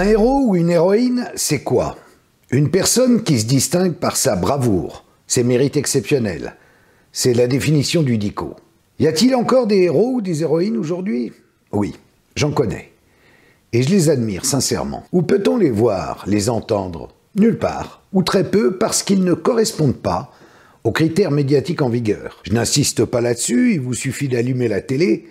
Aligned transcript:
Un 0.00 0.04
héros 0.04 0.44
ou 0.46 0.56
une 0.56 0.70
héroïne, 0.70 1.28
c'est 1.34 1.62
quoi? 1.62 1.98
Une 2.50 2.70
personne 2.70 3.22
qui 3.22 3.38
se 3.38 3.44
distingue 3.44 3.92
par 3.92 4.16
sa 4.16 4.34
bravoure, 4.34 5.04
ses 5.26 5.44
mérites 5.44 5.76
exceptionnels. 5.76 6.56
C'est 7.12 7.34
la 7.34 7.46
définition 7.46 8.02
du 8.02 8.16
dico. 8.16 8.56
Y 8.98 9.08
a-t-il 9.08 9.34
encore 9.34 9.66
des 9.66 9.82
héros 9.82 10.12
ou 10.14 10.20
des 10.22 10.40
héroïnes 10.40 10.78
aujourd'hui? 10.78 11.34
Oui, 11.72 11.94
j'en 12.34 12.50
connais. 12.50 12.92
Et 13.74 13.82
je 13.82 13.90
les 13.90 14.08
admire 14.08 14.46
sincèrement. 14.46 15.04
Où 15.12 15.20
peut-on 15.20 15.58
les 15.58 15.70
voir, 15.70 16.24
les 16.26 16.48
entendre? 16.48 17.10
Nulle 17.34 17.58
part, 17.58 18.00
ou 18.14 18.22
très 18.22 18.50
peu, 18.50 18.78
parce 18.78 19.02
qu'ils 19.02 19.22
ne 19.22 19.34
correspondent 19.34 20.00
pas 20.00 20.32
aux 20.82 20.92
critères 20.92 21.30
médiatiques 21.30 21.82
en 21.82 21.90
vigueur. 21.90 22.40
Je 22.44 22.54
n'insiste 22.54 23.04
pas 23.04 23.20
là-dessus, 23.20 23.74
il 23.74 23.80
vous 23.80 23.92
suffit 23.92 24.28
d'allumer 24.28 24.68
la 24.68 24.80
télé 24.80 25.26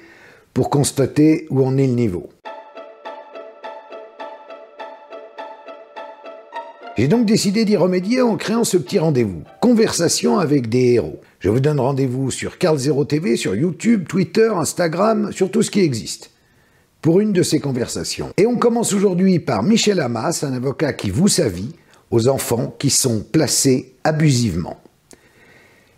pour 0.54 0.70
constater 0.70 1.48
où 1.50 1.66
en 1.66 1.76
est 1.76 1.88
le 1.88 1.94
niveau. 1.94 2.30
J'ai 7.00 7.08
donc 7.08 7.26
décidé 7.26 7.64
d'y 7.64 7.78
remédier 7.78 8.22
en 8.22 8.36
créant 8.36 8.66
ce 8.66 8.76
petit 8.76 9.00
rendez-vous. 9.00 9.44
Conversation 9.62 10.38
avec 10.38 10.68
des 10.68 10.96
héros. 10.96 11.22
Je 11.40 11.48
vous 11.48 11.62
donne 11.62 11.80
rendez-vous 11.80 12.30
sur 12.30 12.58
Carl 12.58 12.78
Zero 12.78 13.06
TV, 13.06 13.38
sur 13.38 13.56
YouTube, 13.56 14.06
Twitter, 14.06 14.52
Instagram, 14.54 15.32
sur 15.32 15.50
tout 15.50 15.64
ce 15.64 15.72
qui 15.72 15.80
existe. 15.80 16.32
Pour 17.02 17.22
une 17.22 17.32
de 17.32 17.42
ces 17.42 17.62
conversations. 17.62 18.32
Et 18.36 18.46
on 18.46 18.58
commence 18.58 18.92
aujourd'hui 18.92 19.40
par 19.40 19.64
Michel 19.64 20.02
Hamas, 20.02 20.44
un 20.44 20.52
avocat 20.52 20.92
qui 20.92 21.10
voue 21.10 21.30
sa 21.30 21.48
vie 21.48 21.74
aux 22.12 22.28
enfants 22.28 22.76
qui 22.78 22.90
sont 22.90 23.22
placés 23.22 23.94
abusivement. 24.04 24.76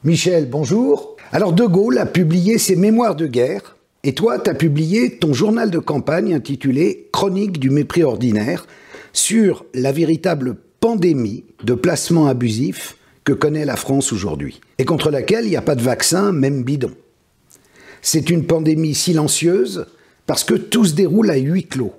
Michel, 0.04 0.48
bonjour. 0.48 1.18
Alors 1.32 1.54
De 1.54 1.66
Gaulle 1.66 1.98
a 1.98 2.06
publié 2.06 2.60
ses 2.60 2.76
mémoires 2.76 3.16
de 3.16 3.26
guerre, 3.26 3.76
et 4.04 4.14
toi, 4.14 4.38
tu 4.38 4.52
as 4.52 4.54
publié 4.54 5.18
ton 5.18 5.34
journal 5.34 5.72
de 5.72 5.80
campagne 5.80 6.36
intitulé 6.36 7.10
Chronique 7.12 7.60
du 7.60 7.72
mépris 7.72 8.04
ordinaire 8.04 8.68
sur 9.14 9.66
la 9.74 9.92
véritable 9.92 10.58
pandémie 10.82 11.46
de 11.64 11.76
placement 11.76 12.28
abusif 12.28 12.98
que 13.24 13.34
connaît 13.34 13.66
la 13.66 13.76
France 13.76 14.12
aujourd'hui, 14.12 14.60
et 14.80 14.84
contre 14.84 15.12
laquelle 15.12 15.46
il 15.46 15.52
n'y 15.52 15.56
a 15.56 15.62
pas 15.62 15.76
de 15.76 15.82
vaccin, 15.82 16.32
même 16.32 16.64
bidon. 16.64 16.92
C'est 18.02 18.32
une 18.32 18.48
pandémie 18.48 18.96
silencieuse 18.96 19.86
parce 20.26 20.44
que 20.44 20.56
tout 20.56 20.84
se 20.84 20.96
déroule 20.96 21.30
à 21.30 21.38
huis 21.38 21.68
clos. 21.68 21.94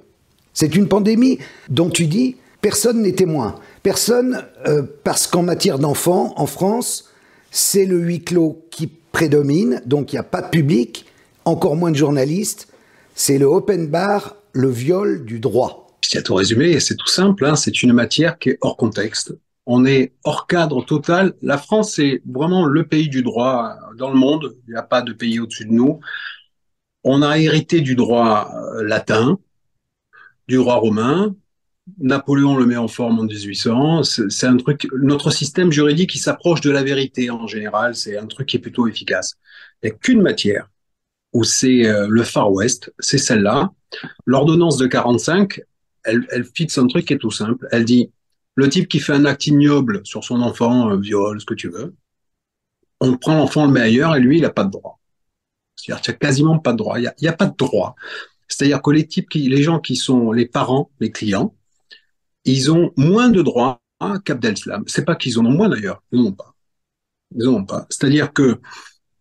C'est 0.52 0.74
une 0.74 0.88
pandémie 0.88 1.38
dont 1.68 1.90
tu 1.90 2.06
dis 2.06 2.36
personne 2.60 3.02
n'est 3.02 3.12
témoin. 3.12 3.54
Personne, 3.84 4.44
euh, 4.66 4.82
parce 5.04 5.28
qu'en 5.28 5.44
matière 5.44 5.78
d'enfants, 5.78 6.34
en 6.36 6.46
France, 6.46 7.08
c'est 7.52 7.86
le 7.86 7.98
huis 7.98 8.24
clos 8.24 8.66
qui 8.70 8.88
prédomine, 8.88 9.80
donc 9.86 10.12
il 10.12 10.16
n'y 10.16 10.20
a 10.20 10.24
pas 10.24 10.42
de 10.42 10.50
public, 10.50 11.06
encore 11.44 11.76
moins 11.76 11.92
de 11.92 11.96
journalistes. 11.96 12.66
C'est 13.14 13.38
le 13.38 13.46
open 13.46 13.86
bar, 13.86 14.36
le 14.52 14.70
viol 14.70 15.24
du 15.24 15.38
droit 15.38 15.81
à 16.18 16.22
tout 16.22 16.34
résumé, 16.34 16.80
c'est 16.80 16.96
tout 16.96 17.06
simple, 17.06 17.44
hein, 17.44 17.56
c'est 17.56 17.82
une 17.82 17.92
matière 17.92 18.38
qui 18.38 18.50
est 18.50 18.58
hors 18.60 18.76
contexte. 18.76 19.34
On 19.66 19.84
est 19.84 20.12
hors 20.24 20.46
cadre 20.46 20.84
total. 20.84 21.34
La 21.40 21.56
France 21.56 21.98
est 21.98 22.22
vraiment 22.26 22.64
le 22.66 22.84
pays 22.86 23.08
du 23.08 23.22
droit 23.22 23.76
dans 23.96 24.10
le 24.10 24.18
monde. 24.18 24.56
Il 24.66 24.72
n'y 24.72 24.78
a 24.78 24.82
pas 24.82 25.02
de 25.02 25.12
pays 25.12 25.38
au-dessus 25.38 25.66
de 25.66 25.72
nous. 25.72 26.00
On 27.04 27.22
a 27.22 27.38
hérité 27.38 27.80
du 27.80 27.94
droit 27.94 28.52
euh, 28.54 28.82
latin, 28.82 29.38
du 30.48 30.56
droit 30.56 30.76
romain. 30.76 31.34
Napoléon 31.98 32.56
le 32.56 32.66
met 32.66 32.76
en 32.76 32.88
forme 32.88 33.20
en 33.20 33.24
1800. 33.24 34.02
C'est 34.02 34.46
un 34.46 34.56
truc. 34.56 34.88
Notre 35.00 35.30
système 35.30 35.70
juridique 35.70 36.10
qui 36.10 36.18
s'approche 36.18 36.60
de 36.60 36.70
la 36.70 36.82
vérité 36.82 37.30
en 37.30 37.46
général. 37.46 37.94
C'est 37.94 38.16
un 38.16 38.26
truc 38.26 38.48
qui 38.48 38.56
est 38.56 38.60
plutôt 38.60 38.88
efficace. 38.88 39.36
Il 39.82 39.86
n'y 39.86 39.92
a 39.92 39.94
qu'une 39.96 40.22
matière 40.22 40.68
où 41.32 41.44
c'est 41.44 41.86
euh, 41.86 42.06
le 42.08 42.24
Far 42.24 42.52
West, 42.52 42.92
c'est 42.98 43.18
celle-là. 43.18 43.72
L'ordonnance 44.26 44.76
de 44.76 44.86
45, 44.86 45.60
elle, 46.04 46.44
fixe 46.54 46.78
un 46.78 46.86
truc 46.86 47.06
qui 47.06 47.14
est 47.14 47.18
tout 47.18 47.30
simple. 47.30 47.66
Elle 47.70 47.84
dit, 47.84 48.10
le 48.54 48.68
type 48.68 48.88
qui 48.88 49.00
fait 49.00 49.12
un 49.12 49.24
acte 49.24 49.46
ignoble 49.46 50.00
sur 50.04 50.24
son 50.24 50.42
enfant, 50.42 50.88
un 50.88 51.00
viol, 51.00 51.40
ce 51.40 51.46
que 51.46 51.54
tu 51.54 51.68
veux, 51.68 51.94
on 53.00 53.16
prend 53.16 53.36
l'enfant, 53.36 53.66
le 53.66 53.72
met 53.72 53.80
ailleurs 53.80 54.14
et 54.14 54.20
lui, 54.20 54.38
il 54.38 54.42
n'a 54.42 54.50
pas 54.50 54.64
de 54.64 54.70
droit. 54.70 55.00
C'est-à-dire 55.76 56.02
qu'il 56.02 56.12
n'y 56.12 56.16
a 56.16 56.18
quasiment 56.18 56.58
pas 56.58 56.72
de 56.72 56.78
droit. 56.78 56.98
Il 56.98 57.12
n'y 57.20 57.28
a, 57.28 57.32
pas 57.32 57.46
de 57.46 57.56
droit. 57.56 57.96
C'est-à-dire 58.46 58.82
que 58.82 58.90
les 58.90 59.06
types 59.06 59.28
qui, 59.28 59.48
les 59.48 59.62
gens 59.62 59.80
qui 59.80 59.96
sont 59.96 60.30
les 60.32 60.46
parents, 60.46 60.90
les 61.00 61.10
clients, 61.10 61.54
ils 62.44 62.70
ont 62.70 62.92
moins 62.96 63.28
de 63.28 63.42
droits 63.42 63.80
qu'Abdel-Slam. 64.24 64.84
C'est 64.86 65.04
pas 65.04 65.16
qu'ils 65.16 65.38
en 65.38 65.46
ont 65.46 65.52
moins 65.52 65.68
d'ailleurs. 65.68 66.02
Ils 66.12 66.20
n'en 66.20 66.28
ont 66.28 66.32
pas. 66.32 66.54
Ils 67.34 67.44
n'en 67.44 67.54
ont 67.54 67.64
pas. 67.64 67.86
C'est-à-dire 67.88 68.32
que 68.32 68.60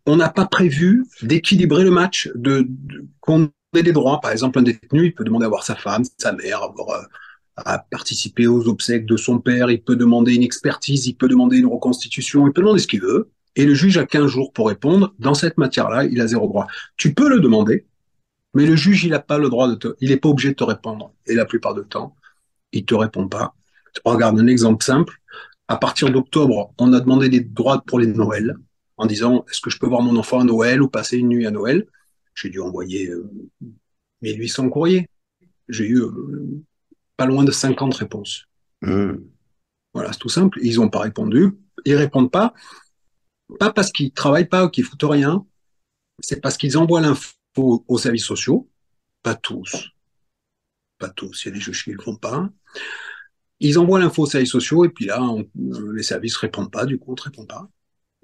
on 0.05 0.15
n'a 0.15 0.29
pas 0.29 0.45
prévu 0.45 1.05
d'équilibrer 1.21 1.83
le 1.83 1.91
match, 1.91 2.29
de, 2.35 2.65
de 2.67 3.05
qu'on 3.19 3.51
des 3.79 3.93
droits. 3.93 4.19
Par 4.19 4.31
exemple, 4.31 4.59
un 4.59 4.63
détenu, 4.63 5.05
il 5.05 5.15
peut 5.15 5.23
demander 5.23 5.45
à 5.45 5.49
voir 5.49 5.63
sa 5.63 5.75
femme, 5.75 6.03
sa 6.17 6.33
mère, 6.33 6.61
euh, 6.63 7.01
à 7.55 7.79
participer 7.79 8.47
aux 8.47 8.67
obsèques 8.67 9.05
de 9.05 9.17
son 9.17 9.39
père, 9.39 9.71
il 9.71 9.81
peut 9.81 9.95
demander 9.95 10.35
une 10.35 10.43
expertise, 10.43 11.07
il 11.07 11.15
peut 11.15 11.27
demander 11.27 11.57
une 11.57 11.67
reconstitution, 11.67 12.47
il 12.47 12.53
peut 12.53 12.61
demander 12.61 12.81
ce 12.81 12.87
qu'il 12.87 13.01
veut. 13.01 13.29
Et 13.55 13.65
le 13.65 13.73
juge 13.73 13.97
a 13.97 14.05
15 14.05 14.27
jours 14.27 14.51
pour 14.53 14.67
répondre. 14.67 15.13
Dans 15.19 15.33
cette 15.33 15.57
matière-là, 15.57 16.05
il 16.05 16.19
a 16.21 16.27
zéro 16.27 16.47
droit. 16.47 16.67
Tu 16.97 17.13
peux 17.13 17.29
le 17.29 17.39
demander, 17.39 17.85
mais 18.53 18.65
le 18.65 18.75
juge, 18.75 19.03
il 19.05 19.11
n'a 19.11 19.19
pas 19.19 19.37
le 19.37 19.49
droit 19.49 19.67
de 19.67 19.75
te, 19.75 19.87
il 20.01 20.09
n'est 20.09 20.17
pas 20.17 20.29
obligé 20.29 20.49
de 20.49 20.55
te 20.55 20.63
répondre. 20.63 21.13
Et 21.25 21.35
la 21.35 21.45
plupart 21.45 21.73
du 21.73 21.83
temps, 21.83 22.15
il 22.71 22.85
te 22.85 22.95
répond 22.95 23.27
pas. 23.27 23.53
Regarde 24.05 24.39
un 24.39 24.47
exemple 24.47 24.83
simple. 24.83 25.15
À 25.67 25.77
partir 25.77 26.09
d'octobre, 26.09 26.73
on 26.77 26.91
a 26.93 26.99
demandé 26.99 27.29
des 27.29 27.39
droits 27.41 27.81
pour 27.85 27.99
les 27.99 28.07
Noëls, 28.07 28.55
en 28.97 29.05
disant, 29.05 29.45
est-ce 29.49 29.61
que 29.61 29.69
je 29.69 29.79
peux 29.79 29.87
voir 29.87 30.01
mon 30.01 30.17
enfant 30.17 30.39
à 30.39 30.43
Noël 30.43 30.81
ou 30.81 30.89
passer 30.89 31.17
une 31.17 31.29
nuit 31.29 31.45
à 31.45 31.51
Noël? 31.51 31.85
J'ai 32.35 32.49
dû 32.49 32.59
envoyer 32.59 33.09
1800 34.21 34.65
euh, 34.65 34.69
courriers. 34.69 35.09
J'ai 35.69 35.85
eu 35.85 36.01
euh, 36.01 36.63
pas 37.17 37.25
loin 37.25 37.43
de 37.43 37.51
50 37.51 37.93
réponses. 37.95 38.45
Hmm. 38.81 39.15
Voilà, 39.93 40.13
c'est 40.13 40.19
tout 40.19 40.29
simple. 40.29 40.59
Ils 40.61 40.77
n'ont 40.77 40.89
pas 40.89 40.99
répondu. 40.99 41.51
Ils 41.85 41.95
répondent 41.95 42.31
pas. 42.31 42.53
Pas 43.59 43.71
parce 43.71 43.91
qu'ils 43.91 44.11
travaillent 44.11 44.47
pas 44.47 44.65
ou 44.65 44.69
qu'ils 44.69 44.85
foutent 44.85 45.03
rien. 45.03 45.45
C'est 46.19 46.39
parce 46.39 46.57
qu'ils 46.57 46.77
envoient 46.77 47.01
l'info 47.01 47.83
aux 47.87 47.97
services 47.97 48.25
sociaux. 48.25 48.69
Pas 49.23 49.35
tous. 49.35 49.89
Pas 50.97 51.09
tous. 51.09 51.43
Il 51.43 51.49
y 51.49 51.51
a 51.51 51.53
des 51.55 51.59
juges 51.59 51.83
qui 51.83 51.89
ne 51.91 51.95
le 51.95 52.01
font 52.01 52.15
pas. 52.15 52.49
Ils 53.59 53.77
envoient 53.77 53.99
l'info 53.99 54.23
aux 54.23 54.27
services 54.27 54.51
sociaux 54.51 54.85
et 54.85 54.89
puis 54.89 55.05
là, 55.05 55.21
les 55.93 56.03
services 56.03 56.37
répondent 56.37 56.71
pas. 56.71 56.85
Du 56.85 56.97
coup, 56.97 57.11
on 57.11 57.15
ne 57.15 57.21
répond 57.21 57.45
pas. 57.45 57.69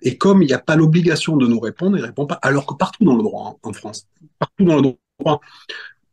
Et 0.02 0.18
comme 0.18 0.42
il 0.42 0.48
n'y 0.48 0.54
a 0.54 0.60
pas 0.60 0.76
l'obligation 0.76 1.38
de 1.38 1.48
nous 1.48 1.60
répondre, 1.60 1.98
il 1.98 2.02
ne 2.02 2.08
répond 2.08 2.26
pas. 2.26 2.40
Alors 2.42 2.66
que 2.66 2.76
partout 2.76 3.04
dans 3.04 3.16
le 3.16 3.24
droit, 3.24 3.58
en 3.64 3.74
France, 3.74 4.08
partout 4.40 4.64
dans 4.64 4.76
le 4.76 4.96
droit, 5.20 5.42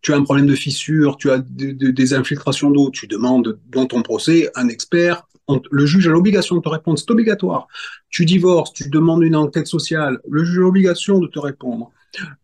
tu 0.00 0.12
as 0.12 0.16
un 0.16 0.22
problème 0.22 0.46
de 0.46 0.54
fissure, 0.54 1.16
tu 1.16 1.30
as 1.30 1.38
des 1.38 2.14
infiltrations 2.14 2.70
d'eau, 2.70 2.90
tu 2.90 3.06
demandes 3.06 3.58
dans 3.70 3.86
ton 3.86 4.02
procès 4.02 4.50
un 4.54 4.68
expert, 4.68 5.26
le 5.70 5.86
juge 5.86 6.08
a 6.08 6.10
l'obligation 6.10 6.56
de 6.56 6.62
te 6.62 6.68
répondre, 6.68 6.98
c'est 6.98 7.10
obligatoire. 7.10 7.68
Tu 8.10 8.24
divorces, 8.24 8.72
tu 8.72 8.88
demandes 8.88 9.22
une 9.22 9.36
enquête 9.36 9.66
sociale, 9.66 10.18
le 10.28 10.44
juge 10.44 10.58
a 10.58 10.62
l'obligation 10.62 11.18
de 11.18 11.26
te 11.26 11.38
répondre. 11.38 11.90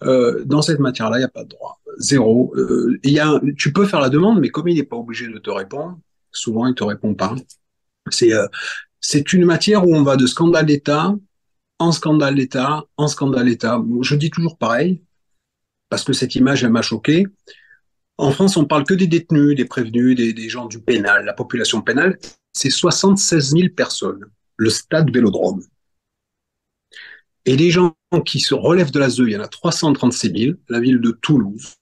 Euh, 0.03 0.43
dans 0.45 0.63
cette 0.63 0.81
matière-là, 0.81 1.17
il 1.17 1.21
n'y 1.21 1.25
a 1.25 1.29
pas 1.29 1.45
de 1.45 1.49
droit. 1.49 1.81
Zéro. 1.99 2.53
Euh, 2.57 2.99
y 3.05 3.19
a, 3.19 3.41
tu 3.57 3.73
peux 3.73 3.87
faire 3.87 4.01
la 4.01 4.09
demande, 4.09 4.41
mais 4.41 4.49
comme 4.49 4.69
il 4.69 4.77
n'est 4.77 4.83
pas 4.83 4.97
obligé 4.97 5.29
de 5.29 5.39
te 5.39 5.51
répondre, 5.51 5.99
souvent 6.33 6.67
il 6.67 6.71
ne 6.71 6.75
te 6.75 6.85
répond 6.85 7.15
pas. 7.15 7.35
C'est 8.11 8.33
euh, 8.33 8.47
une 9.33 9.45
matière 9.45 9.87
où 9.87 9.95
on 9.95 10.03
va 10.03 10.17
de 10.17 10.27
scandale 10.27 10.67
d'État 10.67 11.15
en 11.81 11.93
scandale 11.93 12.37
d'État, 12.37 12.85
en 12.97 13.09
scandale 13.09 13.47
d'État. 13.47 13.83
Je 14.03 14.15
dis 14.15 14.31
toujours 14.31 14.57
pareil, 14.59 15.03
parce 15.89 16.05
que 16.05 16.13
cette 16.13 16.37
image, 16.37 16.63
elle 16.63 16.71
m'a 16.71 16.83
choqué. 16.83 17.27
En 18.19 18.31
France, 18.33 18.57
on 18.59 18.67
parle 18.67 18.85
que 18.85 18.95
des 18.95 19.07
détenus, 19.07 19.57
des 19.57 19.65
prévenus, 19.65 20.15
des, 20.15 20.49
gens 20.49 20.67
du 20.67 20.79
pénal, 20.79 21.25
la 21.25 21.33
population 21.33 21.81
pénale. 21.81 22.19
C'est 22.53 22.71
76 22.71 23.53
000 23.53 23.69
personnes, 23.75 24.27
le 24.57 24.69
stade 24.69 25.11
Vélodrome. 25.11 25.65
Et 27.47 27.57
les 27.57 27.71
gens 27.71 27.97
qui 28.27 28.41
se 28.41 28.55
relèvent 28.55 28.91
de 28.91 28.99
la 28.99 29.09
ZEU, 29.09 29.29
il 29.29 29.33
y 29.33 29.37
en 29.37 29.41
a 29.41 29.49
336 29.49 30.33
000, 30.39 30.57
la 30.69 30.81
ville 30.81 31.01
de 31.01 31.13
Toulouse. 31.13 31.77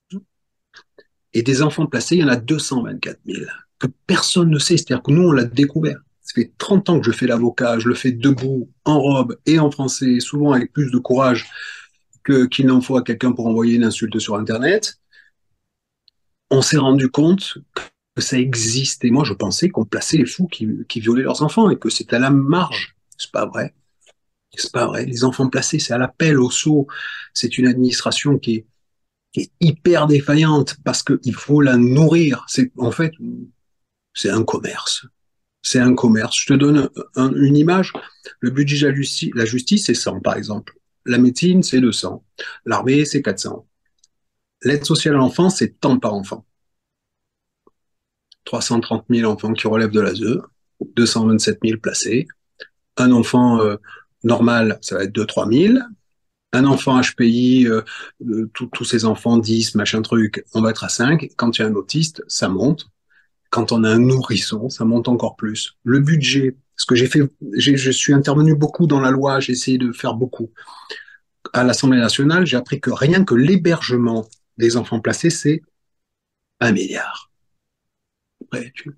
Et 1.33 1.43
des 1.43 1.61
enfants 1.61 1.87
placés, 1.87 2.17
il 2.17 2.21
y 2.21 2.25
en 2.25 2.29
a 2.29 2.37
224 2.37 3.19
000, 3.27 3.45
que 3.81 3.89
personne 4.07 4.51
ne 4.51 4.61
sait. 4.61 4.77
C'est-à-dire 4.77 5.03
que 5.03 5.11
nous, 5.11 5.29
on 5.29 5.33
l'a 5.33 5.45
découvert. 5.45 5.99
Ça 6.29 6.35
fait 6.35 6.53
30 6.59 6.91
ans 6.91 7.01
que 7.01 7.07
je 7.07 7.17
fais 7.17 7.27
l'avocat, 7.27 7.79
je 7.79 7.89
le 7.89 7.95
fais 7.95 8.13
debout, 8.13 8.71
en 8.85 9.01
robe 9.01 9.39
et 9.47 9.59
en 9.59 9.71
français, 9.71 10.21
souvent 10.21 10.53
avec 10.53 10.75
plus 10.75 10.91
de 10.91 10.99
courage 10.99 11.49
qu'il 12.51 12.67
n'en 12.67 12.83
faut 12.83 12.99
à 12.99 13.03
quelqu'un 13.03 13.33
pour 13.33 13.47
envoyer 13.47 13.77
une 13.77 13.85
insulte 13.85 14.19
sur 14.19 14.35
Internet. 14.35 15.01
On 16.51 16.61
s'est 16.61 16.77
rendu 16.77 17.09
compte 17.09 17.57
que 18.15 18.21
ça 18.21 18.39
existe. 18.39 19.07
Et 19.07 19.11
moi, 19.11 19.25
je 19.25 19.33
pensais 19.33 19.71
qu'on 19.71 19.87
plaçait 19.87 20.19
les 20.19 20.27
fous 20.27 20.49
qui, 20.49 20.69
qui 20.87 21.01
violaient 21.01 21.23
leurs 21.23 21.43
enfants 21.43 21.71
et 21.71 21.79
que 21.79 21.89
c'était 21.89 22.17
à 22.17 22.19
la 22.19 22.29
marge. 22.29 22.95
C'est 23.17 23.33
pas 23.33 23.47
vrai. 23.47 23.75
C'est 24.55 24.71
pas 24.71 24.87
vrai. 24.87 25.07
Les 25.07 25.25
enfants 25.25 25.49
placés, 25.49 25.79
c'est 25.79 25.95
à 25.95 25.99
l'appel, 25.99 26.39
au 26.39 26.51
saut. 26.51 26.89
C'est 27.33 27.57
une 27.57 27.67
administration 27.67 28.39
qui 28.39 28.57
est, 28.57 28.67
qui 29.33 29.41
est 29.41 29.53
hyper 29.61 30.07
défaillante 30.07 30.77
parce 30.85 31.03
qu'il 31.03 31.35
faut 31.35 31.63
la 31.63 31.79
nourrir. 31.79 32.45
C'est, 32.49 32.71
en 32.77 32.91
fait, 32.91 33.15
c'est 34.13 34.29
un 34.29 34.45
commerce 34.45 35.07
c'est 35.63 35.81
un 35.81 35.95
commerce. 35.95 36.37
Je 36.39 36.47
te 36.47 36.55
donne 36.55 36.89
une 37.17 37.57
image. 37.57 37.93
Le 38.41 38.51
budget 38.51 38.93
de 38.93 39.39
la 39.39 39.45
justice, 39.45 39.87
c'est 39.87 39.95
100, 39.95 40.21
par 40.21 40.37
exemple. 40.37 40.75
La 41.05 41.19
médecine, 41.19 41.63
c'est 41.63 41.81
200. 41.81 42.25
L'armée, 42.67 43.05
c'est 43.05 43.23
400. 43.23 43.67
L'aide 44.63 44.85
sociale 44.85 45.15
à 45.15 45.19
l'enfant, 45.19 45.51
c'est 45.51 45.81
tant 45.81 45.99
par 45.99 46.15
enfant. 46.15 46.45
330 48.45 49.05
000 49.11 49.31
enfants 49.31 49.53
qui 49.53 49.67
relèvent 49.69 49.91
de 49.91 50.01
l'ASE, 50.01 50.41
227 50.97 51.59
000 51.63 51.81
placés. 51.81 52.27
Un 52.97 53.13
enfant 53.13 53.61
euh, 53.61 53.77
normal, 54.25 54.79
ça 54.81 54.97
va 54.97 55.05
être 55.05 55.15
2-3 55.15 55.73
000. 55.75 55.79
Un 56.53 56.65
enfant 56.65 56.99
HPI, 57.01 57.67
euh, 57.69 57.83
tous 58.53 58.85
ces 58.85 59.05
enfants 59.05 59.37
10, 59.37 59.75
machin 59.75 60.01
truc, 60.01 60.45
on 60.55 60.63
va 60.63 60.71
être 60.71 60.85
à 60.85 60.89
5. 60.89 61.29
Quand 61.37 61.59
il 61.59 61.63
y 61.63 61.65
a 61.65 61.69
un 61.69 61.75
autiste, 61.75 62.23
ça 62.27 62.49
monte. 62.49 62.89
Quand 63.51 63.73
on 63.73 63.85
a 63.85 63.91
un 63.91 63.99
nourrisson, 63.99 64.69
ça 64.69 64.85
monte 64.85 65.09
encore 65.09 65.37
plus. 65.37 65.77
Le 65.85 66.01
budget, 66.01 66.57
ce 66.77 66.87
que 66.87 66.95
j'ai 66.95 67.07
fait, 67.07 67.21
je 67.57 67.91
suis 67.91 68.13
intervenu 68.13 68.55
beaucoup 68.55 68.87
dans 68.87 69.01
la 69.01 69.11
loi, 69.11 69.41
j'ai 69.41 69.53
essayé 69.53 69.79
de 69.79 69.93
faire 69.93 70.15
beaucoup. 70.15 70.51
À 71.53 71.65
l'Assemblée 71.65 71.99
nationale, 71.99 72.47
j'ai 72.47 72.57
appris 72.57 72.81
que 72.81 72.91
rien 72.91 73.25
que 73.25 73.35
l'hébergement 73.35 74.29
des 74.59 74.77
enfants 74.77 75.01
placés, 75.01 75.31
c'est 75.31 75.63
un 76.61 76.73
milliard. 76.73 77.31
Après, 78.43 78.73
tu, 78.75 78.95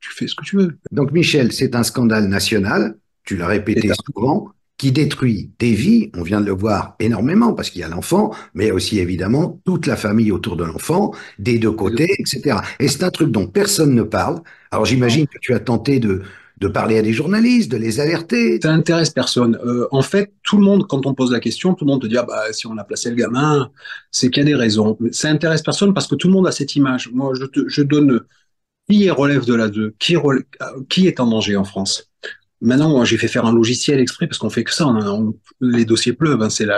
fais 0.00 0.26
ce 0.26 0.34
que 0.34 0.44
tu 0.44 0.56
veux. 0.56 0.78
Donc, 0.92 1.12
Michel, 1.12 1.52
c'est 1.52 1.74
un 1.74 1.82
scandale 1.82 2.26
national, 2.28 2.98
tu 3.24 3.36
l'as 3.36 3.46
répété 3.46 3.90
souvent, 4.04 4.52
qui 4.78 4.92
détruit 4.92 5.50
des 5.58 5.72
vies, 5.72 6.10
on 6.14 6.22
vient 6.22 6.40
de 6.40 6.46
le 6.46 6.52
voir 6.52 6.96
énormément 7.00 7.54
parce 7.54 7.70
qu'il 7.70 7.80
y 7.80 7.84
a 7.84 7.88
l'enfant, 7.88 8.34
mais 8.54 8.70
aussi 8.70 8.98
évidemment 8.98 9.60
toute 9.64 9.86
la 9.86 9.96
famille 9.96 10.32
autour 10.32 10.56
de 10.56 10.64
l'enfant, 10.64 11.12
des 11.38 11.58
deux 11.58 11.72
côtés, 11.72 12.14
etc. 12.18 12.58
Et 12.78 12.88
c'est 12.88 13.02
un 13.02 13.10
truc 13.10 13.30
dont 13.30 13.46
personne 13.46 13.94
ne 13.94 14.02
parle. 14.02 14.40
Alors 14.70 14.84
j'imagine 14.84 15.26
que 15.26 15.38
tu 15.40 15.54
as 15.54 15.60
tenté 15.60 15.98
de, 15.98 16.22
parler 16.74 16.98
à 16.98 17.02
des 17.02 17.14
journalistes, 17.14 17.70
de 17.70 17.78
les 17.78 18.00
alerter. 18.00 18.58
Ça 18.62 18.70
intéresse 18.70 19.10
personne. 19.10 19.58
Euh, 19.64 19.86
en 19.92 20.02
fait, 20.02 20.34
tout 20.42 20.58
le 20.58 20.64
monde, 20.64 20.86
quand 20.86 21.06
on 21.06 21.14
pose 21.14 21.32
la 21.32 21.40
question, 21.40 21.74
tout 21.74 21.86
le 21.86 21.92
monde 21.92 22.02
te 22.02 22.06
dit 22.06 22.18
ah 22.18 22.24
bah 22.24 22.52
si 22.52 22.66
on 22.66 22.76
a 22.76 22.84
placé 22.84 23.08
le 23.08 23.16
gamin, 23.16 23.70
c'est 24.10 24.30
qu'il 24.30 24.42
y 24.42 24.46
a 24.46 24.48
des 24.48 24.54
raisons. 24.54 24.98
Ça 25.10 25.28
intéresse 25.28 25.62
personne 25.62 25.94
parce 25.94 26.06
que 26.06 26.16
tout 26.16 26.28
le 26.28 26.34
monde 26.34 26.46
a 26.46 26.52
cette 26.52 26.76
image. 26.76 27.10
Moi, 27.12 27.32
je, 27.34 27.44
te, 27.46 27.80
donne 27.82 28.20
qui 28.88 29.08
relève 29.10 29.44
de 29.46 29.54
la 29.54 29.68
2, 29.68 29.94
qui, 29.98 30.16
qui 30.88 31.06
est 31.06 31.18
en 31.18 31.26
danger 31.28 31.56
en 31.56 31.64
France? 31.64 32.10
Maintenant, 32.60 33.04
j'ai 33.04 33.18
fait 33.18 33.28
faire 33.28 33.44
un 33.44 33.52
logiciel 33.52 34.00
exprès 34.00 34.26
parce 34.26 34.38
qu'on 34.38 34.50
fait 34.50 34.64
que 34.64 34.72
ça. 34.72 34.86
les 35.60 35.84
dossiers 35.84 36.12
pleuvent. 36.12 36.42
Hein, 36.42 36.50
c'est 36.50 36.68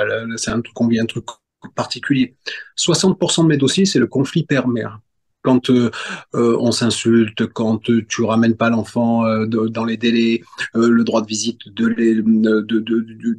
un 0.51 0.61
truc, 0.61 0.75
combien 0.75 1.03
un 1.03 1.07
truc 1.07 1.27
particulier. 1.75 2.37
60% 2.77 3.43
de 3.43 3.49
mes 3.49 3.57
dossiers, 3.57 3.85
c'est 3.85 3.99
le 3.99 4.07
conflit 4.07 4.45
père-mère 4.45 5.01
quand 5.43 5.71
euh, 5.71 5.91
euh, 6.35 6.57
on 6.61 6.73
s'insulte, 6.73 7.47
quand 7.47 7.91
tu 8.09 8.23
ramènes 8.23 8.57
pas 8.57 8.71
l'enfant 8.71 9.25
euh, 9.25 9.47
dans 9.47 9.85
les 9.85 9.97
délais, 9.97 10.43
le 10.75 11.03
droit 11.05 11.23
de 11.23 11.27
visite 11.27 11.69
de, 11.69 11.89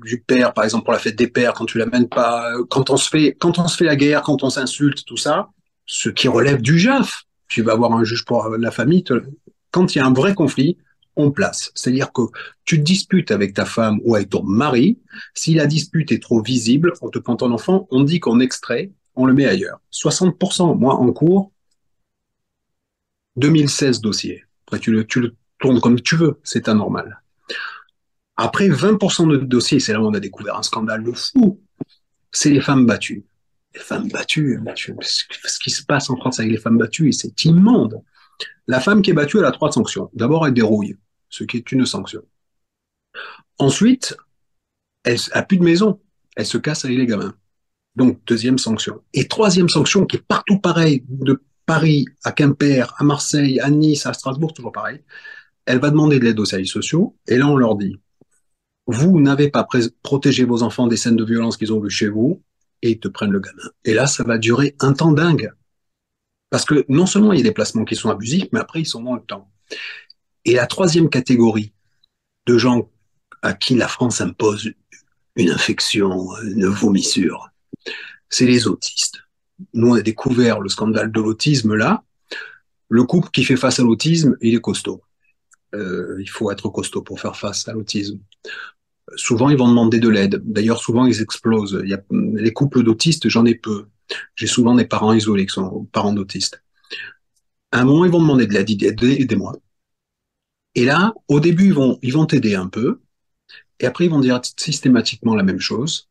du 0.04 0.24
père, 0.26 0.54
par 0.54 0.64
exemple 0.64 0.86
pour 0.86 0.94
la 0.94 1.00
fête 1.00 1.18
des 1.18 1.28
pères, 1.28 1.54
quand 1.54 1.66
tu 1.66 1.78
l'amènes 1.78 2.10
pas, 2.10 2.52
quand 2.70 2.90
on 2.90 2.98
se 2.98 3.10
fait, 3.10 3.36
quand 3.40 3.60
on 3.60 3.68
se 3.68 3.78
fait 3.78 3.86
la 3.86 3.96
guerre, 3.96 4.22
quand 4.24 4.44
on 4.44 4.50
s'insulte, 4.50 5.06
tout 5.06 5.18
ça, 5.18 5.50
ce 5.86 6.10
qui 6.10 6.28
relève 6.28 6.62
du 6.62 6.80
JAF. 6.80 7.24
Tu 7.48 7.64
vas 7.64 7.74
avoir 7.74 7.94
un 7.94 8.04
juge 8.04 8.26
pour 8.26 8.48
la 8.48 8.70
famille. 8.70 9.04
Quand 9.72 9.96
il 9.96 9.98
y 9.98 10.02
a 10.02 10.06
un 10.06 10.14
vrai 10.14 10.36
conflit, 10.36 10.78
place. 11.28 11.72
C'est-à-dire 11.76 12.12
que 12.12 12.22
tu 12.66 12.78
te 12.78 12.84
disputes 12.84 13.32
avec 13.32 13.54
ta 13.54 13.66
femme 13.66 14.00
ou 14.04 14.16
avec 14.16 14.30
ton 14.30 14.44
mari. 14.44 15.00
Si 15.34 15.54
la 15.54 15.66
dispute 15.66 16.12
est 16.12 16.22
trop 16.22 16.42
visible, 16.42 16.94
on 17.02 17.10
te 17.10 17.20
prend 17.20 17.36
ton 17.36 17.52
enfant, 17.52 17.88
on 17.92 18.04
dit 18.04 18.20
qu'on 18.20 18.40
extrait, 18.40 18.92
on 19.16 19.26
le 19.26 19.34
met 19.34 19.46
ailleurs. 19.46 19.82
60%, 19.92 20.78
moi, 20.78 20.96
en 20.96 21.12
cours, 21.12 21.52
2016 23.36 24.02
dossiers. 24.02 24.46
Après, 24.68 24.80
tu 24.80 24.92
le, 24.92 25.06
tu 25.06 25.20
le 25.20 25.36
tournes 25.60 25.82
comme 25.82 26.00
tu 26.00 26.16
veux, 26.16 26.40
c'est 26.44 26.68
anormal. 26.70 27.22
Après, 28.38 28.70
20% 28.70 29.30
de 29.30 29.38
dossiers, 29.38 29.80
c'est 29.80 29.94
là 29.94 30.02
où 30.02 30.06
on 30.06 30.14
a 30.14 30.20
découvert 30.20 30.58
un 30.58 30.64
scandale 30.64 31.04
de 31.04 31.12
fou, 31.12 31.60
c'est 32.32 32.50
les 32.50 32.62
femmes 32.62 32.86
battues. 32.86 33.26
Les 33.74 33.82
femmes 33.82 34.08
battues, 34.08 34.60
ce 35.02 35.60
qui 35.60 35.70
se 35.70 35.84
passe 35.84 36.10
en 36.10 36.16
France 36.16 36.40
avec 36.40 36.52
les 36.52 36.58
femmes 36.58 36.78
battues, 36.78 37.12
c'est 37.12 37.46
immonde. 37.46 38.02
La 38.68 38.80
femme 38.80 39.02
qui 39.02 39.12
est 39.12 39.14
battue, 39.14 39.40
elle 39.40 39.46
a 39.46 39.52
trois 39.52 39.72
sanctions. 39.72 40.10
D'abord, 40.14 40.48
elle 40.48 40.54
dérouille, 40.54 40.96
ce 41.30 41.44
qui 41.44 41.58
est 41.58 41.72
une 41.72 41.86
sanction. 41.86 42.22
Ensuite, 43.58 44.16
elle 45.04 45.18
a 45.32 45.44
plus 45.44 45.58
de 45.58 45.64
maison. 45.64 46.02
Elle 46.36 46.46
se 46.46 46.58
casse 46.58 46.86
avec 46.86 46.98
les 46.98 47.06
gamins. 47.06 47.36
Donc, 47.96 48.20
deuxième 48.26 48.58
sanction. 48.58 49.02
Et 49.14 49.28
troisième 49.28 49.70
sanction, 49.70 50.06
qui 50.06 50.18
est 50.18 50.26
partout 50.26 50.60
pareil, 50.60 51.04
de 51.10 51.42
Paris, 51.66 52.06
à 52.24 52.32
Quimper, 52.32 52.94
à 52.98 53.04
Marseille, 53.04 53.60
à 53.60 53.70
Nice, 53.70 54.06
à 54.06 54.14
Strasbourg, 54.14 54.54
toujours 54.54 54.72
pareil, 54.72 55.04
elle 55.66 55.80
va 55.80 55.92
demander 55.92 56.20
de 56.20 56.26
l'aide 56.26 56.40
aux 56.40 56.46
services 56.46 56.72
sociaux, 56.72 57.16
et 57.28 57.38
là 57.38 57.48
on 57.48 57.56
leur 57.56 57.76
dit, 57.76 58.00
vous 58.88 59.22
n'avez 59.22 59.52
pas 59.52 59.68
protégé 60.02 60.46
vos 60.46 60.64
enfants 60.64 60.88
des 60.88 60.98
scènes 60.98 61.16
de 61.16 61.24
violence 61.24 61.58
qu'ils 61.58 61.72
ont 61.72 61.80
vues 61.80 61.92
chez 61.92 62.10
vous, 62.10 62.42
et 62.82 62.92
ils 62.92 63.00
te 63.00 63.08
prennent 63.08 63.32
le 63.32 63.40
gamin. 63.40 63.70
Et 63.86 63.94
là, 63.94 64.08
ça 64.08 64.24
va 64.24 64.40
durer 64.40 64.76
un 64.80 64.94
temps 64.94 65.12
dingue. 65.12 65.52
Parce 66.50 66.66
que 66.66 66.86
non 66.90 67.06
seulement 67.06 67.34
il 67.34 67.38
y 67.38 67.42
a 67.42 67.44
des 67.44 67.52
placements 67.52 67.86
qui 67.86 67.96
sont 67.96 68.10
abusifs, 68.10 68.48
mais 68.52 68.60
après 68.60 68.82
ils 68.82 68.88
sont 68.88 69.04
dans 69.04 69.14
le 69.14 69.22
temps. 69.22 69.52
Et 70.46 70.54
la 70.54 70.68
troisième 70.68 71.10
catégorie 71.10 71.74
de 72.46 72.58
gens 72.58 72.90
à 73.42 73.54
qui 73.54 73.76
la 73.76 73.88
France 73.88 74.22
impose 74.22 74.72
une 75.36 75.50
infection, 75.50 76.28
une 76.44 76.66
vomissure, 76.66 77.50
c'est 78.30 78.46
les 78.46 78.68
autistes 78.68 79.22
nous, 79.74 79.90
on 79.90 79.94
a 79.96 80.02
découvert 80.02 80.60
le 80.60 80.70
scandale 80.70 81.12
de 81.12 81.20
l'autisme 81.20 81.76
là. 81.76 82.04
Le 82.88 83.04
couple 83.04 83.30
qui 83.32 83.44
fait 83.44 83.56
face 83.56 83.80
à 83.80 83.84
l'autisme, 83.84 84.36
il 84.42 84.56
est 84.56 84.62
costaud. 84.62 85.02
Euh, 85.76 86.18
il 86.20 86.30
faut 86.30 86.50
être 86.52 86.70
costaud 86.70 87.04
pour 87.04 87.20
faire 87.20 87.36
face 87.36 87.68
à 87.68 87.74
l'autisme. 87.74 88.20
Souvent, 89.16 89.50
ils 89.50 89.58
vont 89.58 89.68
demander 89.68 90.00
de 90.00 90.10
l'aide. 90.10 90.42
D'ailleurs, 90.44 90.82
souvent, 90.82 91.06
ils 91.06 91.22
explosent. 91.22 91.84
Les 92.10 92.54
couples 92.54 92.84
d'autistes, 92.84 93.28
j'en 93.30 93.46
ai 93.46 93.56
peu. 93.56 93.88
J'ai 94.36 94.48
souvent 94.48 94.74
des 94.74 94.86
parents 94.86 95.14
isolés 95.14 95.46
qui 95.46 95.54
sont 95.54 95.88
parents 95.92 96.14
d'autistes. 96.14 96.64
À 97.72 97.82
un 97.82 97.86
moment, 97.86 98.06
ils 98.06 98.12
vont 98.12 98.22
demander 98.22 98.48
de 98.48 98.54
l'aide, 98.54 98.70
aidez-moi. 98.72 99.56
Et 100.76 100.86
là, 100.86 101.14
au 101.28 101.40
début, 101.40 101.74
ils 102.02 102.14
vont, 102.14 102.26
t'aider 102.26 102.56
un 102.56 102.68
peu. 102.68 103.02
Et 103.80 103.86
après, 103.86 104.06
ils 104.06 104.12
vont 104.12 104.20
dire 104.20 104.40
systématiquement 104.58 105.36
la 105.36 105.44
même 105.44 105.60
chose 105.60 106.10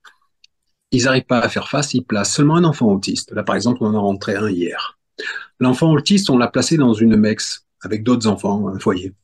ils 0.91 1.05
n'arrivent 1.05 1.25
pas 1.25 1.41
à 1.41 1.49
faire 1.49 1.69
face, 1.69 1.95
ils 1.95 2.05
placent 2.05 2.35
seulement 2.35 2.57
un 2.57 2.65
enfant 2.65 2.87
autiste. 2.87 3.33
Là, 3.33 3.43
par 3.43 3.57
exemple, 3.57 3.79
on 3.83 3.87
en 3.87 3.95
a 3.95 3.99
rentré 3.99 4.37
un 4.37 4.49
hier. 4.49 4.99
L'enfant 5.61 5.93
autiste, 5.93 6.31
on 6.31 6.39
l'a 6.39 6.49
placé 6.49 6.77
dans 6.77 6.95
une 6.95 7.17
MEX 7.17 7.67
avec 7.83 8.03
d'autres 8.03 8.27
enfants, 8.27 8.69
un 8.69 8.79
foyer. 8.79 9.15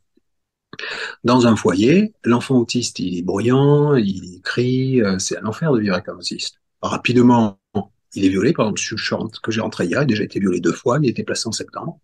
Dans 1.22 1.46
un 1.46 1.56
foyer, 1.56 2.12
l'enfant 2.24 2.56
autiste, 2.56 2.98
il 2.98 3.18
est 3.18 3.22
bruyant, 3.22 3.94
il 3.94 4.40
crie, 4.42 5.00
euh, 5.02 5.18
c'est 5.18 5.38
un 5.38 5.46
enfer 5.46 5.72
de 5.72 5.80
vivre 5.80 5.94
avec 5.94 6.08
un 6.08 6.16
autiste. 6.16 6.60
Rapidement, 6.82 7.58
il 8.14 8.24
est 8.24 8.28
violé, 8.28 8.52
par 8.52 8.66
exemple, 8.66 8.80
ce 8.80 9.40
que 9.40 9.50
j'ai 9.52 9.60
rentré 9.60 9.86
hier, 9.86 10.00
il 10.00 10.02
a 10.02 10.04
déjà 10.04 10.24
été 10.24 10.40
violé 10.40 10.60
deux 10.60 10.72
fois, 10.72 10.98
il 11.00 11.06
a 11.06 11.10
été 11.10 11.22
placé 11.22 11.48
en 11.48 11.52
septembre. 11.52 11.98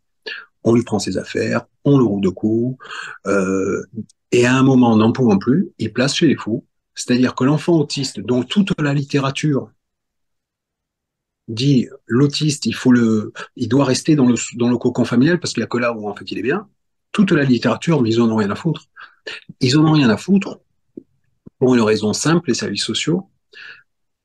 On 0.64 0.75
lui 0.75 0.83
prend 0.83 0.99
ses 0.99 1.17
affaires, 1.19 1.67
on 1.85 1.99
le 1.99 2.05
roule 2.05 2.21
de 2.21 2.29
coups, 2.29 2.76
euh, 3.26 3.83
et 4.33 4.47
à 4.47 4.55
un 4.55 4.62
moment, 4.62 4.97
n'en 4.97 5.12
pouvant 5.12 5.38
plus, 5.38 5.71
il 5.79 5.93
place 5.93 6.14
chez 6.14 6.26
les 6.26 6.37
fous, 6.37 6.64
c'est-à-dire 6.95 7.35
que 7.35 7.45
l'enfant 7.45 7.79
autiste, 7.79 8.21
dont 8.21 8.43
toute 8.43 8.79
la 8.81 8.95
littérature 8.95 9.71
dit 11.49 11.88
l'autiste, 12.07 12.67
il 12.67 12.75
faut 12.75 12.93
le, 12.93 13.33
il 13.57 13.69
doit 13.69 13.85
rester 13.85 14.14
dans 14.14 14.26
le, 14.26 14.37
dans 14.57 14.69
le 14.69 14.79
cocon 14.79 15.05
familial 15.05 15.40
parce 15.40 15.52
qu'il 15.52 15.62
n'y 15.62 15.64
a 15.64 15.69
que 15.69 15.79
là 15.79 15.93
où 15.93 16.09
en 16.09 16.14
fait 16.14 16.31
il 16.31 16.38
est 16.38 16.43
bien. 16.43 16.69
Toute 17.12 17.33
la 17.33 17.43
littérature, 17.43 18.02
mais 18.02 18.11
ils 18.11 18.21
en 18.21 18.31
ont 18.31 18.37
rien 18.37 18.50
à 18.50 18.55
foutre. 18.55 18.87
Ils 19.61 19.76
en 19.76 19.85
ont 19.85 19.93
rien 19.93 20.11
à 20.11 20.17
foutre 20.17 20.61
pour 21.59 21.75
une 21.75 21.83
raison 21.83 22.12
simple, 22.12 22.49
les 22.49 22.55
services 22.55 22.85
sociaux, 22.85 23.29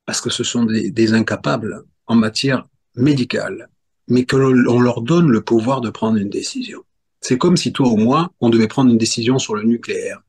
parce 0.04 0.20
que 0.20 0.30
ce 0.30 0.44
sont 0.44 0.64
des, 0.64 0.90
des 0.90 1.12
incapables 1.12 1.84
en 2.06 2.14
matière 2.14 2.66
médicale, 2.94 3.68
mais 4.08 4.24
que 4.24 4.36
l'on 4.36 4.80
leur 4.80 5.02
donne 5.02 5.30
le 5.30 5.40
pouvoir 5.40 5.80
de 5.80 5.90
prendre 5.90 6.18
une 6.18 6.30
décision. 6.30 6.82
C'est 7.20 7.38
comme 7.38 7.56
si 7.56 7.72
toi 7.72 7.88
ou 7.88 7.96
moi, 7.96 8.30
on 8.40 8.50
devait 8.50 8.68
prendre 8.68 8.90
une 8.90 8.98
décision 8.98 9.38
sur 9.38 9.54
le 9.54 9.64
nucléaire 9.64 10.20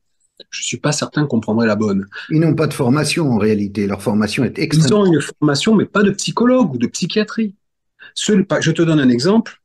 je 0.50 0.64
suis 0.64 0.78
pas 0.78 0.92
certain 0.92 1.26
qu'on 1.26 1.40
prendrait 1.40 1.68
la 1.68 1.76
bonne. 1.76 2.08
Ils 2.30 2.40
n'ont 2.40 2.56
pas 2.56 2.68
de 2.68 2.74
formation 2.74 3.32
en 3.32 3.38
réalité. 3.38 3.88
Leur 3.88 4.02
formation 4.02 4.44
est 4.44 4.60
extrêmement. 4.60 5.06
Ils 5.06 5.10
ont 5.10 5.14
une 5.14 5.22
formation, 5.22 5.76
mais 5.76 5.86
pas 5.86 6.04
de 6.04 6.12
psychologue 6.12 6.74
ou 6.74 6.78
de 6.78 6.88
psychiatrie. 6.88 7.56
je 8.16 8.72
te 8.72 8.82
donne 8.82 9.00
un 9.00 9.10
exemple. 9.10 9.62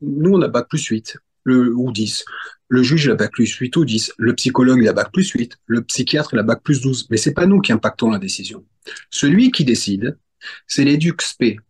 Nous, 0.00 0.32
on 0.32 0.42
a 0.42 0.48
bac 0.48 0.68
plus 0.68 0.84
8 0.84 1.16
le, 1.44 1.74
ou 1.74 1.92
10. 1.92 2.24
Le 2.68 2.82
juge, 2.82 3.04
il 3.04 3.10
a 3.10 3.14
bac 3.14 3.32
plus 3.32 3.50
8 3.50 3.76
ou 3.76 3.84
10. 3.84 4.12
Le 4.18 4.34
psychologue, 4.34 4.80
il 4.82 4.88
a 4.88 4.92
bac 4.92 5.12
plus 5.12 5.30
8. 5.30 5.58
Le 5.66 5.82
psychiatre, 5.82 6.34
il 6.34 6.38
a 6.38 6.42
bac 6.42 6.60
plus 6.62 6.80
12. 6.80 7.08
Mais 7.10 7.16
c'est 7.16 7.34
pas 7.34 7.46
nous 7.46 7.60
qui 7.60 7.72
impactons 7.72 8.10
la 8.10 8.18
décision. 8.18 8.64
Celui 9.10 9.50
qui 9.50 9.64
décide, 9.64 10.18
c'est 10.66 10.84
l'EduxP, 10.84 11.60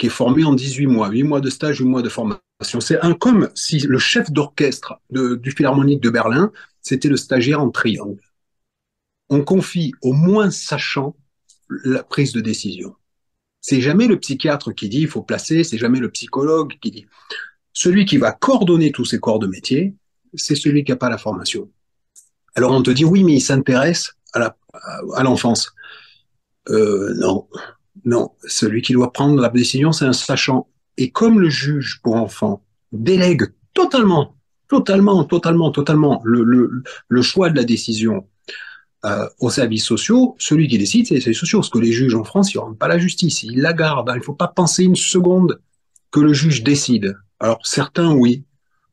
qui 0.00 0.06
est 0.06 0.08
formé 0.08 0.44
en 0.44 0.54
18 0.54 0.86
mois, 0.86 1.10
8 1.10 1.24
mois 1.24 1.40
de 1.42 1.50
stage, 1.50 1.80
8 1.80 1.84
mois 1.84 2.00
de 2.00 2.08
formation. 2.08 2.80
C'est 2.80 2.98
un 3.02 3.12
comme 3.12 3.50
si 3.54 3.80
le 3.80 3.98
chef 3.98 4.30
d'orchestre 4.30 4.94
du 5.10 5.50
Philharmonique 5.50 6.00
de 6.00 6.08
Berlin 6.08 6.50
c'était 6.80 7.08
le 7.08 7.18
stagiaire 7.18 7.60
en 7.60 7.68
triangle. 7.68 8.22
On 9.28 9.44
confie 9.44 9.92
au 10.00 10.14
moins 10.14 10.50
sachant 10.50 11.14
la 11.84 12.02
prise 12.02 12.32
de 12.32 12.40
décision. 12.40 12.96
C'est 13.60 13.82
jamais 13.82 14.06
le 14.06 14.18
psychiatre 14.18 14.72
qui 14.72 14.88
dit 14.88 15.02
il 15.02 15.08
faut 15.08 15.22
placer, 15.22 15.64
c'est 15.64 15.76
jamais 15.76 16.00
le 16.00 16.10
psychologue 16.10 16.72
qui 16.80 16.90
dit. 16.90 17.06
Celui 17.74 18.06
qui 18.06 18.16
va 18.16 18.32
coordonner 18.32 18.92
tous 18.92 19.04
ces 19.04 19.20
corps 19.20 19.38
de 19.38 19.46
métier, 19.46 19.94
c'est 20.32 20.54
celui 20.54 20.82
qui 20.82 20.92
n'a 20.92 20.96
pas 20.96 21.10
la 21.10 21.18
formation. 21.18 21.70
Alors 22.54 22.72
on 22.72 22.82
te 22.82 22.90
dit 22.90 23.04
oui, 23.04 23.22
mais 23.22 23.34
il 23.34 23.42
s'intéresse 23.42 24.14
à 24.32 25.22
l'enfance. 25.22 25.74
euh, 26.70 27.12
non, 27.18 27.46
non. 28.04 28.32
Celui 28.46 28.82
qui 28.82 28.92
doit 28.92 29.12
prendre 29.12 29.40
la 29.40 29.48
décision, 29.48 29.92
c'est 29.92 30.04
un 30.04 30.12
sachant. 30.12 30.68
Et 30.96 31.10
comme 31.10 31.40
le 31.40 31.48
juge 31.48 32.00
pour 32.02 32.16
enfants 32.16 32.62
délègue 32.92 33.44
totalement, 33.74 34.36
totalement, 34.68 35.24
totalement, 35.24 35.70
totalement 35.70 36.20
le, 36.24 37.22
choix 37.22 37.50
de 37.50 37.56
la 37.56 37.64
décision 37.64 38.26
euh, 39.04 39.26
aux 39.38 39.50
services 39.50 39.84
sociaux, 39.84 40.36
celui 40.38 40.68
qui 40.68 40.78
décide, 40.78 41.06
c'est 41.06 41.14
les 41.14 41.20
services 41.20 41.40
sociaux. 41.40 41.60
Parce 41.60 41.70
que 41.70 41.78
les 41.78 41.92
juges 41.92 42.14
en 42.14 42.24
France, 42.24 42.52
ils 42.52 42.58
rendent 42.58 42.78
pas 42.78 42.88
la 42.88 42.98
justice, 42.98 43.42
ils 43.42 43.60
la 43.60 43.72
gardent. 43.72 44.10
Il 44.14 44.18
ne 44.18 44.24
faut 44.24 44.34
pas 44.34 44.48
penser 44.48 44.84
une 44.84 44.96
seconde 44.96 45.60
que 46.10 46.20
le 46.20 46.32
juge 46.32 46.62
décide. 46.62 47.16
Alors 47.38 47.64
certains, 47.64 48.12
oui. 48.12 48.44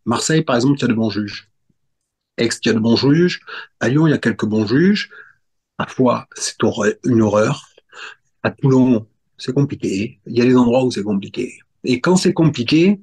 Marseille, 0.05 0.43
par 0.43 0.55
exemple, 0.55 0.77
il 0.79 0.81
y 0.83 0.85
a 0.85 0.87
de 0.87 0.93
bons 0.93 1.09
juges. 1.09 1.49
Aix, 2.37 2.49
il 2.63 2.67
y 2.67 2.69
a 2.69 2.73
de 2.73 2.79
bons 2.79 2.95
juges. 2.95 3.41
À 3.79 3.89
Lyon, 3.89 4.07
il 4.07 4.11
y 4.11 4.13
a 4.13 4.19
quelques 4.19 4.45
bons 4.45 4.65
juges. 4.65 5.09
Parfois, 5.75 6.27
c'est 6.35 6.55
une 7.05 7.21
horreur. 7.21 7.66
À 8.43 8.51
Toulon, 8.51 9.07
c'est 9.37 9.53
compliqué. 9.53 10.19
Il 10.25 10.37
y 10.37 10.41
a 10.41 10.45
des 10.45 10.55
endroits 10.55 10.83
où 10.83 10.91
c'est 10.91 11.03
compliqué. 11.03 11.59
Et 11.83 12.01
quand 12.01 12.15
c'est 12.15 12.33
compliqué, 12.33 12.99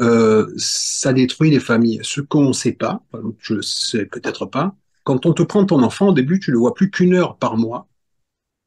euh, 0.00 0.52
ça 0.56 1.12
détruit 1.12 1.50
les 1.50 1.60
familles. 1.60 2.00
Ce 2.02 2.20
qu'on 2.20 2.48
ne 2.48 2.52
sait 2.52 2.72
pas, 2.72 3.02
je 3.38 3.54
ne 3.54 3.62
sais 3.62 4.06
peut-être 4.06 4.46
pas, 4.46 4.74
quand 5.04 5.26
on 5.26 5.32
te 5.32 5.42
prend 5.42 5.64
ton 5.64 5.82
enfant, 5.82 6.08
au 6.08 6.12
début, 6.12 6.40
tu 6.40 6.52
le 6.52 6.58
vois 6.58 6.74
plus 6.74 6.90
qu'une 6.90 7.14
heure 7.14 7.36
par 7.36 7.56
mois 7.56 7.88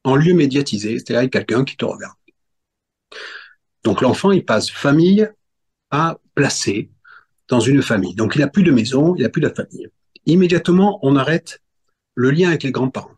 en 0.03 0.15
lieu 0.15 0.33
médiatisé, 0.33 0.99
c'est-à-dire 0.99 1.29
quelqu'un 1.29 1.63
qui 1.63 1.77
te 1.77 1.85
regarde. 1.85 2.17
Donc 3.83 4.01
l'enfant, 4.01 4.31
il 4.31 4.43
passe 4.43 4.69
famille 4.69 5.29
à 5.91 6.17
placer 6.35 6.89
dans 7.47 7.59
une 7.59 7.81
famille. 7.81 8.15
Donc 8.15 8.35
il 8.35 8.39
n'a 8.39 8.47
plus 8.47 8.63
de 8.63 8.71
maison, 8.71 9.15
il 9.15 9.23
n'a 9.23 9.29
plus 9.29 9.41
de 9.41 9.49
famille. 9.49 9.87
Immédiatement, 10.25 10.99
on 11.01 11.15
arrête 11.15 11.61
le 12.15 12.31
lien 12.31 12.49
avec 12.49 12.63
les 12.63 12.71
grands-parents. 12.71 13.12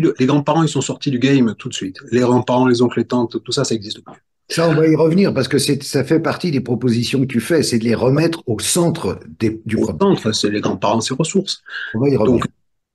Les 0.00 0.26
grands-parents, 0.26 0.62
ils 0.62 0.68
sont 0.68 0.80
sortis 0.80 1.10
du 1.10 1.18
game 1.18 1.54
tout 1.58 1.68
de 1.68 1.74
suite. 1.74 1.98
Les 2.10 2.20
grands-parents, 2.20 2.66
les 2.66 2.82
oncles, 2.82 3.00
les 3.00 3.06
tantes, 3.06 3.42
tout 3.42 3.52
ça, 3.52 3.64
ça 3.64 3.74
n'existe 3.74 4.04
plus. 4.04 4.22
Ça, 4.48 4.68
on 4.68 4.74
va 4.74 4.86
y 4.86 4.94
revenir 4.94 5.32
parce 5.32 5.48
que 5.48 5.58
ça 5.58 6.04
fait 6.04 6.20
partie 6.20 6.50
des 6.50 6.60
propositions 6.60 7.20
que 7.20 7.26
tu 7.26 7.40
fais, 7.40 7.62
c'est 7.62 7.78
de 7.78 7.84
les 7.84 7.94
remettre 7.94 8.42
au 8.46 8.58
centre 8.58 9.18
du 9.38 9.76
problème. 9.76 10.12
Au 10.12 10.16
centre, 10.16 10.32
c'est 10.32 10.50
les 10.50 10.60
grands-parents, 10.60 11.00
c'est 11.00 11.14
ressources. 11.14 11.62
On 11.94 12.00
va 12.00 12.08
y 12.10 12.16
revenir. 12.16 12.40
Donc, 12.40 12.50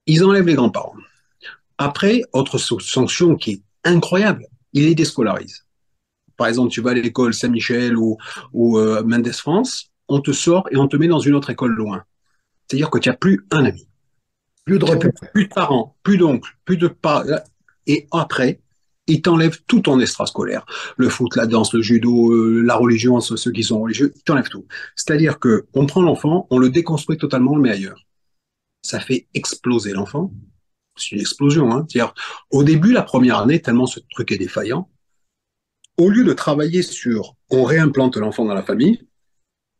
ils 0.06 0.24
enlèvent 0.24 0.46
les 0.46 0.54
grands-parents. 0.54 0.94
Après, 1.78 2.22
autre 2.34 2.58
sanction 2.58 3.36
qui 3.36 3.52
est 3.52 3.62
incroyable, 3.84 4.46
ils 4.74 4.86
les 4.86 4.96
déscolarisent. 4.96 5.66
Par 6.38 6.48
exemple, 6.48 6.72
tu 6.72 6.82
vas 6.82 6.92
à 6.92 6.94
l'école 6.94 7.34
Saint-Michel 7.34 7.98
ou, 7.98 8.18
ou 8.54 8.78
euh, 8.78 9.04
Mendes 9.04 9.32
France, 9.32 9.90
on 10.08 10.22
te 10.22 10.32
sort 10.32 10.68
et 10.72 10.78
on 10.78 10.88
te 10.88 10.98
met 10.98 11.08
dans 11.08 11.20
une 11.20 11.36
autre 11.36 11.50
école 11.50 11.74
loin. 11.74 12.04
C'est-à-dire 12.68 12.90
que 12.90 13.00
tu 13.00 13.10
n'as 13.10 13.16
plus 13.16 13.46
un 13.52 13.66
ami. 13.66 13.89
Plus 14.70 14.80
de, 14.80 14.96
plus, 14.96 15.12
plus 15.34 15.48
de 15.48 15.54
parents, 15.54 15.96
plus 16.04 16.18
d'oncles, 16.18 16.52
plus 16.66 16.78
de 16.78 16.88
parents. 16.88 17.26
Et 17.88 18.08
après, 18.12 18.62
il 19.08 19.22
t'enlève 19.22 19.58
tout 19.68 19.82
ton 19.82 20.00
extrascolaire. 20.00 20.66
Le 20.98 21.10
foot, 21.10 21.36
la 21.36 21.48
danse, 21.48 21.74
le 21.74 21.82
judo, 21.82 22.32
euh, 22.32 22.62
la 22.62 22.76
religion, 22.76 23.20
ceux 23.20 23.52
qui 23.52 23.64
sont 23.64 23.82
religieux, 23.82 24.14
il 24.16 24.22
t'enlève 24.24 24.48
tout. 24.48 24.66
C'est-à-dire 24.96 25.40
que 25.40 25.66
on 25.74 25.86
prend 25.86 26.02
l'enfant, 26.02 26.48
on 26.52 26.60
le 26.60 26.70
déconstruit 26.70 27.18
totalement, 27.18 27.54
on 27.54 27.56
le 27.56 27.62
met 27.62 27.72
ailleurs. 27.72 28.06
Ça 28.84 29.00
fait 29.00 29.28
exploser 29.34 29.92
l'enfant. 29.94 30.32
C'est 30.96 31.16
une 31.16 31.22
explosion. 31.22 31.72
Hein. 31.72 31.86
C'est-à-dire, 31.90 32.14
au 32.52 32.64
début, 32.64 32.94
la 32.94 33.04
première 33.04 33.40
année, 33.40 33.62
tellement 33.62 33.88
ce 33.88 34.00
truc 34.12 34.32
est 34.32 34.38
défaillant, 34.38 34.90
au 35.98 36.10
lieu 36.10 36.24
de 36.24 36.34
travailler 36.34 36.82
sur 36.82 37.36
on 37.50 37.64
réimplante 37.64 38.18
l'enfant 38.18 38.46
dans 38.46 38.54
la 38.54 38.64
famille, 38.64 39.02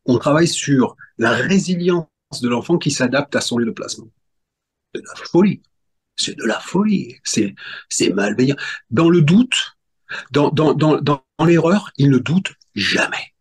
on 0.06 0.18
travaille 0.18 0.48
sur 0.48 0.96
la 1.18 1.32
résilience 1.32 2.08
de 2.42 2.50
l'enfant 2.50 2.78
qui 2.78 2.92
s'adapte 2.92 3.36
à 3.36 3.42
son 3.42 3.58
lieu 3.58 3.66
de 3.66 3.72
placement. 3.72 4.10
De 4.94 5.02
la 5.02 5.26
folie 5.26 5.62
c'est 6.20 6.38
de 6.38 6.44
la 6.44 6.60
folie, 6.60 7.16
c'est, 7.24 7.56
c'est 7.88 8.12
malveillant. 8.12 8.56
Dans 8.92 9.10
le 9.10 9.22
doute, 9.22 9.78
dans, 10.32 10.50
dans, 10.50 10.74
dans, 10.74 11.00
dans 11.02 11.24
l'erreur, 11.46 11.92
il 11.98 12.10
ne 12.10 12.18
doute 12.18 12.54
jamais. 12.76 13.34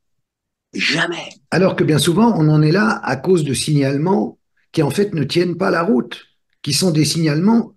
Jamais. 0.73 1.29
Alors 1.51 1.77
que 1.77 1.85
bien 1.85 1.99
souvent, 1.99 2.33
on 2.37 2.49
en 2.49 2.63
est 2.63 2.73
là 2.73 3.01
à 3.03 3.17
cause 3.17 3.45
de 3.45 3.55
signalements 3.55 4.39
qui 4.73 4.83
en 4.83 4.91
fait 4.91 5.13
ne 5.15 5.25
tiennent 5.25 5.57
pas 5.57 5.71
la 5.71 5.83
route, 5.83 6.27
qui 6.63 6.73
sont 6.73 6.91
des 6.91 7.05
signalements 7.05 7.75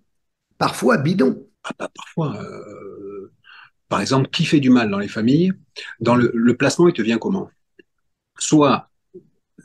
parfois 0.58 0.98
bidons. 0.98 1.46
Ah, 1.64 1.70
bah, 1.78 1.90
parfois. 1.94 2.40
Euh, 2.40 3.32
par 3.88 4.00
exemple, 4.00 4.30
qui 4.30 4.44
fait 4.44 4.60
du 4.60 4.70
mal 4.70 4.90
dans 4.90 4.98
les 4.98 5.08
familles 5.08 5.52
Dans 6.00 6.14
le, 6.14 6.30
le 6.34 6.56
placement, 6.56 6.88
il 6.88 6.94
te 6.94 7.02
vient 7.02 7.18
comment? 7.18 7.50
Soit 8.38 8.88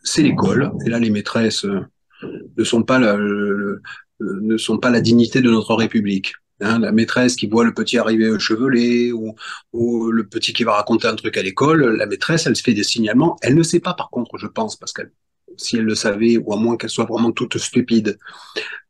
c'est 0.04 0.22
l'école, 0.22 0.72
et 0.86 0.90
là 0.90 1.00
les 1.00 1.10
maîtresses 1.10 1.66
euh, 1.66 1.86
ne 2.24 2.64
sont 2.64 2.84
pas 2.84 3.00
le, 3.00 3.82
euh, 4.22 4.40
ne 4.42 4.58
sont 4.58 4.78
pas 4.78 4.90
la 4.90 5.02
dignité 5.02 5.42
de 5.42 5.50
notre 5.50 5.76
République. 5.76 6.34
Hein, 6.60 6.80
la 6.80 6.92
maîtresse 6.92 7.36
qui 7.36 7.46
voit 7.46 7.64
le 7.64 7.74
petit 7.74 8.00
arriver 8.00 8.40
chevelé 8.40 9.12
ou, 9.12 9.36
ou 9.74 10.10
le 10.10 10.28
petit 10.28 10.54
qui 10.54 10.64
va 10.64 10.74
raconter 10.74 11.08
un 11.08 11.16
truc 11.16 11.38
à 11.38 11.44
l'école, 11.44 11.98
la 11.98 12.08
maîtresse, 12.08 12.48
elle 12.48 12.56
se 12.56 12.64
fait 12.64 12.74
des 12.74 12.84
signalements. 12.84 13.38
Elle 13.44 13.54
ne 13.54 13.62
sait 13.62 13.80
pas, 13.80 13.94
par 13.94 14.10
contre, 14.10 14.40
je 14.40 14.48
pense, 14.48 14.76
parce 14.76 14.92
qu'elle, 14.92 15.12
si 15.58 15.78
elle 15.78 15.86
le 15.86 15.94
savait, 15.94 16.38
ou 16.38 16.54
à 16.54 16.58
moins 16.58 16.76
qu'elle 16.76 16.90
soit 16.90 17.06
vraiment 17.06 17.32
toute 17.32 17.58
stupide, 17.60 18.18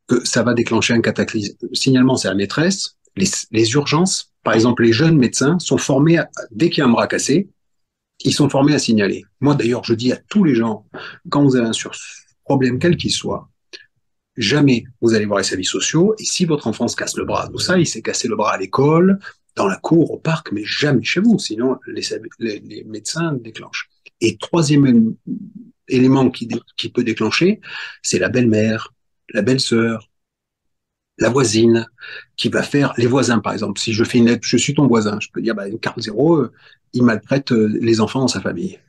que 0.08 0.26
ça 0.26 0.44
va 0.44 0.54
déclencher 0.54 0.94
un 0.94 1.02
cataclysme. 1.02 1.58
Le 1.62 1.76
signalement, 1.76 2.16
c'est 2.16 2.30
la 2.30 2.36
maîtresse. 2.36 2.96
Les, 3.18 3.28
les, 3.52 3.70
urgences, 3.74 4.32
par 4.44 4.54
exemple, 4.54 4.84
les 4.84 4.94
jeunes 4.94 5.18
médecins 5.18 5.60
sont 5.60 5.78
formés, 5.78 6.18
à, 6.20 6.30
dès 6.52 6.70
qu'il 6.70 6.80
y 6.80 6.82
a 6.82 6.86
un 6.86 6.92
bras 6.92 7.08
cassé, 7.08 7.50
ils 8.24 8.34
sont 8.34 8.50
formés 8.50 8.74
à 8.74 8.80
signaler. 8.80 9.26
Moi, 9.42 9.56
d'ailleurs, 9.56 9.84
je 9.84 9.94
dis 9.94 10.14
à 10.14 10.18
tous 10.30 10.46
les 10.46 10.56
gens, 10.56 10.86
quand 11.30 11.44
vous 11.44 11.58
avez 11.58 11.68
un 11.68 11.74
problème 12.48 12.80
quel 12.80 12.96
qu'il 12.98 13.12
soit, 13.12 13.50
jamais 14.38 14.86
vous 15.02 15.14
allez 15.14 15.26
voir 15.26 15.40
les 15.40 15.44
services 15.44 15.70
sociaux. 15.70 16.16
Et 16.20 16.24
si 16.24 16.46
votre 16.46 16.68
enfant 16.68 16.88
se 16.88 16.96
casse 16.96 17.18
le 17.18 17.26
bras, 17.26 17.50
tout 17.50 17.60
ça, 17.60 17.78
il 17.78 17.88
s'est 17.88 18.02
cassé 18.02 18.28
le 18.28 18.36
bras 18.36 18.54
à 18.54 18.58
l'école, 18.58 19.20
dans 19.56 19.68
la 19.68 19.78
cour, 19.78 20.12
au 20.12 20.18
parc, 20.18 20.52
mais 20.52 20.64
jamais 20.64 21.04
chez 21.04 21.20
vous. 21.20 21.38
Sinon, 21.40 21.78
les, 21.88 22.84
médecins 22.86 23.34
déclenchent. 23.34 23.90
Et 24.22 24.38
troisième 24.38 25.16
élément 25.88 26.30
qui, 26.30 26.48
qui 26.78 26.90
peut 26.90 27.04
déclencher, 27.04 27.60
c'est 28.04 28.20
la 28.20 28.30
belle-mère, 28.30 28.94
la 29.34 29.42
belle-sœur, 29.42 30.10
la 31.18 31.30
voisine, 31.30 31.88
qui 32.36 32.50
va 32.50 32.62
faire 32.62 32.94
les 32.98 33.08
voisins, 33.08 33.40
par 33.40 33.54
exemple. 33.54 33.80
Si 33.80 33.94
je 33.94 34.04
fais 34.04 34.20
une 34.20 34.28
lettre, 34.28 34.48
je 34.48 34.58
suis 34.58 34.76
ton 34.76 34.88
voisin, 34.88 35.18
je 35.20 35.30
peux 35.34 35.42
dire, 35.42 35.56
bah, 35.56 35.68
une 35.68 35.80
carte 35.80 36.00
zéro, 36.00 36.38
euh, 36.38 36.54
il 36.94 37.04
maltraite 37.04 37.52
euh, 37.52 37.68
les 37.82 38.00
enfants 38.00 38.22
dans 38.22 38.28
sa 38.28 38.42
famille. 38.42 38.80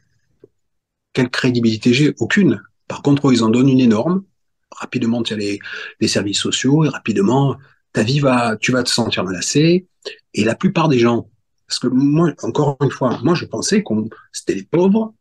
Quelle 1.15 1.31
crédibilité 1.31 1.95
j'ai? 1.95 2.15
Aucune. 2.19 2.63
Par 2.89 3.03
contre, 3.03 3.33
ils 3.33 3.45
en 3.45 3.51
donnent 3.51 3.69
une 3.69 3.81
énorme 3.81 4.25
rapidement 4.71 5.23
tu 5.23 5.35
as 5.35 5.37
les, 5.37 5.59
les, 6.01 6.09
services 6.09 6.39
sociaux 6.39 6.85
et 6.85 6.89
rapidement 6.89 7.57
ta 7.93 8.03
vie 8.03 8.21
va, 8.21 8.57
tu 8.57 8.73
vas 8.73 8.83
te 8.83 8.91
sentir 8.91 9.25
menacé. 9.25 9.87
Et 10.35 10.45
la 10.45 10.55
plupart 10.55 10.89
des 10.89 10.99
gens, 10.99 11.31
parce 11.67 11.79
que 11.79 11.89
moi, 11.89 12.33
encore 12.43 12.77
une 12.83 12.91
fois, 12.91 13.19
moi 13.23 13.35
je 13.35 13.45
pensais 13.45 13.83
qu'on 13.83 14.09
c'était 14.33 14.55
les 14.55 14.63
pauvres 14.63 15.15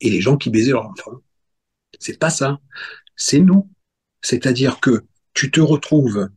et 0.00 0.10
les 0.10 0.20
gens 0.20 0.36
qui 0.36 0.50
baisaient 0.50 0.72
leurs 0.72 0.86
enfants. 0.86 1.20
C'est 1.98 2.18
pas 2.18 2.30
ça. 2.30 2.60
C'est 3.16 3.40
nous. 3.40 3.70
C'est-à-dire 4.20 4.80
que 4.80 5.04
tu 5.32 5.50
te 5.50 5.60
retrouves 5.60 6.28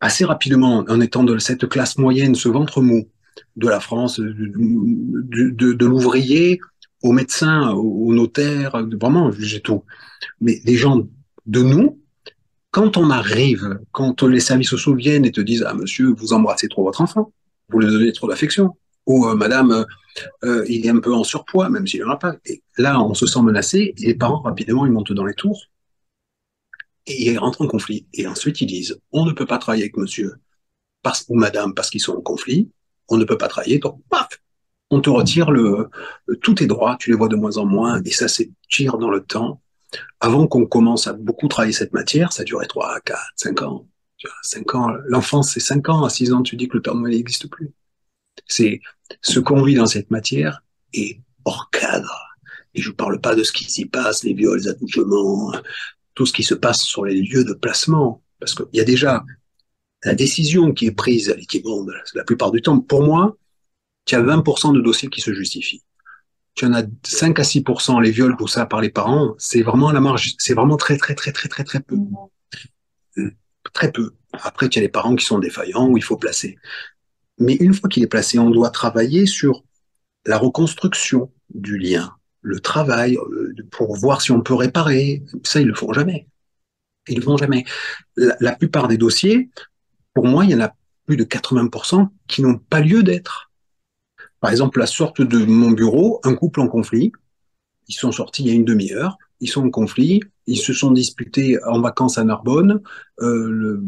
assez 0.00 0.24
rapidement 0.24 0.84
en 0.88 1.00
étant 1.00 1.24
de 1.24 1.38
cette 1.38 1.68
classe 1.68 1.98
moyenne, 1.98 2.34
ce 2.34 2.48
ventre 2.48 2.82
mou 2.82 3.08
de 3.56 3.68
la 3.68 3.80
France, 3.80 4.20
de, 4.20 5.84
l'ouvrier 5.84 6.60
au 7.06 7.12
médecin, 7.12 7.70
au 7.70 8.12
notaire, 8.12 8.72
vraiment, 9.00 9.30
j'ai 9.32 9.60
tout. 9.60 9.84
Mais 10.40 10.60
les 10.64 10.76
gens 10.76 11.06
de 11.46 11.62
nous, 11.62 12.00
quand 12.70 12.96
on 12.96 13.10
arrive, 13.10 13.78
quand 13.92 14.22
les 14.24 14.40
services 14.40 14.70
sociaux 14.70 14.94
viennent 14.94 15.24
et 15.24 15.32
te 15.32 15.40
disent 15.40 15.64
ah 15.66 15.74
monsieur 15.74 16.12
vous 16.18 16.32
embrassez 16.32 16.68
trop 16.68 16.84
votre 16.84 17.00
enfant, 17.00 17.32
vous 17.70 17.80
lui 17.80 17.86
donnez 17.86 18.12
trop 18.12 18.28
d'affection, 18.28 18.76
ou 19.06 19.26
euh, 19.26 19.34
madame 19.34 19.86
euh, 20.44 20.64
il 20.68 20.84
est 20.84 20.90
un 20.90 20.98
peu 21.00 21.14
en 21.14 21.24
surpoids 21.24 21.68
même 21.70 21.86
s'il 21.86 22.02
n'en 22.02 22.10
a 22.10 22.16
pas. 22.16 22.34
Et 22.44 22.62
là 22.76 23.00
on 23.00 23.14
se 23.14 23.26
sent 23.26 23.40
menacé 23.42 23.94
et 23.96 24.06
les 24.06 24.14
parents 24.14 24.42
rapidement 24.42 24.84
ils 24.84 24.92
montent 24.92 25.12
dans 25.12 25.24
les 25.24 25.34
tours 25.34 25.62
et 27.06 27.30
ils 27.30 27.38
rentrent 27.38 27.62
en 27.62 27.68
conflit. 27.68 28.06
Et 28.12 28.26
ensuite 28.26 28.60
ils 28.60 28.66
disent 28.66 28.98
on 29.12 29.24
ne 29.24 29.32
peut 29.32 29.46
pas 29.46 29.58
travailler 29.58 29.84
avec 29.84 29.96
monsieur 29.96 30.34
ou 31.28 31.36
madame 31.36 31.72
parce 31.72 31.88
qu'ils 31.88 32.00
sont 32.00 32.16
en 32.16 32.20
conflit, 32.20 32.68
on 33.08 33.16
ne 33.16 33.24
peut 33.24 33.38
pas 33.38 33.48
travailler 33.48 33.78
donc 33.78 34.02
paf 34.10 34.28
on 34.90 35.00
te 35.00 35.10
retire 35.10 35.50
le, 35.50 35.90
tous 36.42 36.54
tes 36.54 36.66
droits, 36.66 36.96
tu 36.98 37.10
les 37.10 37.16
vois 37.16 37.28
de 37.28 37.36
moins 37.36 37.56
en 37.56 37.66
moins, 37.66 38.00
et 38.04 38.10
ça 38.10 38.28
s'étire 38.28 38.98
dans 38.98 39.10
le 39.10 39.22
temps. 39.22 39.60
Avant 40.20 40.46
qu'on 40.46 40.66
commence 40.66 41.06
à 41.06 41.12
beaucoup 41.12 41.48
travailler 41.48 41.72
cette 41.72 41.92
matière, 41.92 42.32
ça 42.32 42.44
durait 42.44 42.66
3, 42.66 43.00
4, 43.04 43.18
5 43.36 43.62
ans. 43.62 43.88
5 44.42 44.74
ans, 44.74 44.92
l'enfance 45.06 45.52
c'est 45.52 45.60
5 45.60 45.88
ans, 45.88 46.04
à 46.04 46.10
6 46.10 46.32
ans 46.32 46.42
tu 46.42 46.56
dis 46.56 46.68
que 46.68 46.76
le 46.76 46.82
Père 46.82 46.94
Noël 46.94 47.14
n'existe 47.14 47.48
plus. 47.48 47.72
C'est 48.46 48.80
ce 49.20 49.40
qu'on 49.40 49.62
vit 49.62 49.74
dans 49.74 49.86
cette 49.86 50.10
matière 50.10 50.62
est 50.92 51.20
hors 51.44 51.70
cadre. 51.70 52.26
Et 52.74 52.82
je 52.82 52.90
ne 52.90 52.94
parle 52.94 53.20
pas 53.20 53.34
de 53.34 53.42
ce 53.42 53.52
qui 53.52 53.70
s'y 53.70 53.86
passe, 53.86 54.24
les 54.24 54.34
viols, 54.34 54.60
les 54.60 54.72
tout 56.14 56.26
ce 56.26 56.32
qui 56.32 56.42
se 56.42 56.54
passe 56.54 56.80
sur 56.80 57.04
les 57.04 57.20
lieux 57.20 57.44
de 57.44 57.54
placement. 57.54 58.22
Parce 58.38 58.54
qu'il 58.54 58.66
y 58.72 58.80
a 58.80 58.84
déjà 58.84 59.24
la 60.04 60.14
décision 60.14 60.72
qui 60.72 60.86
est 60.86 60.92
prise 60.92 61.30
à 61.30 61.34
l'équibonde, 61.34 61.92
la 62.14 62.24
plupart 62.24 62.50
du 62.50 62.62
temps, 62.62 62.78
pour 62.80 63.02
moi, 63.02 63.36
tu 64.06 64.14
as 64.14 64.22
20% 64.22 64.74
de 64.74 64.80
dossiers 64.80 65.10
qui 65.10 65.20
se 65.20 65.34
justifient. 65.34 65.82
Tu 66.54 66.64
en 66.64 66.72
as 66.72 66.84
5 67.04 67.38
à 67.38 67.42
6% 67.42 68.00
les 68.00 68.10
viols, 68.10 68.36
tout 68.38 68.46
ça, 68.48 68.64
par 68.64 68.80
les 68.80 68.88
parents. 68.88 69.34
C'est 69.36 69.62
vraiment 69.62 69.92
la 69.92 70.00
marge, 70.00 70.34
c'est 70.38 70.54
vraiment 70.54 70.78
très, 70.78 70.96
très, 70.96 71.14
très, 71.14 71.32
très, 71.32 71.48
très, 71.48 71.64
très 71.64 71.80
peu. 71.80 71.96
Très 73.74 73.92
peu. 73.92 74.14
Après, 74.32 74.68
tu 74.68 74.78
as 74.78 74.82
les 74.82 74.88
parents 74.88 75.16
qui 75.16 75.24
sont 75.24 75.38
défaillants, 75.38 75.88
où 75.88 75.98
il 75.98 76.02
faut 76.02 76.16
placer. 76.16 76.56
Mais 77.38 77.54
une 77.56 77.74
fois 77.74 77.90
qu'il 77.90 78.02
est 78.02 78.06
placé, 78.06 78.38
on 78.38 78.48
doit 78.50 78.70
travailler 78.70 79.26
sur 79.26 79.64
la 80.24 80.38
reconstruction 80.38 81.30
du 81.52 81.78
lien. 81.78 82.12
le 82.42 82.60
travail, 82.60 83.18
pour 83.72 83.96
voir 83.96 84.22
si 84.22 84.30
on 84.30 84.40
peut 84.40 84.54
réparer. 84.54 85.24
Ça, 85.42 85.60
ils 85.60 85.66
le 85.66 85.74
font 85.74 85.92
jamais. 85.92 86.28
Ils 87.08 87.16
le 87.16 87.22
font 87.22 87.36
jamais. 87.36 87.64
La, 88.14 88.36
la 88.38 88.52
plupart 88.52 88.86
des 88.86 88.96
dossiers, 88.96 89.50
pour 90.14 90.26
moi, 90.26 90.44
il 90.44 90.52
y 90.52 90.54
en 90.54 90.60
a 90.60 90.72
plus 91.06 91.16
de 91.16 91.24
80% 91.24 92.08
qui 92.28 92.42
n'ont 92.42 92.56
pas 92.56 92.80
lieu 92.80 93.02
d'être. 93.02 93.50
Par 94.40 94.50
exemple, 94.50 94.78
la 94.78 94.86
sorte 94.86 95.22
de 95.22 95.44
mon 95.44 95.70
bureau, 95.70 96.20
un 96.24 96.34
couple 96.34 96.60
en 96.60 96.68
conflit, 96.68 97.12
ils 97.88 97.94
sont 97.94 98.12
sortis 98.12 98.42
il 98.42 98.48
y 98.48 98.50
a 98.50 98.54
une 98.54 98.64
demi-heure, 98.64 99.16
ils 99.40 99.48
sont 99.48 99.64
en 99.64 99.70
conflit, 99.70 100.20
ils 100.46 100.58
se 100.58 100.72
sont 100.72 100.90
disputés 100.90 101.58
en 101.64 101.80
vacances 101.80 102.18
à 102.18 102.24
Narbonne, 102.24 102.80
euh, 103.20 103.82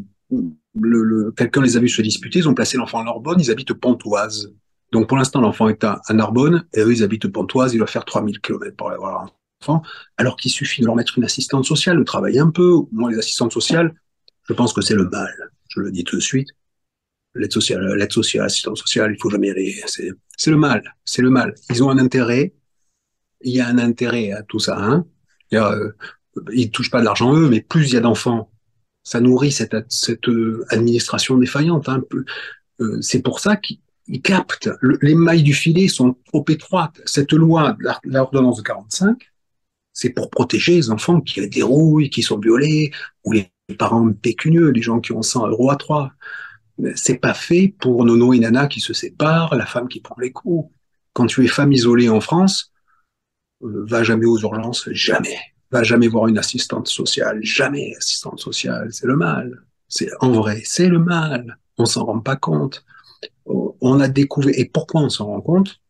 quelqu'un 1.36 1.62
les 1.62 1.76
a 1.76 1.80
vus 1.80 1.88
se 1.88 2.02
disputer, 2.02 2.40
ils 2.40 2.48
ont 2.48 2.54
placé 2.54 2.76
l'enfant 2.76 3.00
à 3.00 3.04
Narbonne, 3.04 3.40
ils 3.40 3.50
habitent 3.50 3.74
Pontoise. 3.74 4.52
Donc 4.92 5.08
pour 5.08 5.18
l'instant, 5.18 5.40
l'enfant 5.40 5.68
est 5.68 5.84
à, 5.84 6.00
à, 6.06 6.12
Narbonne, 6.14 6.66
et 6.74 6.80
eux, 6.80 6.92
ils 6.92 7.02
habitent 7.02 7.28
Pontoise, 7.28 7.74
il 7.74 7.78
doit 7.78 7.86
faire 7.86 8.04
3000 8.04 8.40
km 8.40 8.76
pour 8.76 8.88
aller 8.88 8.98
voir 8.98 9.26
l'enfant, 9.60 9.82
alors 10.16 10.36
qu'il 10.36 10.50
suffit 10.50 10.80
de 10.80 10.86
leur 10.86 10.96
mettre 10.96 11.18
une 11.18 11.24
assistante 11.24 11.64
sociale, 11.64 11.98
de 11.98 12.04
travailler 12.04 12.40
un 12.40 12.50
peu. 12.50 12.72
Moi, 12.92 13.10
les 13.10 13.18
assistantes 13.18 13.52
sociales, 13.52 13.94
je 14.48 14.54
pense 14.54 14.72
que 14.72 14.80
c'est 14.80 14.94
le 14.94 15.08
mal, 15.08 15.32
je 15.68 15.80
le 15.80 15.90
dis 15.90 16.04
tout 16.04 16.16
de 16.16 16.22
suite. 16.22 16.48
L'aide 17.38 17.52
sociale, 17.52 17.94
l'aide 17.94 18.12
sociale, 18.12 18.44
l'assistance 18.44 18.80
sociale, 18.80 19.12
il 19.16 19.20
faut 19.20 19.30
jamais 19.30 19.50
aller. 19.50 19.80
C'est, 19.86 20.10
c'est 20.36 20.50
le 20.50 20.56
mal, 20.56 20.94
c'est 21.04 21.22
le 21.22 21.30
mal. 21.30 21.54
Ils 21.70 21.82
ont 21.82 21.90
un 21.90 21.98
intérêt, 21.98 22.54
il 23.42 23.52
y 23.54 23.60
a 23.60 23.68
un 23.68 23.78
intérêt 23.78 24.32
à 24.32 24.42
tout 24.42 24.58
ça. 24.58 24.76
Hein. 24.78 25.06
Il 25.50 25.58
a, 25.58 25.72
euh, 25.72 25.92
touchent 26.72 26.90
pas 26.90 27.00
de 27.00 27.04
l'argent 27.04 27.34
eux, 27.34 27.48
mais 27.48 27.60
plus 27.60 27.88
il 27.88 27.94
y 27.94 27.96
a 27.96 28.00
d'enfants, 28.00 28.50
ça 29.02 29.20
nourrit 29.20 29.52
cette, 29.52 29.76
cette 29.88 30.28
euh, 30.28 30.64
administration 30.70 31.38
défaillante. 31.38 31.88
Hein. 31.88 32.02
Euh, 32.80 32.98
c'est 33.00 33.22
pour 33.22 33.40
ça 33.40 33.56
qu'ils 33.56 33.78
captent. 34.22 34.70
Le, 34.80 34.98
les 35.02 35.14
mailles 35.14 35.42
du 35.42 35.54
filet 35.54 35.88
sont 35.88 36.16
trop 36.26 36.44
étroites. 36.48 37.00
Cette 37.04 37.32
loi, 37.32 37.76
l'ordonnance 38.04 38.58
de 38.58 38.62
45, 38.62 39.16
c'est 39.92 40.10
pour 40.10 40.30
protéger 40.30 40.74
les 40.74 40.90
enfants 40.90 41.20
qui 41.20 41.46
dérouillent, 41.48 42.10
qui 42.10 42.22
sont 42.22 42.38
violés, 42.38 42.92
ou 43.24 43.32
les 43.32 43.50
parents 43.78 44.12
pécunieux, 44.12 44.70
les 44.70 44.82
gens 44.82 45.00
qui 45.00 45.12
ont 45.12 45.22
100 45.22 45.48
euros 45.48 45.70
à 45.70 45.76
3. 45.76 46.12
C'est 46.94 47.18
pas 47.18 47.34
fait 47.34 47.74
pour 47.80 48.04
Nono 48.04 48.32
et 48.32 48.38
Nana 48.38 48.66
qui 48.66 48.80
se 48.80 48.92
séparent, 48.92 49.54
la 49.56 49.66
femme 49.66 49.88
qui 49.88 50.00
prend 50.00 50.16
les 50.20 50.32
coups. 50.32 50.72
Quand 51.12 51.26
tu 51.26 51.44
es 51.44 51.48
femme 51.48 51.72
isolée 51.72 52.08
en 52.08 52.20
France, 52.20 52.72
euh, 53.62 53.84
va 53.88 54.04
jamais 54.04 54.26
aux 54.26 54.38
urgences, 54.38 54.88
jamais. 54.92 55.36
Va 55.70 55.82
jamais 55.82 56.08
voir 56.08 56.28
une 56.28 56.38
assistante 56.38 56.88
sociale, 56.88 57.40
jamais 57.42 57.94
assistante 57.96 58.40
sociale, 58.40 58.92
c'est 58.92 59.06
le 59.06 59.16
mal. 59.16 59.64
C'est 59.88 60.10
en 60.20 60.30
vrai, 60.30 60.62
c'est 60.64 60.88
le 60.88 60.98
mal. 60.98 61.58
On 61.78 61.84
s'en 61.84 62.04
rend 62.04 62.20
pas 62.20 62.36
compte. 62.36 62.84
On 63.46 64.00
a 64.00 64.08
découvert. 64.08 64.54
Et 64.56 64.66
pourquoi 64.66 65.00
on 65.00 65.08
s'en 65.08 65.26
rend 65.26 65.40
compte? 65.40 65.80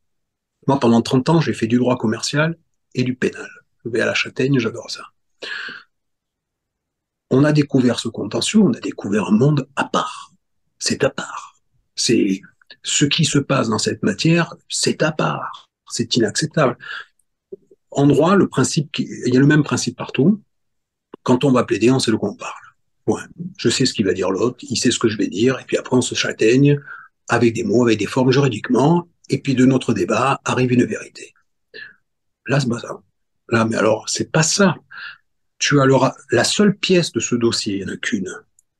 Moi, 0.66 0.78
pendant 0.78 1.02
30 1.02 1.28
ans, 1.28 1.40
j'ai 1.40 1.54
fait 1.54 1.66
du 1.66 1.78
droit 1.78 1.96
commercial 1.96 2.56
et 2.94 3.02
du 3.02 3.14
pénal. 3.14 3.48
Je 3.84 3.90
vais 3.90 4.00
à 4.00 4.06
la 4.06 4.14
Châtaigne, 4.14 4.58
j'adore 4.58 4.90
ça. 4.90 5.02
On 7.30 7.44
a 7.44 7.52
découvert 7.52 8.00
ce 8.00 8.08
contentieux, 8.08 8.60
on 8.60 8.72
a 8.72 8.80
découvert 8.80 9.28
un 9.28 9.36
monde 9.36 9.68
à 9.76 9.84
part. 9.84 10.07
C'est 10.78 11.04
à 11.04 11.10
part. 11.10 11.56
C'est 11.94 12.40
ce 12.82 13.04
qui 13.04 13.24
se 13.24 13.38
passe 13.38 13.68
dans 13.68 13.78
cette 13.78 14.02
matière, 14.02 14.54
c'est 14.68 15.02
à 15.02 15.12
part. 15.12 15.68
C'est 15.90 16.16
inacceptable. 16.16 16.76
En 17.90 18.06
droit, 18.06 18.36
le 18.36 18.48
principe, 18.48 18.98
il 18.98 19.32
y 19.32 19.36
a 19.36 19.40
le 19.40 19.46
même 19.46 19.64
principe 19.64 19.96
partout. 19.96 20.42
Quand 21.22 21.44
on 21.44 21.52
va 21.52 21.64
plaider, 21.64 21.90
on 21.90 21.98
sait 21.98 22.10
de 22.10 22.16
quoi 22.16 22.30
on 22.30 22.36
parle. 22.36 22.52
Ouais. 23.06 23.22
Je 23.56 23.68
sais 23.68 23.86
ce 23.86 23.94
qu'il 23.94 24.04
va 24.04 24.12
dire 24.12 24.30
l'autre, 24.30 24.58
il 24.62 24.76
sait 24.76 24.90
ce 24.90 24.98
que 24.98 25.08
je 25.08 25.16
vais 25.16 25.28
dire, 25.28 25.58
et 25.58 25.64
puis 25.64 25.78
après 25.78 25.96
on 25.96 26.02
se 26.02 26.14
châtaigne 26.14 26.78
avec 27.28 27.54
des 27.54 27.64
mots, 27.64 27.84
avec 27.84 27.98
des 27.98 28.06
formes 28.06 28.30
juridiquement, 28.30 29.08
et 29.30 29.38
puis 29.38 29.54
de 29.54 29.64
notre 29.64 29.94
débat 29.94 30.40
arrive 30.44 30.72
une 30.72 30.84
vérité. 30.84 31.34
Là, 32.46 32.60
c'est 32.60 32.68
pas 32.68 32.80
ça. 32.80 33.00
Là, 33.50 33.64
mais 33.64 33.76
alors, 33.76 34.08
c'est 34.08 34.30
pas 34.30 34.42
ça. 34.42 34.76
Tu 35.58 35.80
as 35.80 35.86
le 35.86 35.94
la 36.30 36.44
seule 36.44 36.76
pièce 36.76 37.12
de 37.12 37.20
ce 37.20 37.34
dossier, 37.34 37.76
il 37.76 37.84
n'y 37.84 37.90
en 37.90 37.94
a 37.94 37.96
qu'une. 37.96 38.32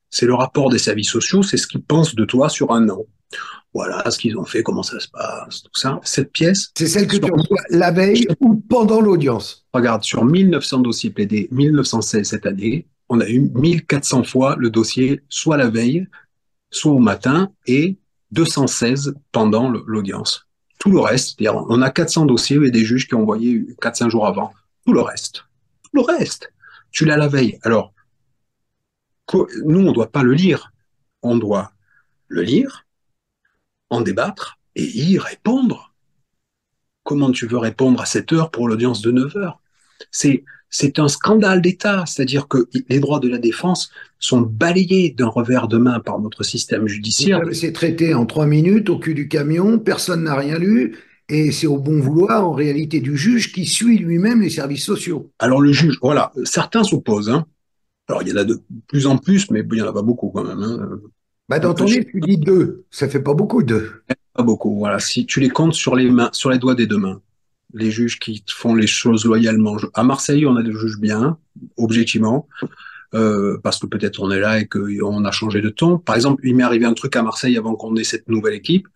C'est 0.09 0.25
le 0.25 0.33
rapport 0.33 0.69
des 0.69 0.79
services 0.79 1.09
sociaux, 1.09 1.43
c'est 1.43 1.57
ce 1.57 1.67
qu'ils 1.67 1.83
pensent 1.83 2.15
de 2.15 2.25
toi 2.25 2.49
sur 2.49 2.71
un 2.71 2.89
an. 2.89 3.05
Voilà 3.73 4.09
ce 4.09 4.17
qu'ils 4.17 4.37
ont 4.37 4.45
fait, 4.45 4.63
comment 4.63 4.81
ça 4.81 4.99
se 4.99 5.07
passe, 5.07 5.61
tout 5.61 5.79
ça. 5.79 5.99
Cette 6.03 6.31
pièce. 6.31 6.71
C'est 6.75 6.87
celle 6.87 7.05
que 7.05 7.17
tu 7.17 7.31
reçois 7.31 7.61
la 7.69 7.91
veille 7.91 8.27
ou 8.39 8.55
pendant 8.55 8.99
l'audience. 8.99 9.67
Regarde, 9.73 10.03
sur 10.03 10.25
1900 10.25 10.79
dossiers 10.79 11.11
plaidés, 11.11 11.47
1916 11.51 12.27
cette 12.27 12.47
année, 12.47 12.87
on 13.09 13.19
a 13.19 13.29
eu 13.29 13.51
1400 13.53 14.23
fois 14.23 14.55
le 14.57 14.71
dossier, 14.71 15.21
soit 15.29 15.57
la 15.57 15.69
veille, 15.69 16.07
soit 16.71 16.91
au 16.91 16.99
matin, 16.99 17.51
et 17.67 17.97
216 18.31 19.15
pendant 19.31 19.69
l'audience. 19.69 20.47
Tout 20.79 20.91
le 20.91 20.99
reste, 20.99 21.35
c'est-à-dire 21.37 21.63
on 21.69 21.81
a 21.81 21.89
400 21.89 22.25
dossiers 22.25 22.57
et 22.63 22.71
des 22.71 22.85
juges 22.85 23.07
qui 23.07 23.15
ont 23.15 23.21
envoyé 23.21 23.65
4-5 23.81 24.09
jours 24.09 24.25
avant. 24.25 24.53
Tout 24.85 24.93
le 24.93 25.01
reste. 25.01 25.43
Tout 25.83 25.89
le 25.93 26.01
reste. 26.01 26.51
Tu 26.91 27.05
l'as 27.05 27.17
la 27.17 27.27
veille. 27.27 27.59
Alors, 27.63 27.93
nous, 29.33 29.79
on 29.79 29.89
ne 29.89 29.93
doit 29.93 30.11
pas 30.11 30.23
le 30.23 30.33
lire. 30.33 30.71
On 31.21 31.37
doit 31.37 31.71
le 32.27 32.41
lire, 32.41 32.85
en 33.89 34.01
débattre 34.01 34.59
et 34.75 34.83
y 34.83 35.17
répondre. 35.17 35.93
Comment 37.03 37.31
tu 37.31 37.47
veux 37.47 37.57
répondre 37.57 38.01
à 38.01 38.05
cette 38.05 38.31
heure 38.31 38.51
pour 38.51 38.67
l'audience 38.67 39.01
de 39.01 39.11
9 39.11 39.35
heures? 39.35 39.59
C'est 40.11 40.43
c'est 40.69 40.99
un 40.99 41.07
scandale 41.07 41.61
d'État, 41.61 42.03
c'est-à-dire 42.05 42.47
que 42.47 42.69
les 42.89 42.99
droits 42.99 43.19
de 43.19 43.27
la 43.27 43.39
défense 43.39 43.89
sont 44.19 44.41
balayés 44.41 45.09
d'un 45.09 45.27
revers 45.27 45.67
de 45.67 45.77
main 45.77 45.99
par 45.99 46.19
notre 46.19 46.43
système 46.43 46.87
judiciaire. 46.87 47.41
C'est 47.53 47.73
traité 47.73 48.13
en 48.13 48.25
trois 48.25 48.45
minutes 48.45 48.89
au 48.89 48.99
cul 48.99 49.15
du 49.15 49.27
camion, 49.27 49.79
personne 49.79 50.23
n'a 50.23 50.35
rien 50.35 50.59
lu, 50.59 50.95
et 51.27 51.51
c'est 51.51 51.67
au 51.67 51.77
bon 51.77 51.99
vouloir 51.99 52.47
en 52.47 52.53
réalité 52.53 52.99
du 52.99 53.17
juge 53.17 53.51
qui 53.51 53.65
suit 53.65 53.97
lui-même 53.97 54.41
les 54.41 54.49
services 54.49 54.85
sociaux. 54.85 55.31
Alors 55.39 55.59
le 55.59 55.71
juge, 55.71 55.97
voilà, 56.01 56.31
certains 56.43 56.83
s'opposent. 56.83 57.29
Hein. 57.29 57.45
Alors 58.09 58.23
il 58.23 58.29
y 58.29 58.33
en 58.33 58.37
a 58.37 58.43
de 58.43 58.59
plus 58.87 59.05
en 59.05 59.17
plus, 59.17 59.49
mais 59.51 59.63
il 59.71 59.77
y 59.77 59.81
en 59.81 59.87
a 59.87 59.93
pas 59.93 60.01
beaucoup 60.01 60.31
quand 60.31 60.43
même. 60.43 60.61
Hein. 60.61 60.99
Bah 61.47 61.59
dans 61.59 61.73
ton 61.73 61.85
livre, 61.85 62.05
tu 62.11 62.19
dis 62.19 62.37
deux. 62.37 62.85
Ça 62.89 63.07
fait 63.07 63.21
pas 63.21 63.35
beaucoup, 63.35 63.63
deux. 63.63 64.03
Pas 64.33 64.43
beaucoup, 64.43 64.77
voilà. 64.77 64.99
Si 64.99 65.25
tu 65.25 65.39
les 65.39 65.49
comptes 65.49 65.73
sur 65.73 65.95
les 65.95 66.09
mains, 66.09 66.29
sur 66.33 66.49
les 66.49 66.57
doigts 66.57 66.75
des 66.75 66.87
deux 66.87 66.97
mains, 66.97 67.21
les 67.73 67.91
juges 67.91 68.19
qui 68.19 68.43
font 68.47 68.73
les 68.73 68.87
choses 68.87 69.25
loyalement. 69.25 69.77
À 69.93 70.03
Marseille, 70.03 70.45
on 70.47 70.55
a 70.55 70.63
des 70.63 70.71
juges 70.71 70.99
bien, 70.99 71.37
objectivement, 71.77 72.47
euh, 73.13 73.59
parce 73.63 73.79
que 73.79 73.85
peut-être 73.85 74.19
on 74.21 74.31
est 74.31 74.39
là 74.39 74.59
et 74.59 74.67
qu'on 74.67 75.23
a 75.23 75.31
changé 75.31 75.61
de 75.61 75.69
ton. 75.69 75.99
Par 75.99 76.15
exemple, 76.15 76.41
il 76.45 76.55
m'est 76.55 76.63
arrivé 76.63 76.85
un 76.85 76.93
truc 76.93 77.15
à 77.15 77.21
Marseille 77.21 77.57
avant 77.57 77.75
qu'on 77.75 77.95
ait 77.95 78.03
cette 78.03 78.27
nouvelle 78.27 78.55
équipe. 78.55 78.87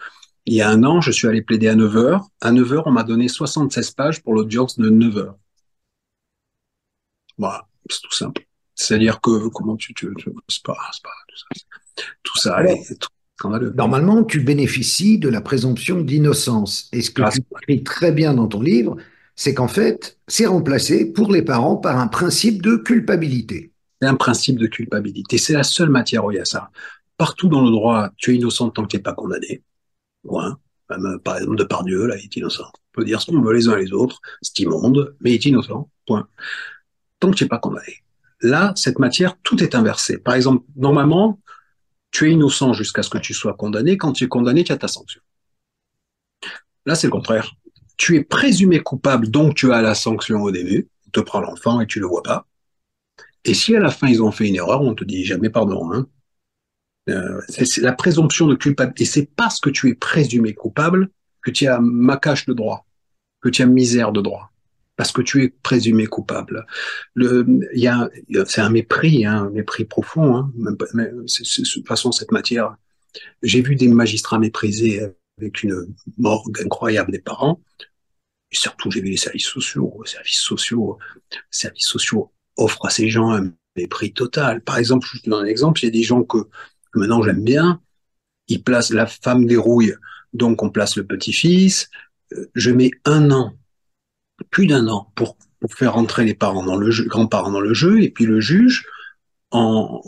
Il 0.45 0.55
y 0.55 0.61
a 0.61 0.69
un 0.69 0.83
an, 0.83 1.01
je 1.01 1.11
suis 1.11 1.27
allé 1.27 1.41
plaider 1.41 1.67
à 1.67 1.75
9 1.75 1.97
heures. 1.97 2.27
À 2.41 2.51
9 2.51 2.73
heures, 2.73 2.87
on 2.87 2.91
m'a 2.91 3.03
donné 3.03 3.27
76 3.27 3.91
pages 3.91 4.23
pour 4.23 4.33
l'audience 4.33 4.77
de 4.77 4.89
9 4.89 5.17
heures. 5.17 5.37
Voilà, 7.37 7.67
c'est 7.89 8.01
tout 8.01 8.13
simple. 8.13 8.45
C'est-à-dire 8.75 9.21
que, 9.21 9.47
comment 9.49 9.75
tu, 9.75 9.93
tu, 9.93 10.13
tu 10.17 10.29
c'est 10.47 10.63
pas, 10.63 10.77
c'est 10.91 11.03
pas 11.03 11.09
tout 11.27 11.37
ça 11.37 11.45
tout 12.23 12.37
ça 12.37 12.63
est 12.63 12.99
tout 12.99 13.09
scandaleux. 13.37 13.73
Normalement, 13.75 14.23
tu 14.23 14.41
bénéficies 14.41 15.19
de 15.19 15.29
la 15.29 15.41
présomption 15.41 16.01
d'innocence. 16.01 16.89
Et 16.91 17.01
ce 17.01 17.11
que 17.11 17.21
ah, 17.21 17.29
tu 17.31 17.41
écris 17.61 17.83
très 17.83 18.11
bien 18.11 18.33
dans 18.33 18.47
ton 18.47 18.61
livre, 18.61 18.97
c'est 19.35 19.53
qu'en 19.53 19.67
fait, 19.67 20.17
c'est 20.27 20.45
remplacé 20.45 21.11
pour 21.11 21.31
les 21.31 21.41
parents 21.41 21.77
par 21.77 21.97
un 21.97 22.07
principe 22.07 22.61
de 22.61 22.75
culpabilité. 22.75 23.71
C'est 24.01 24.07
un 24.07 24.15
principe 24.15 24.59
de 24.59 24.67
culpabilité. 24.67 25.37
C'est 25.37 25.53
la 25.53 25.63
seule 25.63 25.89
matière 25.89 26.25
où 26.25 26.31
il 26.31 26.37
y 26.37 26.39
a 26.39 26.45
ça. 26.45 26.71
Partout 27.17 27.47
dans 27.47 27.63
le 27.63 27.71
droit, 27.71 28.09
tu 28.17 28.31
es 28.31 28.35
innocent 28.35 28.69
tant 28.69 28.83
que 28.83 28.89
tu 28.89 28.97
n'es 28.97 29.03
pas 29.03 29.13
condamné. 29.13 29.63
Même, 30.89 31.19
par 31.23 31.37
exemple, 31.37 31.55
de 31.55 31.63
par 31.63 31.83
Dieu, 31.83 32.05
là, 32.05 32.17
il 32.17 32.25
est 32.25 32.35
innocent. 32.35 32.65
On 32.65 32.91
peut 32.93 33.05
dire 33.05 33.21
ce 33.21 33.31
qu'on 33.31 33.41
veut 33.41 33.53
les 33.53 33.67
uns 33.67 33.77
et 33.77 33.85
les 33.85 33.93
autres, 33.93 34.19
c'est 34.41 34.59
immonde, 34.59 35.15
mais 35.21 35.31
il 35.31 35.35
est 35.35 35.45
innocent. 35.45 35.89
Point. 36.05 36.27
Tant 37.19 37.31
que 37.31 37.35
tu 37.35 37.43
n'es 37.45 37.47
pas 37.47 37.59
condamné. 37.59 38.02
Là, 38.43 38.73
cette 38.75 38.99
matière, 38.99 39.37
tout 39.41 39.63
est 39.63 39.73
inversé. 39.73 40.17
Par 40.17 40.35
exemple, 40.35 40.65
normalement, 40.75 41.39
tu 42.11 42.27
es 42.27 42.33
innocent 42.33 42.73
jusqu'à 42.73 43.01
ce 43.01 43.09
que 43.09 43.17
tu 43.17 43.33
sois 43.33 43.53
condamné. 43.53 43.97
Quand 43.97 44.11
tu 44.11 44.25
es 44.25 44.27
condamné, 44.27 44.65
tu 44.65 44.73
as 44.73 44.77
ta 44.77 44.89
sanction. 44.89 45.21
Là, 46.85 46.95
c'est 46.95 47.07
le 47.07 47.11
contraire. 47.11 47.53
Tu 47.95 48.17
es 48.17 48.23
présumé 48.23 48.81
coupable, 48.81 49.29
donc 49.29 49.55
tu 49.55 49.71
as 49.71 49.81
la 49.81 49.95
sanction 49.95 50.41
au 50.41 50.51
début. 50.51 50.89
On 51.07 51.11
te 51.11 51.19
prend 51.21 51.39
l'enfant 51.39 51.79
et 51.79 51.87
tu 51.87 52.01
le 52.01 52.05
vois 52.05 52.21
pas. 52.21 52.45
Et 53.45 53.53
si 53.53 53.75
à 53.75 53.79
la 53.79 53.91
fin 53.91 54.07
ils 54.07 54.21
ont 54.21 54.31
fait 54.31 54.47
une 54.47 54.55
erreur, 54.55 54.81
on 54.81 54.93
te 54.93 55.05
dit 55.05 55.23
jamais 55.23 55.49
pardon. 55.49 55.91
Hein. 55.93 56.07
Euh, 57.09 57.41
c'est 57.49 57.81
la 57.81 57.93
présomption 57.93 58.47
de 58.47 58.55
culpabilité. 58.55 59.03
Et 59.03 59.05
c'est 59.05 59.29
parce 59.35 59.61
que 59.61 59.69
tu 59.69 59.89
es 59.89 59.95
présumé 59.95 60.53
coupable 60.53 61.09
que 61.41 61.51
tu 61.51 61.67
as 61.67 61.79
macache 61.79 62.45
de 62.45 62.53
droit, 62.53 62.85
que 63.41 63.49
tu 63.49 63.61
as 63.61 63.65
misère 63.65 64.11
de 64.11 64.21
droit 64.21 64.52
parce 64.95 65.11
que 65.11 65.21
tu 65.21 65.43
es 65.43 65.49
présumé 65.49 66.05
coupable. 66.05 66.65
Le, 67.15 67.45
y 67.73 67.87
a, 67.87 68.09
c'est 68.45 68.61
un 68.61 68.69
mépris, 68.69 69.25
hein, 69.25 69.45
un 69.45 69.49
mépris 69.49 69.85
profond. 69.85 70.35
Hein, 70.35 70.51
de 70.55 71.71
toute 71.73 71.87
façon, 71.87 72.11
cette 72.11 72.31
matière. 72.31 72.75
J'ai 73.41 73.61
vu 73.61 73.75
des 73.75 73.87
magistrats 73.87 74.39
méprisés 74.39 75.01
avec 75.37 75.63
une 75.63 75.93
morgue 76.17 76.61
incroyable 76.63 77.11
des 77.11 77.19
parents. 77.19 77.61
Et 78.51 78.55
surtout, 78.55 78.91
j'ai 78.91 79.01
vu 79.01 79.09
les 79.09 79.17
services 79.17 79.47
sociaux. 79.47 80.01
Les 80.03 80.11
services 80.11 80.39
sociaux, 80.39 80.97
services 81.49 81.87
sociaux 81.87 82.31
offrent 82.57 82.85
à 82.85 82.89
ces 82.89 83.09
gens 83.09 83.31
un 83.31 83.51
mépris 83.75 84.13
total. 84.13 84.61
Par 84.61 84.77
exemple, 84.77 85.07
je 85.11 85.21
te 85.21 85.29
donne 85.29 85.45
un 85.45 85.49
exemple. 85.49 85.81
Il 85.81 85.85
y 85.85 85.87
a 85.87 85.91
des 85.91 86.03
gens 86.03 86.23
que, 86.23 86.37
maintenant 86.93 87.23
j'aime 87.23 87.43
bien. 87.43 87.81
Ils 88.47 88.63
placent 88.63 88.91
la 88.91 89.07
femme 89.07 89.45
dérouille, 89.45 89.95
donc 90.33 90.61
on 90.61 90.69
place 90.69 90.97
le 90.97 91.05
petit-fils. 91.05 91.89
Je 92.53 92.71
mets 92.71 92.91
un 93.05 93.31
an 93.31 93.53
plus 94.49 94.67
d'un 94.67 94.87
an 94.87 95.11
pour, 95.15 95.37
faire 95.69 95.95
entrer 95.95 96.25
les 96.25 96.33
parents 96.33 96.65
dans 96.65 96.75
le 96.75 96.91
jeu, 96.91 97.05
grands-parents 97.05 97.51
dans 97.51 97.61
le 97.61 97.73
jeu, 97.73 98.03
et 98.03 98.09
puis 98.09 98.25
le 98.25 98.41
juge, 98.41 98.85
en, 99.51 100.01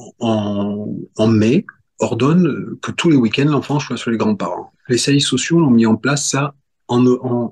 mai, 1.30 1.66
ordonne 2.00 2.78
que 2.82 2.92
tous 2.92 3.10
les 3.10 3.16
week-ends, 3.16 3.46
l'enfant 3.46 3.80
soit 3.80 3.96
sur 3.96 4.12
les 4.12 4.18
grands-parents. 4.18 4.74
Les 4.90 4.98
services 4.98 5.28
sociaux 5.28 5.60
ont 5.60 5.70
mis 5.70 5.86
en 5.86 5.96
place 5.96 6.28
ça 6.28 6.56
en, 6.90 7.06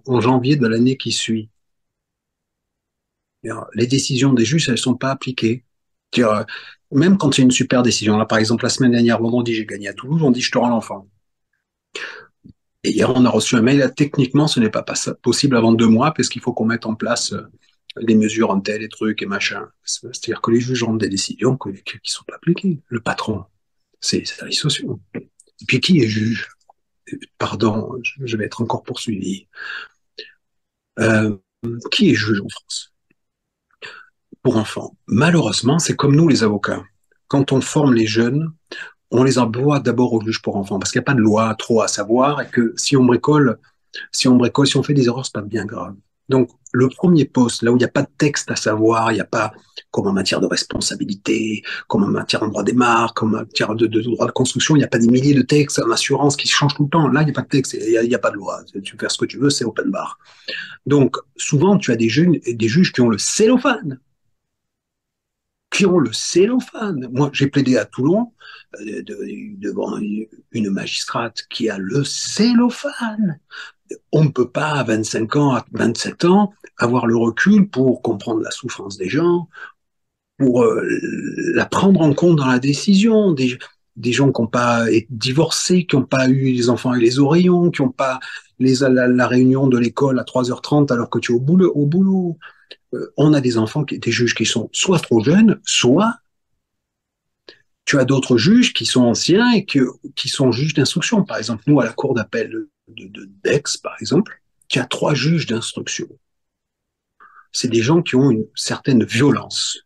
en, 0.05 0.19
janvier 0.19 0.57
de 0.57 0.67
l'année 0.67 0.97
qui 0.97 1.13
suit. 1.13 1.49
Les 3.73 3.87
décisions 3.87 4.33
des 4.33 4.43
juges, 4.43 4.67
elles 4.67 4.77
sont 4.77 4.95
pas 4.95 5.11
appliquées. 5.11 5.63
Même 6.91 7.17
quand 7.17 7.33
c'est 7.33 7.41
une 7.41 7.51
super 7.51 7.83
décision. 7.83 8.17
Là, 8.17 8.25
par 8.25 8.37
exemple, 8.37 8.63
la 8.63 8.69
semaine 8.69 8.91
dernière, 8.91 9.19
vendredi, 9.21 9.53
j'ai 9.55 9.65
gagné 9.65 9.87
à 9.87 9.93
Toulouse, 9.93 10.21
on 10.23 10.31
dit 10.31 10.41
je 10.41 10.51
te 10.51 10.57
rends 10.57 10.69
l'enfant. 10.69 11.07
Et 12.83 12.91
hier, 12.91 13.09
on 13.15 13.25
a 13.25 13.29
reçu 13.29 13.55
un 13.55 13.61
mail. 13.61 13.93
techniquement, 13.95 14.47
ce 14.47 14.59
n'est 14.59 14.69
pas 14.69 14.83
possible 15.21 15.55
avant 15.55 15.71
deux 15.71 15.87
mois 15.87 16.13
parce 16.13 16.29
qu'il 16.29 16.41
faut 16.41 16.53
qu'on 16.53 16.65
mette 16.65 16.85
en 16.85 16.95
place 16.95 17.33
euh, 17.33 17.47
des 18.01 18.15
mesures 18.15 18.49
en 18.49 18.59
tel 18.59 18.83
et 18.83 18.89
trucs 18.89 19.21
et 19.21 19.25
machin. 19.25 19.67
C'est-à-dire 19.83 20.41
que 20.41 20.51
les 20.51 20.59
juges 20.59 20.83
rendent 20.83 20.99
des 20.99 21.09
décisions 21.09 21.57
qui 21.57 21.69
ne 21.69 21.99
sont 22.03 22.23
pas 22.27 22.35
appliquées. 22.35 22.81
Le 22.87 22.99
patron, 22.99 23.45
c'est 23.99 24.19
les 24.19 24.25
services 24.25 24.59
sociaux. 24.59 24.99
Et 25.15 25.65
puis 25.65 25.79
qui 25.79 26.01
est 26.01 26.07
juge? 26.07 26.49
Pardon, 27.37 27.99
je 28.01 28.37
vais 28.37 28.45
être 28.45 28.61
encore 28.61 28.83
poursuivi. 28.83 29.47
Euh, 30.99 31.37
qui 31.91 32.11
est 32.11 32.15
juge 32.15 32.41
en 32.41 32.49
France? 32.49 32.93
Pour 34.41 34.57
enfants. 34.57 34.97
Malheureusement, 35.07 35.79
c'est 35.79 35.95
comme 35.95 36.15
nous 36.15 36.27
les 36.27 36.43
avocats. 36.43 36.83
Quand 37.27 37.53
on 37.53 37.61
forme 37.61 37.93
les 37.93 38.07
jeunes, 38.07 38.51
on 39.13 39.23
les 39.23 39.37
envoie 39.37 39.79
d'abord 39.79 40.13
au 40.13 40.21
juge 40.21 40.41
pour 40.41 40.57
enfants 40.57 40.79
parce 40.79 40.91
qu'il 40.91 40.99
n'y 40.99 41.03
a 41.03 41.05
pas 41.05 41.13
de 41.13 41.21
loi 41.21 41.55
trop 41.57 41.81
à 41.81 41.87
savoir 41.87 42.41
et 42.41 42.47
que 42.47 42.73
si 42.75 42.97
on 42.97 43.05
bricole, 43.05 43.59
si 44.11 44.27
on 44.27 44.35
bricole, 44.35 44.67
si 44.67 44.75
on 44.75 44.83
fait 44.83 44.95
des 44.95 45.05
erreurs, 45.05 45.25
c'est 45.25 45.33
pas 45.33 45.41
bien 45.41 45.65
grave. 45.65 45.95
Donc, 46.29 46.49
le 46.71 46.89
premier 46.89 47.25
poste, 47.25 47.61
là 47.61 47.71
où 47.71 47.75
il 47.75 47.79
n'y 47.79 47.85
a 47.85 47.89
pas 47.89 48.01
de 48.01 48.09
texte 48.17 48.49
à 48.49 48.55
savoir, 48.55 49.11
il 49.11 49.15
n'y 49.15 49.21
a 49.21 49.25
pas, 49.25 49.51
comme 49.91 50.07
en 50.07 50.13
matière 50.13 50.39
de 50.39 50.47
responsabilité, 50.47 51.61
comme 51.87 52.03
en 52.03 52.07
matière 52.07 52.41
de 52.41 52.47
droit 52.47 52.63
des 52.63 52.73
marques, 52.73 53.17
comme 53.17 53.35
en 53.35 53.39
matière 53.39 53.75
de, 53.75 53.85
droit 53.85 54.25
de 54.25 54.31
construction, 54.31 54.75
il 54.75 54.79
n'y 54.79 54.85
a 54.85 54.87
pas 54.87 54.97
des 54.97 55.07
milliers 55.07 55.35
de 55.35 55.43
textes 55.43 55.79
en 55.79 55.91
assurance 55.91 56.35
qui 56.35 56.47
changent 56.47 56.75
tout 56.75 56.85
le 56.85 56.89
temps. 56.89 57.07
Là, 57.09 57.21
il 57.21 57.25
n'y 57.25 57.31
a 57.31 57.33
pas 57.35 57.41
de 57.41 57.47
texte, 57.47 57.73
il 57.73 58.07
n'y 58.07 58.15
a, 58.15 58.19
pas 58.19 58.31
de 58.31 58.37
loi. 58.37 58.61
Tu 58.83 58.97
faire 58.97 59.11
ce 59.11 59.17
que 59.17 59.25
tu 59.25 59.37
veux, 59.37 59.51
c'est 59.51 59.65
open 59.65 59.91
bar. 59.91 60.17
Donc, 60.87 61.17
souvent, 61.35 61.77
tu 61.77 61.91
as 61.91 61.95
des 61.95 62.09
juges, 62.09 62.39
des 62.47 62.67
juges 62.67 62.91
qui 62.91 63.01
ont 63.01 63.09
le 63.09 63.19
cellophane 63.19 63.99
qui 65.73 65.85
ont 65.85 65.97
le 65.97 66.13
cellophane. 66.13 67.09
Moi, 67.11 67.29
j'ai 67.33 67.47
plaidé 67.47 67.77
à 67.77 67.85
Toulon 67.85 68.31
euh, 68.79 69.03
devant 69.57 69.97
une 69.97 70.69
magistrate 70.69 71.41
qui 71.49 71.69
a 71.69 71.77
le 71.77 72.03
cellophane. 72.03 73.39
On 74.11 74.23
ne 74.23 74.29
peut 74.29 74.49
pas, 74.49 74.71
à 74.71 74.83
25 74.83 75.35
ans, 75.35 75.55
à 75.55 75.65
27 75.73 76.25
ans, 76.25 76.53
avoir 76.77 77.07
le 77.07 77.17
recul 77.17 77.69
pour 77.69 78.01
comprendre 78.01 78.41
la 78.41 78.51
souffrance 78.51 78.97
des 78.97 79.09
gens, 79.09 79.49
pour 80.37 80.63
euh, 80.63 80.87
la 81.53 81.65
prendre 81.65 82.01
en 82.01 82.13
compte 82.13 82.37
dans 82.37 82.47
la 82.47 82.59
décision. 82.59 83.31
Des, 83.33 83.57
des 83.95 84.11
gens 84.11 84.31
qui 84.31 84.41
n'ont 84.41 84.47
pas 84.47 84.89
été 84.91 85.07
divorcés, 85.09 85.85
qui 85.85 85.95
n'ont 85.95 86.05
pas 86.05 86.29
eu 86.29 86.53
des 86.53 86.69
enfants 86.69 86.91
avec 86.91 87.03
les 87.03 87.19
oreillons, 87.19 87.71
qui 87.71 87.81
n'ont 87.81 87.89
pas 87.89 88.19
les, 88.59 88.75
la, 88.79 89.27
réunion 89.27 89.67
de 89.67 89.77
l'école 89.77 90.19
à 90.19 90.23
3h30 90.23 90.91
alors 90.91 91.09
que 91.09 91.19
tu 91.19 91.31
es. 91.31 91.35
Au 91.35 91.39
boulot. 91.39 92.37
Euh, 92.93 93.13
on 93.17 93.33
a 93.33 93.41
des 93.41 93.57
enfants, 93.57 93.83
qui, 93.83 93.99
des 93.99 94.11
juges 94.11 94.35
qui 94.35 94.45
sont 94.45 94.69
soit 94.71 94.99
trop 94.99 95.23
jeunes, 95.23 95.59
soit 95.65 96.19
tu 97.85 97.99
as 97.99 98.05
d'autres 98.05 98.37
juges 98.37 98.73
qui 98.73 98.85
sont 98.85 99.01
anciens 99.01 99.51
et 99.51 99.65
que, 99.65 99.79
qui 100.15 100.29
sont 100.29 100.51
juges 100.51 100.73
d'instruction. 100.73 101.23
Par 101.23 101.37
exemple, 101.37 101.63
nous, 101.67 101.79
à 101.81 101.85
la 101.85 101.93
cour 101.93 102.13
d'appel 102.13 102.49
de, 102.49 103.07
de, 103.07 103.29
d'Aix, 103.43 103.63
par 103.81 103.95
exemple, 103.99 104.41
tu 104.67 104.79
as 104.79 104.85
trois 104.85 105.13
juges 105.13 105.45
d'instruction. 105.45 106.07
C'est 107.51 107.67
des 107.67 107.81
gens 107.81 108.01
qui 108.01 108.15
ont 108.15 108.31
une 108.31 108.45
certaine 108.55 109.03
violence. 109.03 109.79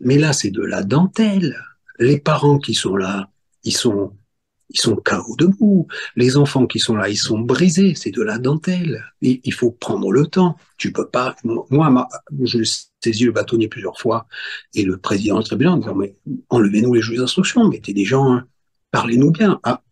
Mais 0.00 0.18
là, 0.18 0.32
c'est 0.32 0.50
de 0.50 0.62
la 0.62 0.82
dentelle. 0.82 1.56
Les 1.98 2.18
parents 2.18 2.58
qui 2.58 2.74
sont 2.74 2.96
là, 2.96 3.30
ils 3.64 3.76
sont 3.76 4.16
ils 4.70 4.80
sont 4.80 4.96
KO 4.96 5.36
debout. 5.36 5.86
Les 6.16 6.36
enfants 6.36 6.66
qui 6.66 6.78
sont 6.78 6.96
là, 6.96 7.08
ils 7.08 7.16
sont 7.16 7.38
brisés. 7.38 7.94
C'est 7.94 8.12
de 8.12 8.22
la 8.22 8.38
dentelle. 8.38 9.04
il 9.20 9.52
faut 9.52 9.72
prendre 9.72 10.10
le 10.12 10.26
temps. 10.26 10.56
Tu 10.78 10.92
peux 10.92 11.08
pas. 11.08 11.36
Moi, 11.44 12.08
je 12.42 12.62
saisi 13.02 13.24
le 13.24 13.32
bâtonnier 13.32 13.68
plusieurs 13.68 13.98
fois 13.98 14.26
et 14.74 14.84
le 14.84 14.96
président 14.98 15.38
du 15.38 15.44
tribunal 15.44 15.74
en 15.74 15.76
disant 15.78 15.94
mais 15.94 16.16
enlevez-nous 16.50 16.94
les 16.94 17.02
juges 17.02 17.18
d'instruction, 17.18 17.66
mettez 17.68 17.92
des 17.92 18.04
gens, 18.04 18.32
hein. 18.32 18.46
parlez-nous 18.90 19.30
bien. 19.30 19.60
Ah, 19.62 19.82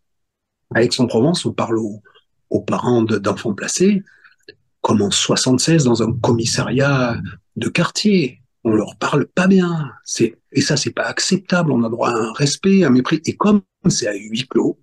à 0.74 0.82
Aix-en-Provence, 0.82 1.46
on 1.46 1.52
parle 1.52 1.78
aux, 1.78 2.60
parents 2.60 3.02
d'enfants 3.02 3.54
placés 3.54 4.02
comme 4.80 5.02
en 5.02 5.10
76 5.10 5.84
dans 5.84 6.02
un 6.02 6.12
commissariat 6.12 7.16
de 7.56 7.68
quartier. 7.68 8.42
On 8.68 8.74
leur 8.74 8.96
parle 8.96 9.26
pas 9.26 9.46
bien. 9.46 9.90
Et 10.52 10.61
ça 10.61 10.76
c'est 10.76 10.90
pas 10.90 11.04
acceptable. 11.04 11.72
On 11.72 11.85
a 11.85 11.88
droit 11.88 12.11
à 12.11 12.12
un 12.12 12.33
respect, 12.35 12.85
un 12.85 12.90
mépris. 12.90 13.22
Et 13.24 13.35
comme 13.35 13.62
c'est 13.88 14.07
à 14.07 14.12
huis 14.14 14.46
clos. 14.46 14.78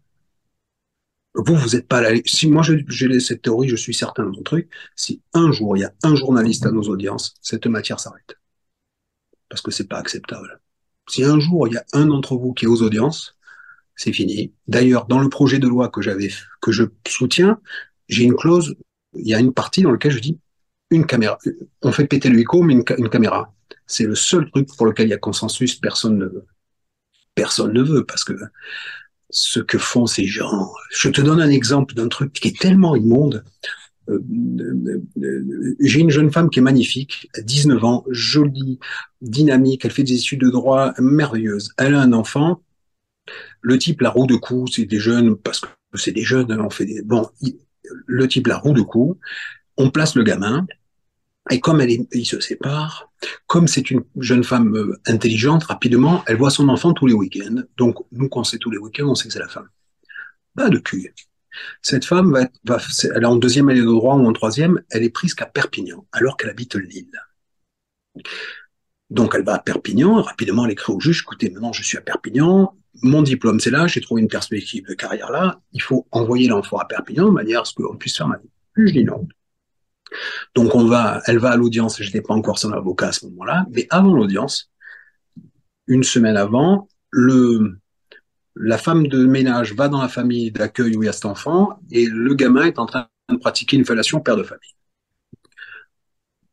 Vous, 1.35 1.55
vous 1.55 1.75
n'êtes 1.75 1.87
pas 1.87 2.01
là. 2.01 2.09
Si 2.25 2.49
moi 2.49 2.63
j'ai 2.63 3.19
cette 3.19 3.43
théorie, 3.43 3.69
je 3.69 3.75
suis 3.75 3.93
certain 3.93 4.23
de 4.23 4.29
mon 4.29 4.41
truc. 4.41 4.71
Si 4.95 5.21
un 5.33 5.51
jour 5.51 5.77
il 5.77 5.81
y 5.81 5.83
a 5.83 5.93
un 6.01 6.15
journaliste 6.15 6.65
à 6.65 6.71
nos 6.71 6.81
audiences, 6.83 7.35
cette 7.41 7.67
matière 7.67 7.99
s'arrête. 7.99 8.39
Parce 9.49 9.61
que 9.61 9.69
c'est 9.69 9.87
pas 9.87 9.99
acceptable. 9.99 10.59
Si 11.07 11.23
un 11.23 11.39
jour 11.39 11.67
il 11.67 11.75
y 11.75 11.77
a 11.77 11.85
un 11.93 12.07
d'entre 12.07 12.37
vous 12.37 12.53
qui 12.53 12.65
est 12.65 12.67
aux 12.67 12.81
audiences, 12.81 13.37
c'est 13.95 14.13
fini. 14.13 14.51
D'ailleurs, 14.67 15.05
dans 15.05 15.19
le 15.19 15.29
projet 15.29 15.59
de 15.59 15.67
loi 15.67 15.89
que 15.89 16.01
j'avais, 16.01 16.31
que 16.59 16.71
je 16.71 16.85
soutiens, 17.07 17.61
j'ai 18.09 18.23
une 18.23 18.35
clause, 18.35 18.75
il 19.13 19.27
y 19.27 19.35
a 19.35 19.39
une 19.39 19.53
partie 19.53 19.83
dans 19.83 19.91
laquelle 19.91 20.11
je 20.11 20.19
dis 20.19 20.39
une 20.89 21.05
caméra. 21.05 21.37
On 21.83 21.91
fait 21.91 22.07
péter 22.07 22.29
le 22.29 22.43
mais 22.63 22.73
une, 22.73 22.83
une 22.97 23.09
caméra. 23.09 23.54
C'est 23.87 24.05
le 24.05 24.15
seul 24.15 24.49
truc 24.51 24.67
pour 24.75 24.85
lequel 24.85 25.07
il 25.07 25.11
y 25.11 25.13
a 25.13 25.17
consensus, 25.17 25.75
personne 25.75 26.17
ne 26.17 26.25
veut 26.25 26.45
personne 27.35 27.73
ne 27.73 27.83
veut 27.83 28.05
parce 28.05 28.23
que 28.23 28.33
ce 29.29 29.59
que 29.59 29.77
font 29.77 30.07
ces 30.07 30.25
gens. 30.25 30.71
Je 30.91 31.09
te 31.09 31.21
donne 31.21 31.41
un 31.41 31.49
exemple 31.49 31.93
d'un 31.93 32.07
truc 32.07 32.33
qui 32.33 32.47
est 32.47 32.59
tellement 32.59 32.95
immonde. 32.95 33.43
Euh, 34.09 34.21
j'ai 35.79 35.99
une 35.99 36.09
jeune 36.09 36.31
femme 36.31 36.49
qui 36.49 36.59
est 36.59 36.61
magnifique, 36.61 37.29
19 37.43 37.83
ans, 37.83 38.05
jolie, 38.09 38.79
dynamique, 39.21 39.83
elle 39.83 39.91
fait 39.91 40.03
des 40.03 40.15
études 40.15 40.41
de 40.41 40.49
droit 40.49 40.93
merveilleuses. 40.99 41.73
Elle 41.77 41.95
a 41.95 42.01
un 42.01 42.13
enfant. 42.13 42.61
Le 43.61 43.77
type 43.77 44.01
la 44.01 44.11
roue 44.11 44.27
de 44.27 44.35
cou, 44.35 44.67
c'est 44.67 44.85
des 44.85 44.99
jeunes 44.99 45.35
parce 45.35 45.59
que 45.59 45.67
c'est 45.95 46.11
des 46.11 46.23
jeunes. 46.23 46.51
On 46.61 46.69
fait 46.69 46.85
des 46.85 47.01
bon. 47.01 47.27
Le 48.05 48.27
type 48.27 48.47
la 48.47 48.57
roue 48.57 48.73
de 48.73 48.81
cou. 48.81 49.19
On 49.77 49.89
place 49.89 50.15
le 50.15 50.23
gamin. 50.23 50.65
Et 51.51 51.59
comme 51.59 51.79
elle 51.79 51.91
est, 51.91 52.07
il 52.11 52.25
se 52.25 52.39
sépare, 52.39 53.11
comme 53.45 53.67
c'est 53.67 53.91
une 53.91 54.03
jeune 54.19 54.43
femme 54.43 54.75
euh, 54.75 54.99
intelligente, 55.05 55.63
rapidement, 55.65 56.23
elle 56.25 56.37
voit 56.37 56.49
son 56.49 56.69
enfant 56.69 56.93
tous 56.93 57.05
les 57.05 57.13
week-ends. 57.13 57.61
Donc, 57.77 57.97
nous, 58.11 58.29
quand 58.29 58.43
c'est 58.43 58.57
tous 58.57 58.71
les 58.71 58.79
week-ends, 58.79 59.07
on 59.07 59.15
sait 59.15 59.27
que 59.27 59.33
c'est 59.33 59.39
la 59.39 59.47
femme. 59.47 59.69
Pas 60.55 60.69
de 60.69 60.79
cul. 60.79 61.13
Cette 61.81 62.03
femme 62.03 62.31
va, 62.31 62.47
va, 62.65 62.81
elle 63.15 63.23
est 63.23 63.27
en 63.27 63.35
deuxième 63.35 63.69
année 63.69 63.79
de 63.79 63.85
droit 63.85 64.15
ou 64.15 64.25
en 64.25 64.33
troisième, 64.33 64.81
elle 64.89 65.03
est 65.03 65.09
prise 65.09 65.35
qu'à 65.35 65.45
Perpignan, 65.45 66.05
alors 66.11 66.35
qu'elle 66.35 66.49
habite 66.49 66.75
Lille. 66.75 67.11
Donc, 69.11 69.35
elle 69.35 69.43
va 69.43 69.55
à 69.55 69.59
Perpignan, 69.59 70.21
rapidement, 70.21 70.65
elle 70.65 70.71
écrit 70.71 70.91
au 70.91 70.99
juge, 70.99 71.21
écoutez, 71.21 71.49
maintenant, 71.51 71.73
je 71.73 71.83
suis 71.83 71.97
à 71.97 72.01
Perpignan, 72.01 72.75
mon 73.03 73.21
diplôme, 73.21 73.59
c'est 73.59 73.69
là, 73.69 73.87
j'ai 73.87 74.01
trouvé 74.01 74.21
une 74.21 74.27
perspective 74.27 74.85
de 74.87 74.93
carrière 74.93 75.31
là, 75.31 75.59
il 75.73 75.81
faut 75.81 76.07
envoyer 76.11 76.47
l'enfant 76.47 76.77
à 76.77 76.85
Perpignan 76.85 77.25
de 77.25 77.31
manière 77.31 77.61
à 77.61 77.65
ce 77.65 77.73
qu'on 77.73 77.97
puisse 77.97 78.17
faire 78.17 78.27
ma 78.27 78.37
vie. 78.37 78.49
Je 78.77 78.91
dis 78.91 79.03
non. 79.03 79.27
Donc 80.53 80.75
on 80.75 80.85
va, 80.85 81.21
elle 81.25 81.39
va 81.39 81.51
à 81.51 81.57
l'audience, 81.57 82.01
je 82.01 82.05
n'étais 82.05 82.21
pas 82.21 82.33
encore 82.33 82.59
son 82.59 82.71
avocat 82.71 83.07
à 83.07 83.11
ce 83.11 83.25
moment-là, 83.27 83.65
mais 83.71 83.87
avant 83.89 84.13
l'audience, 84.13 84.71
une 85.87 86.03
semaine 86.03 86.37
avant, 86.37 86.87
la 88.55 88.77
femme 88.77 89.07
de 89.07 89.25
ménage 89.25 89.73
va 89.73 89.87
dans 89.87 90.01
la 90.01 90.07
famille 90.07 90.51
d'accueil 90.51 90.95
où 90.95 91.03
il 91.03 91.05
y 91.05 91.09
a 91.09 91.13
cet 91.13 91.25
enfant 91.25 91.79
et 91.91 92.05
le 92.05 92.33
gamin 92.33 92.65
est 92.65 92.79
en 92.79 92.85
train 92.85 93.07
de 93.29 93.37
pratiquer 93.37 93.77
une 93.77 93.85
fellation 93.85 94.19
père 94.19 94.37
de 94.37 94.43
famille. 94.43 94.75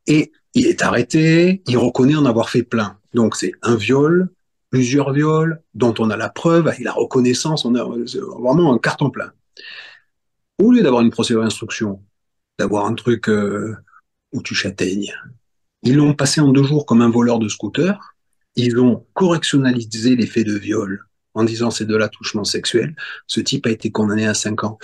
Et 0.06 0.32
il 0.54 0.66
est 0.66 0.82
arrêté, 0.82 1.62
il 1.66 1.78
reconnaît 1.78 2.16
en 2.16 2.26
avoir 2.26 2.50
fait 2.50 2.62
plein. 2.62 2.98
Donc 3.14 3.36
c'est 3.36 3.52
un 3.62 3.76
viol, 3.76 4.30
plusieurs 4.70 5.12
viols 5.12 5.62
dont 5.74 5.94
on 5.98 6.10
a 6.10 6.16
la 6.16 6.28
preuve, 6.28 6.72
et 6.78 6.82
la 6.82 6.92
reconnaissance, 6.92 7.64
on 7.64 7.74
a 7.74 7.84
vraiment 7.84 8.72
un 8.74 8.78
carton 8.78 9.10
plein. 9.10 9.32
Au 10.58 10.72
lieu 10.72 10.82
d'avoir 10.82 11.02
une 11.02 11.10
procédure 11.10 11.42
d'instruction 11.42 12.02
d'avoir 12.62 12.86
un 12.86 12.94
truc 12.94 13.28
euh, 13.28 13.74
où 14.32 14.40
tu 14.40 14.54
châtaignes. 14.54 15.12
Ils 15.82 15.96
l'ont 15.96 16.14
passé 16.14 16.40
en 16.40 16.52
deux 16.52 16.62
jours 16.62 16.86
comme 16.86 17.02
un 17.02 17.10
voleur 17.10 17.40
de 17.40 17.48
scooter. 17.48 18.14
Ils 18.54 18.78
ont 18.78 19.04
correctionnalisé 19.14 20.14
les 20.14 20.28
faits 20.28 20.46
de 20.46 20.56
viol 20.56 21.04
en 21.34 21.42
disant 21.42 21.72
c'est 21.72 21.86
de 21.86 21.96
l'attouchement 21.96 22.44
sexuel. 22.44 22.94
Ce 23.26 23.40
type 23.40 23.66
a 23.66 23.70
été 23.70 23.90
condamné 23.90 24.28
à 24.28 24.34
cinq 24.34 24.62
ans. 24.62 24.78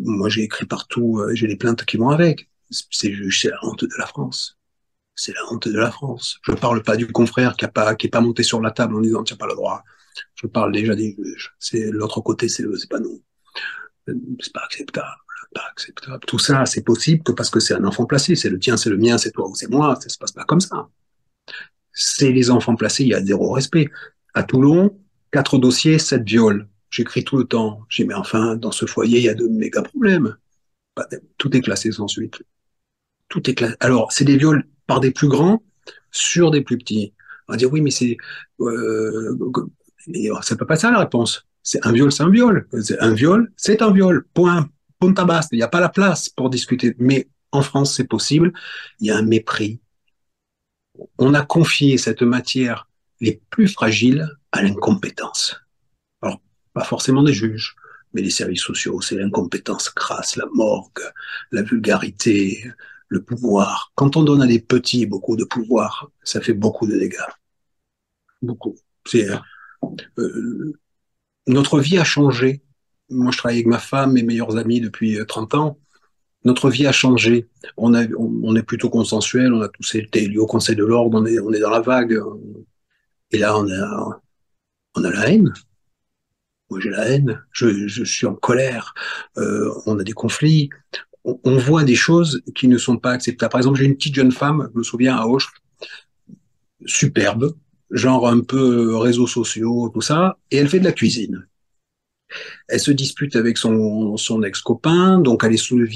Moi, 0.00 0.28
j'ai 0.28 0.42
écrit 0.42 0.66
partout, 0.66 1.20
euh, 1.20 1.34
j'ai 1.34 1.46
les 1.46 1.56
plaintes 1.56 1.84
qui 1.86 1.96
vont 1.96 2.10
avec. 2.10 2.50
C'est 2.90 3.08
la 3.44 3.58
honte 3.62 3.84
de 3.84 3.96
la 3.98 4.06
France. 4.06 4.58
C'est 5.14 5.32
la 5.32 5.40
honte 5.50 5.66
de 5.66 5.78
la 5.78 5.90
France. 5.90 6.40
Je 6.42 6.52
parle 6.52 6.82
pas 6.82 6.96
du 6.98 7.06
confrère 7.10 7.56
qui 7.56 7.64
a 7.64 7.68
pas, 7.68 8.20
monté 8.20 8.42
sur 8.42 8.60
la 8.60 8.70
table 8.70 8.96
en 8.96 9.00
disant, 9.00 9.24
tiens, 9.24 9.38
pas 9.38 9.46
le 9.46 9.54
droit. 9.54 9.82
Je 10.34 10.46
parle 10.46 10.72
déjà 10.72 10.94
des 10.94 11.16
juges. 11.16 11.54
L'autre 11.90 12.20
côté, 12.20 12.50
c'est 12.50 12.66
pas 12.90 13.00
nous 13.00 13.22
c'est 14.40 14.52
pas 14.52 14.62
acceptable. 14.64 15.06
pas 15.54 15.64
acceptable. 15.70 16.20
Tout 16.26 16.38
ça, 16.38 16.66
c'est 16.66 16.82
possible 16.82 17.22
que 17.22 17.32
parce 17.32 17.50
que 17.50 17.60
c'est 17.60 17.74
un 17.74 17.84
enfant 17.84 18.06
placé. 18.06 18.36
C'est 18.36 18.50
le 18.50 18.58
tien, 18.58 18.76
c'est 18.76 18.90
le 18.90 18.98
mien, 18.98 19.18
c'est 19.18 19.32
toi 19.32 19.48
ou 19.48 19.54
c'est 19.54 19.70
moi. 19.70 19.98
Ça 20.00 20.08
se 20.08 20.18
passe 20.18 20.32
pas 20.32 20.44
comme 20.44 20.60
ça. 20.60 20.88
C'est 21.92 22.32
les 22.32 22.50
enfants 22.50 22.76
placés, 22.76 23.04
il 23.04 23.08
y 23.08 23.14
a 23.14 23.24
zéro 23.24 23.52
respect. 23.52 23.90
À 24.34 24.42
Toulon, 24.42 24.96
quatre 25.32 25.58
dossiers, 25.58 25.98
sept 25.98 26.22
viols. 26.24 26.68
J'écris 26.90 27.24
tout 27.24 27.36
le 27.36 27.44
temps. 27.44 27.82
J'ai 27.88 28.04
mais 28.04 28.14
enfin, 28.14 28.56
dans 28.56 28.72
ce 28.72 28.86
foyer, 28.86 29.18
il 29.18 29.24
y 29.24 29.28
a 29.28 29.34
de 29.34 29.46
méga 29.46 29.82
problèmes. 29.82 30.36
Tout 31.36 31.56
est 31.56 31.60
classé 31.60 31.92
sans 31.92 32.08
suite. 32.08 32.42
Tout 33.28 33.48
est 33.50 33.54
classé. 33.54 33.74
Alors, 33.80 34.12
c'est 34.12 34.24
des 34.24 34.36
viols 34.36 34.64
par 34.86 35.00
des 35.00 35.10
plus 35.10 35.28
grands 35.28 35.62
sur 36.10 36.50
des 36.50 36.62
plus 36.62 36.78
petits. 36.78 37.14
On 37.48 37.52
va 37.52 37.56
dire 37.56 37.72
oui, 37.72 37.80
mais 37.80 37.90
c'est, 37.90 38.16
euh, 38.60 39.36
c'est 40.42 40.58
pas 40.58 40.76
ça 40.76 40.90
la 40.90 41.00
réponse. 41.00 41.47
C'est 41.62 41.84
un 41.86 41.92
viol, 41.92 42.10
c'est 42.10 42.22
un 42.22 42.30
viol. 42.30 42.68
Un 43.00 43.14
viol, 43.14 43.52
c'est 43.56 43.82
un 43.82 43.92
viol. 43.92 44.26
Point. 44.34 44.68
Punta 44.98 45.24
basta. 45.24 45.54
Il 45.54 45.58
n'y 45.58 45.62
a 45.62 45.68
pas 45.68 45.80
la 45.80 45.88
place 45.88 46.28
pour 46.28 46.50
discuter. 46.50 46.94
Mais 46.98 47.28
en 47.52 47.62
France, 47.62 47.94
c'est 47.94 48.06
possible. 48.06 48.52
Il 49.00 49.06
y 49.06 49.10
a 49.10 49.16
un 49.16 49.22
mépris. 49.22 49.80
On 51.18 51.34
a 51.34 51.44
confié 51.44 51.98
cette 51.98 52.22
matière 52.22 52.88
les 53.20 53.40
plus 53.50 53.68
fragiles 53.68 54.28
à 54.52 54.62
l'incompétence. 54.62 55.56
Alors, 56.22 56.40
pas 56.72 56.84
forcément 56.84 57.22
des 57.22 57.32
juges, 57.32 57.76
mais 58.12 58.22
les 58.22 58.30
services 58.30 58.62
sociaux, 58.62 59.00
c'est 59.00 59.16
l'incompétence 59.16 59.90
crasse, 59.90 60.36
la 60.36 60.46
morgue, 60.54 61.02
la 61.52 61.62
vulgarité, 61.62 62.64
le 63.08 63.22
pouvoir. 63.22 63.92
Quand 63.94 64.16
on 64.16 64.22
donne 64.22 64.42
à 64.42 64.46
des 64.46 64.60
petits 64.60 65.06
beaucoup 65.06 65.36
de 65.36 65.44
pouvoir, 65.44 66.10
ça 66.22 66.40
fait 66.40 66.54
beaucoup 66.54 66.86
de 66.86 66.96
dégâts. 66.96 67.16
Beaucoup. 68.42 68.76
C'est 69.06 69.28
euh, 70.18 70.72
notre 71.48 71.80
vie 71.80 71.98
a 71.98 72.04
changé. 72.04 72.62
Moi, 73.10 73.32
je 73.32 73.38
travaille 73.38 73.56
avec 73.56 73.66
ma 73.66 73.78
femme, 73.78 74.12
mes 74.12 74.22
meilleurs 74.22 74.56
amis 74.56 74.80
depuis 74.80 75.18
30 75.26 75.54
euh, 75.54 75.58
ans. 75.58 75.78
Notre 76.44 76.70
vie 76.70 76.86
a 76.86 76.92
changé. 76.92 77.48
On, 77.76 77.94
est 77.94 78.62
plutôt 78.62 78.90
consensuel. 78.90 79.52
On 79.52 79.60
a 79.60 79.68
tous 79.68 79.94
été 79.96 80.24
élus 80.24 80.38
au 80.38 80.46
Conseil 80.46 80.76
de 80.76 80.84
l'ordre. 80.84 81.20
On 81.20 81.52
est, 81.52 81.60
dans 81.60 81.70
la 81.70 81.80
vague. 81.80 82.20
Et 83.32 83.38
là, 83.38 83.58
on 83.58 83.68
a, 83.68 84.20
la 85.00 85.28
haine. 85.28 85.52
Moi, 86.70 86.80
j'ai 86.80 86.90
la 86.90 87.08
haine. 87.08 87.42
Je, 87.50 87.88
je, 87.88 88.04
suis 88.04 88.26
en 88.26 88.34
colère. 88.34 88.94
Euh, 89.36 89.72
on 89.86 89.98
a 89.98 90.04
des 90.04 90.12
conflits. 90.12 90.68
On, 91.24 91.40
on, 91.44 91.56
voit 91.56 91.82
des 91.82 91.96
choses 91.96 92.42
qui 92.54 92.68
ne 92.68 92.78
sont 92.78 92.98
pas 92.98 93.10
acceptables. 93.12 93.50
Par 93.50 93.60
exemple, 93.60 93.78
j'ai 93.78 93.86
une 93.86 93.96
petite 93.96 94.14
jeune 94.14 94.32
femme, 94.32 94.68
je 94.72 94.78
me 94.78 94.84
souviens, 94.84 95.16
à 95.16 95.26
Auch, 95.26 95.48
superbe, 96.86 97.54
genre 97.90 98.28
un 98.28 98.40
peu 98.40 98.96
réseaux 98.96 99.26
sociaux, 99.26 99.90
tout 99.92 100.00
ça, 100.00 100.38
et 100.50 100.56
elle 100.56 100.68
fait 100.68 100.80
de 100.80 100.84
la 100.84 100.92
cuisine. 100.92 101.46
Elle 102.68 102.80
se 102.80 102.90
dispute 102.90 103.36
avec 103.36 103.56
son, 103.56 104.16
son 104.16 104.42
ex-copain, 104.42 105.18
donc 105.18 105.44
elle 105.44 105.54
est 105.54 105.56
sous 105.56 105.78
le, 105.78 105.88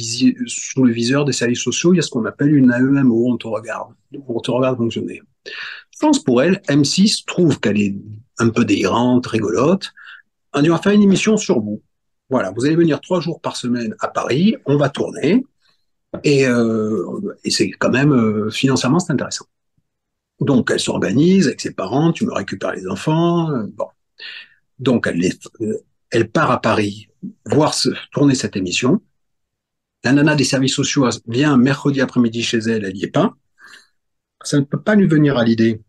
sous 0.47 0.85
le 0.85 0.93
viseur 0.93 1.25
des 1.25 1.33
services 1.33 1.63
sociaux. 1.63 1.93
Il 1.93 1.97
y 1.97 1.99
a 1.99 2.03
ce 2.03 2.11
qu'on 2.11 2.25
appelle 2.25 2.55
une 2.55 2.73
AEMO, 2.73 3.31
on 3.31 3.37
te 3.37 3.47
regarde, 3.47 3.93
on 4.27 4.41
te 4.41 4.51
regarde 4.51 4.79
fonctionner. 4.79 5.21
Je 5.47 5.99
pense 6.01 6.23
pour 6.23 6.43
elle, 6.43 6.63
M6 6.69 7.25
trouve 7.27 7.61
qu'elle 7.61 7.81
est 7.81 7.95
un 8.39 8.49
peu 8.49 8.65
délirante, 8.65 9.27
rigolote. 9.27 9.91
On 10.55 10.63
dit 10.63 10.71
on 10.71 10.75
va 10.75 10.83
faire 10.83 10.93
une 10.93 11.03
émission 11.03 11.37
sur 11.37 11.61
vous. 11.61 11.83
Voilà, 12.31 12.51
vous 12.51 12.65
allez 12.65 12.77
venir 12.77 13.01
trois 13.01 13.21
jours 13.21 13.41
par 13.41 13.57
semaine 13.57 13.95
à 14.01 14.09
Paris, 14.09 14.57
on 14.65 14.79
va 14.79 14.89
tourner, 14.89 15.45
et, 16.25 16.47
euh, 16.47 17.37
et 17.45 17.51
c'est 17.51 17.71
quand 17.71 17.91
même 17.91 18.13
euh, 18.13 18.51
financièrement 18.51 18.99
c'est 18.99 19.13
intéressant. 19.13 19.45
Donc, 20.43 20.71
elle 20.73 20.81
s'organise 20.81 21.47
avec 21.47 21.61
ses 21.61 21.73
parents, 21.73 22.13
tu 22.13 22.27
me 22.27 22.33
récupères 22.33 22.73
les 22.73 22.89
enfants. 22.89 23.51
Euh, 23.51 23.67
bon. 23.75 23.87
Donc, 24.79 25.07
elle, 25.07 25.23
euh, 25.61 25.79
elle 26.11 26.29
part 26.29 26.51
à 26.51 26.61
Paris 26.61 27.09
voir 27.47 27.75
se 27.75 27.91
tourner 28.11 28.35
cette 28.35 28.57
émission. 28.57 29.01
La 30.03 30.13
nana 30.13 30.35
des 30.35 30.45
services 30.45 30.75
sociaux 30.75 31.09
vient 31.29 31.57
mercredi 31.57 32.01
après-midi 32.01 32.43
chez 32.43 32.59
elle, 32.59 32.85
elle 32.85 32.95
n'y 32.95 33.05
est 33.05 33.13
pas. 33.13 33.37
Ça 34.43 34.59
ne 34.59 34.65
peut 34.65 34.81
pas 34.81 34.97
lui 34.97 35.07
venir 35.07 35.39
à 35.39 35.45
l'idée 35.45 35.81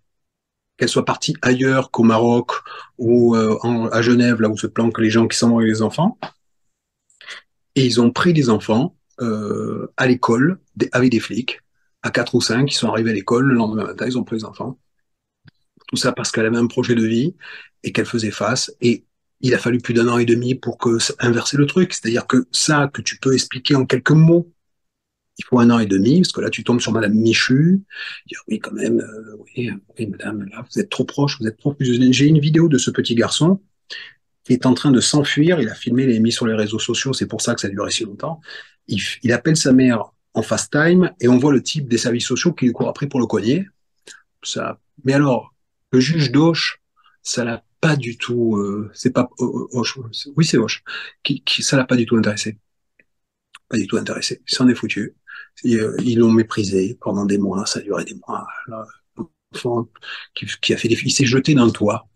qu'elle 0.77 0.89
soit 0.89 1.05
partie 1.05 1.35
ailleurs 1.41 1.89
qu'au 1.89 2.03
Maroc 2.03 2.51
ou 2.99 3.35
euh, 3.35 3.89
à 3.91 4.03
Genève, 4.03 4.39
là 4.39 4.49
où 4.49 4.57
se 4.57 4.67
planquent 4.67 4.99
les 4.99 5.09
gens 5.09 5.27
qui 5.27 5.37
sont 5.37 5.57
avec 5.57 5.67
les 5.67 5.81
enfants. 5.81 6.19
Et 7.75 7.83
ils 7.85 7.99
ont 7.99 8.11
pris 8.11 8.33
les 8.33 8.49
enfants 8.51 8.95
à 9.19 10.05
l'école 10.05 10.59
avec 10.91 11.09
des 11.09 11.19
flics 11.19 11.62
à 12.03 12.11
quatre 12.11 12.35
ou 12.35 12.41
cinq 12.41 12.67
qui 12.67 12.75
sont 12.75 12.89
arrivés 12.89 13.11
à 13.11 13.13
l'école 13.13 13.45
le 13.45 13.55
lendemain 13.55 13.85
matin, 13.85 14.05
ils 14.05 14.17
ont 14.17 14.23
pris 14.23 14.37
les 14.37 14.45
enfants. 14.45 14.77
Tout 15.87 15.95
ça 15.95 16.11
parce 16.11 16.31
qu'elle 16.31 16.45
avait 16.45 16.57
un 16.57 16.67
projet 16.67 16.95
de 16.95 17.05
vie 17.05 17.35
et 17.83 17.91
qu'elle 17.91 18.05
faisait 18.05 18.31
face. 18.31 18.71
Et 18.81 19.05
il 19.41 19.53
a 19.53 19.57
fallu 19.57 19.79
plus 19.79 19.93
d'un 19.93 20.07
an 20.07 20.17
et 20.17 20.25
demi 20.25 20.55
pour 20.55 20.77
que 20.77 20.97
inverser 21.19 21.57
le 21.57 21.65
truc. 21.65 21.93
C'est-à-dire 21.93 22.27
que 22.27 22.45
ça 22.51 22.89
que 22.93 23.01
tu 23.01 23.17
peux 23.17 23.33
expliquer 23.33 23.75
en 23.75 23.85
quelques 23.85 24.11
mots, 24.11 24.51
il 25.37 25.45
faut 25.45 25.59
un 25.59 25.69
an 25.71 25.79
et 25.79 25.87
demi, 25.87 26.21
parce 26.21 26.31
que 26.31 26.41
là 26.41 26.49
tu 26.49 26.63
tombes 26.63 26.79
sur 26.79 26.91
Madame 26.91 27.13
Michu. 27.13 27.81
Dire 28.27 28.39
oui 28.47 28.59
quand 28.59 28.73
même, 28.73 28.99
euh, 28.99 29.37
oui, 29.55 29.71
Madame, 30.07 30.45
là 30.45 30.63
vous 30.69 30.79
êtes 30.79 30.89
trop 30.89 31.05
proche, 31.05 31.39
vous 31.39 31.47
êtes 31.47 31.57
trop. 31.57 31.75
J'ai 31.79 32.25
une 32.25 32.39
vidéo 32.39 32.67
de 32.67 32.77
ce 32.77 32.91
petit 32.91 33.15
garçon 33.15 33.61
qui 34.43 34.53
est 34.53 34.65
en 34.65 34.73
train 34.73 34.91
de 34.91 34.99
s'enfuir. 34.99 35.59
Il 35.61 35.69
a 35.69 35.75
filmé, 35.75 36.03
il 36.03 36.13
l'a 36.13 36.19
mis 36.19 36.31
sur 36.31 36.45
les 36.45 36.53
réseaux 36.53 36.79
sociaux. 36.79 37.13
C'est 37.13 37.27
pour 37.27 37.41
ça 37.41 37.55
que 37.55 37.61
ça 37.61 37.67
a 37.67 37.71
duré 37.71 37.91
si 37.91 38.03
longtemps. 38.03 38.41
Il 38.87 39.31
appelle 39.31 39.55
sa 39.55 39.71
mère 39.71 40.11
en 40.33 40.41
fast 40.41 40.71
time 40.71 41.11
et 41.19 41.27
on 41.27 41.37
voit 41.37 41.53
le 41.53 41.61
type 41.61 41.87
des 41.87 41.97
services 41.97 42.25
sociaux 42.25 42.53
qui 42.53 42.65
lui 42.65 42.73
court 42.73 42.89
après 42.89 43.07
pour 43.07 43.19
le 43.19 43.25
cogner. 43.25 43.65
Ça, 44.43 44.79
mais 45.03 45.13
alors, 45.13 45.53
le 45.91 45.99
juge 45.99 46.31
d'Auch, 46.31 46.81
ça 47.21 47.43
l'a 47.43 47.63
pas 47.79 47.95
du 47.95 48.17
tout, 48.17 48.57
euh, 48.57 48.89
c'est 48.93 49.11
pas 49.11 49.29
Auch, 49.39 49.99
oui 50.35 50.45
c'est 50.45 50.57
Auch, 50.57 50.81
qui, 51.23 51.43
qui, 51.43 51.63
ça 51.63 51.77
l'a 51.77 51.85
pas 51.85 51.95
du 51.95 52.05
tout 52.05 52.15
intéressé. 52.15 52.57
Pas 53.69 53.77
du 53.77 53.87
tout 53.87 53.97
intéressé. 53.97 54.41
Il 54.47 54.55
s'en 54.55 54.67
est 54.67 54.75
foutu. 54.75 55.15
Euh, 55.65 55.95
ils 56.03 56.19
l'ont 56.19 56.31
méprisé 56.31 56.97
pendant 56.99 57.25
des 57.25 57.37
mois, 57.37 57.65
ça 57.65 57.79
a 57.79 57.81
duré 57.81 58.03
des 58.05 58.15
mois. 58.27 58.47
Là, 58.67 58.85
enfant 59.53 59.87
qui, 60.33 60.47
qui 60.61 60.73
a 60.73 60.77
fait 60.77 60.87
des, 60.87 60.99
il 61.03 61.11
s'est 61.11 61.25
jeté 61.25 61.53
dans 61.53 61.65
le 61.65 61.71
toit. 61.71 62.07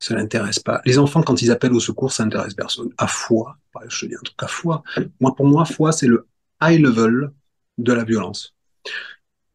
Ça 0.00 0.14
l'intéresse 0.14 0.60
pas. 0.60 0.80
Les 0.84 0.98
enfants, 0.98 1.22
quand 1.22 1.42
ils 1.42 1.50
appellent 1.50 1.72
au 1.72 1.80
secours, 1.80 2.12
ça 2.12 2.22
intéresse 2.22 2.54
personne. 2.54 2.90
À 2.98 3.08
foi, 3.08 3.58
je 3.88 4.00
te 4.00 4.06
dis 4.06 4.14
un 4.14 4.22
truc 4.22 4.40
à 4.42 4.46
foi. 4.46 4.82
Moi, 5.20 5.34
pour 5.34 5.46
moi, 5.46 5.64
foi, 5.64 5.90
c'est 5.90 6.06
le 6.06 6.28
high 6.62 6.80
level 6.80 7.32
de 7.78 7.92
la 7.92 8.04
violence. 8.04 8.54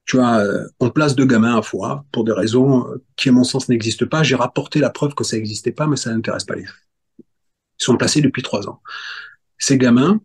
Tu 0.06 0.18
vois, 0.18 0.40
euh, 0.40 0.68
on 0.80 0.90
place 0.90 1.16
deux 1.16 1.26
gamins 1.26 1.58
à 1.58 1.62
fois 1.62 2.06
pour 2.12 2.24
des 2.26 2.34
raisons 2.34 2.88
euh, 2.90 3.04
qui, 3.16 3.30
à 3.30 3.32
mon 3.32 3.44
sens, 3.44 3.70
n'existent 3.70 4.06
pas. 4.06 4.24
J'ai 4.24 4.36
rapporté 4.36 4.80
la 4.80 4.90
preuve 4.90 5.16
que 5.16 5.24
ça 5.24 5.38
n'existait 5.38 5.72
pas, 5.72 5.88
mais 5.88 5.96
ça 5.96 6.12
n'intéresse 6.12 6.44
pas 6.44 6.56
les. 6.56 6.66
Ils 7.20 7.84
sont 7.84 7.96
placés 7.96 8.22
depuis 8.22 8.44
trois 8.44 8.68
ans. 8.68 8.82
Ces 9.58 9.78
gamins 9.78 10.20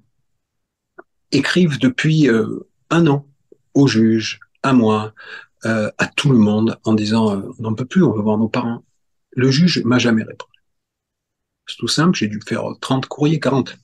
écrivent 1.31 1.79
depuis 1.79 2.29
euh, 2.29 2.67
un 2.91 3.07
an 3.07 3.27
au 3.75 3.87
juge, 3.87 4.41
à 4.63 4.73
moi, 4.73 5.15
à 5.65 6.07
tout 6.17 6.31
le 6.31 6.39
monde, 6.39 6.79
en 6.85 6.95
disant 6.95 7.43
on 7.59 7.63
n'en 7.63 7.75
peut 7.75 7.85
plus, 7.85 8.03
on 8.03 8.13
veut 8.13 8.23
voir 8.23 8.39
nos 8.39 8.49
parents. 8.49 8.85
Le 9.33 9.51
juge 9.51 9.83
m'a 9.85 9.99
jamais 9.99 10.23
répondu. 10.23 10.53
C'est 11.67 11.77
tout 11.77 11.89
simple, 11.89 12.17
j'ai 12.17 12.29
dû 12.29 12.41
faire 12.47 12.63
30 12.81 13.07
courriers, 13.07 13.39
40. 13.39 13.77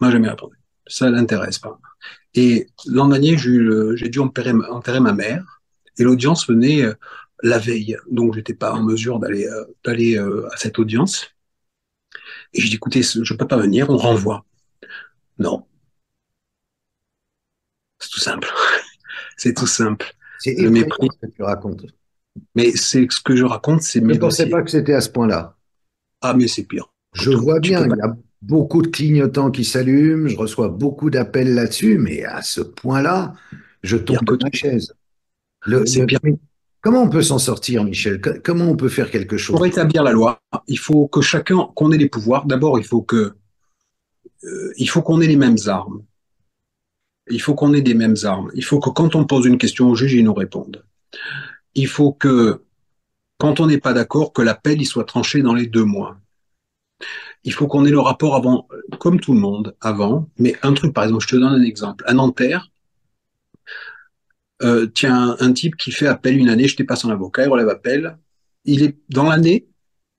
M'a 0.00 0.10
jamais 0.10 0.28
répondu. 0.28 0.56
Ça 0.86 1.08
l'intéresse 1.10 1.58
pas. 1.58 1.78
Et 2.34 2.68
l'an 2.86 3.08
dernier, 3.08 3.36
j'ai 3.38 4.08
dû 4.08 4.20
enterrer, 4.20 4.52
enterrer, 4.70 5.00
ma 5.00 5.12
mère, 5.12 5.62
et 5.98 6.04
l'audience 6.04 6.48
venait 6.48 6.82
euh, 6.82 6.94
la 7.42 7.58
veille, 7.58 7.96
donc 8.10 8.34
j'étais 8.34 8.54
pas 8.54 8.72
en 8.72 8.82
mesure 8.82 9.18
d'aller 9.18 9.46
euh, 9.46 9.64
d'aller 9.84 10.16
euh, 10.16 10.48
à 10.52 10.56
cette 10.56 10.78
audience. 10.78 11.26
Et 12.52 12.60
j'ai 12.60 12.68
dit, 12.68 12.76
écoutez, 12.76 13.02
je 13.02 13.34
peux 13.34 13.46
pas 13.46 13.56
venir, 13.56 13.90
on 13.90 13.96
renvoie. 13.96 14.44
Non. 15.38 15.66
C'est 17.98 18.10
tout 18.10 18.20
simple. 18.20 18.48
c'est 19.36 19.54
tout 19.54 19.66
simple. 19.66 20.12
C'est 20.38 20.54
le 20.54 20.70
mépris 20.70 21.08
que 21.20 21.26
tu 21.26 21.42
racontes. 21.42 21.86
Mais 22.54 22.72
c'est 22.72 23.06
ce 23.10 23.20
que 23.20 23.36
je 23.36 23.44
raconte, 23.44 23.82
c'est. 23.82 24.00
Je 24.00 24.04
ne 24.04 24.18
pensais 24.18 24.48
pas 24.48 24.62
que 24.62 24.70
c'était 24.70 24.94
à 24.94 25.00
ce 25.00 25.10
point-là. 25.10 25.56
Ah, 26.20 26.34
mais 26.34 26.48
c'est 26.48 26.64
pire. 26.64 26.92
Je 27.12 27.30
vois 27.30 27.58
bien, 27.58 27.84
il 27.84 27.96
y 27.96 28.00
a 28.00 28.16
beaucoup 28.42 28.82
de 28.82 28.88
clignotants 28.88 29.50
qui 29.50 29.64
s'allument, 29.64 30.28
je 30.28 30.36
reçois 30.36 30.68
beaucoup 30.68 31.10
d'appels 31.10 31.54
là-dessus, 31.54 31.98
mais 31.98 32.24
à 32.24 32.42
ce 32.42 32.60
point-là, 32.60 33.34
je 33.82 33.96
tombe 33.96 34.24
de 34.24 34.38
ma 34.42 34.50
chaise. 34.52 34.94
Comment 36.80 37.02
on 37.02 37.10
peut 37.10 37.22
s'en 37.22 37.38
sortir, 37.38 37.84
Michel? 37.84 38.20
Comment 38.20 38.64
on 38.64 38.76
peut 38.76 38.88
faire 38.88 39.10
quelque 39.10 39.36
chose? 39.36 39.56
Pour 39.56 39.66
établir 39.66 40.02
la 40.02 40.12
loi, 40.12 40.40
il 40.66 40.78
faut 40.78 41.08
que 41.08 41.20
chacun, 41.20 41.68
qu'on 41.74 41.92
ait 41.92 41.98
les 41.98 42.08
pouvoirs. 42.08 42.46
D'abord, 42.46 42.78
il 42.78 42.84
faut 42.84 43.02
que, 43.02 43.34
euh, 44.44 44.72
il 44.78 44.88
faut 44.88 45.02
qu'on 45.02 45.20
ait 45.20 45.26
les 45.26 45.36
mêmes 45.36 45.58
armes. 45.66 46.02
Il 47.30 47.40
faut 47.40 47.54
qu'on 47.54 47.74
ait 47.74 47.82
des 47.82 47.94
mêmes 47.94 48.16
armes. 48.24 48.50
Il 48.54 48.64
faut 48.64 48.80
que 48.80 48.88
quand 48.88 49.14
on 49.14 49.26
pose 49.26 49.44
une 49.44 49.58
question 49.58 49.90
au 49.90 49.94
juge, 49.94 50.14
il 50.14 50.24
nous 50.24 50.34
réponde. 50.34 50.82
Il 51.74 51.86
faut 51.86 52.12
que, 52.12 52.62
quand 53.36 53.60
on 53.60 53.66
n'est 53.66 53.78
pas 53.78 53.92
d'accord, 53.92 54.32
que 54.32 54.40
l'appel 54.40 54.80
il 54.80 54.86
soit 54.86 55.04
tranché 55.04 55.42
dans 55.42 55.54
les 55.54 55.66
deux 55.66 55.84
mois 55.84 56.18
il 57.44 57.52
faut 57.52 57.66
qu'on 57.66 57.84
ait 57.84 57.90
le 57.90 58.00
rapport 58.00 58.36
avant, 58.36 58.68
comme 58.98 59.20
tout 59.20 59.32
le 59.32 59.40
monde, 59.40 59.74
avant. 59.80 60.28
Mais 60.38 60.56
un 60.62 60.72
truc, 60.74 60.92
par 60.92 61.04
exemple, 61.04 61.22
je 61.22 61.28
te 61.28 61.36
donne 61.36 61.54
un 61.54 61.62
exemple. 61.62 62.04
À 62.06 62.12
Nanterre, 62.12 62.70
euh, 64.62 64.86
tiens, 64.86 65.36
un, 65.40 65.52
type 65.52 65.76
qui 65.76 65.90
fait 65.90 66.06
appel 66.06 66.36
une 66.36 66.50
année, 66.50 66.68
je 66.68 66.76
t'ai 66.76 66.84
pas 66.84 66.96
son 66.96 67.10
avocat, 67.10 67.44
il 67.44 67.48
relève 67.48 67.68
appel. 67.68 68.18
Il 68.64 68.82
est 68.82 68.98
dans 69.08 69.24
l'année, 69.24 69.66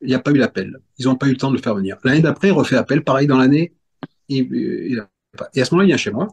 il 0.01 0.07
n'y 0.07 0.15
a 0.15 0.19
pas 0.19 0.31
eu 0.31 0.37
l'appel. 0.37 0.79
Ils 0.97 1.05
n'ont 1.05 1.15
pas 1.15 1.27
eu 1.27 1.31
le 1.31 1.37
temps 1.37 1.51
de 1.51 1.57
le 1.57 1.61
faire 1.61 1.75
venir. 1.75 1.97
L'année 2.03 2.21
d'après, 2.21 2.47
il 2.47 2.53
refait 2.53 2.75
appel, 2.75 3.03
pareil 3.03 3.27
dans 3.27 3.37
l'année. 3.37 3.75
Il, 4.29 5.05
pas. 5.37 5.49
Et 5.53 5.61
à 5.61 5.65
ce 5.65 5.73
moment-là, 5.73 5.85
il 5.85 5.87
vient 5.87 5.97
chez 5.97 6.11
moi, 6.11 6.27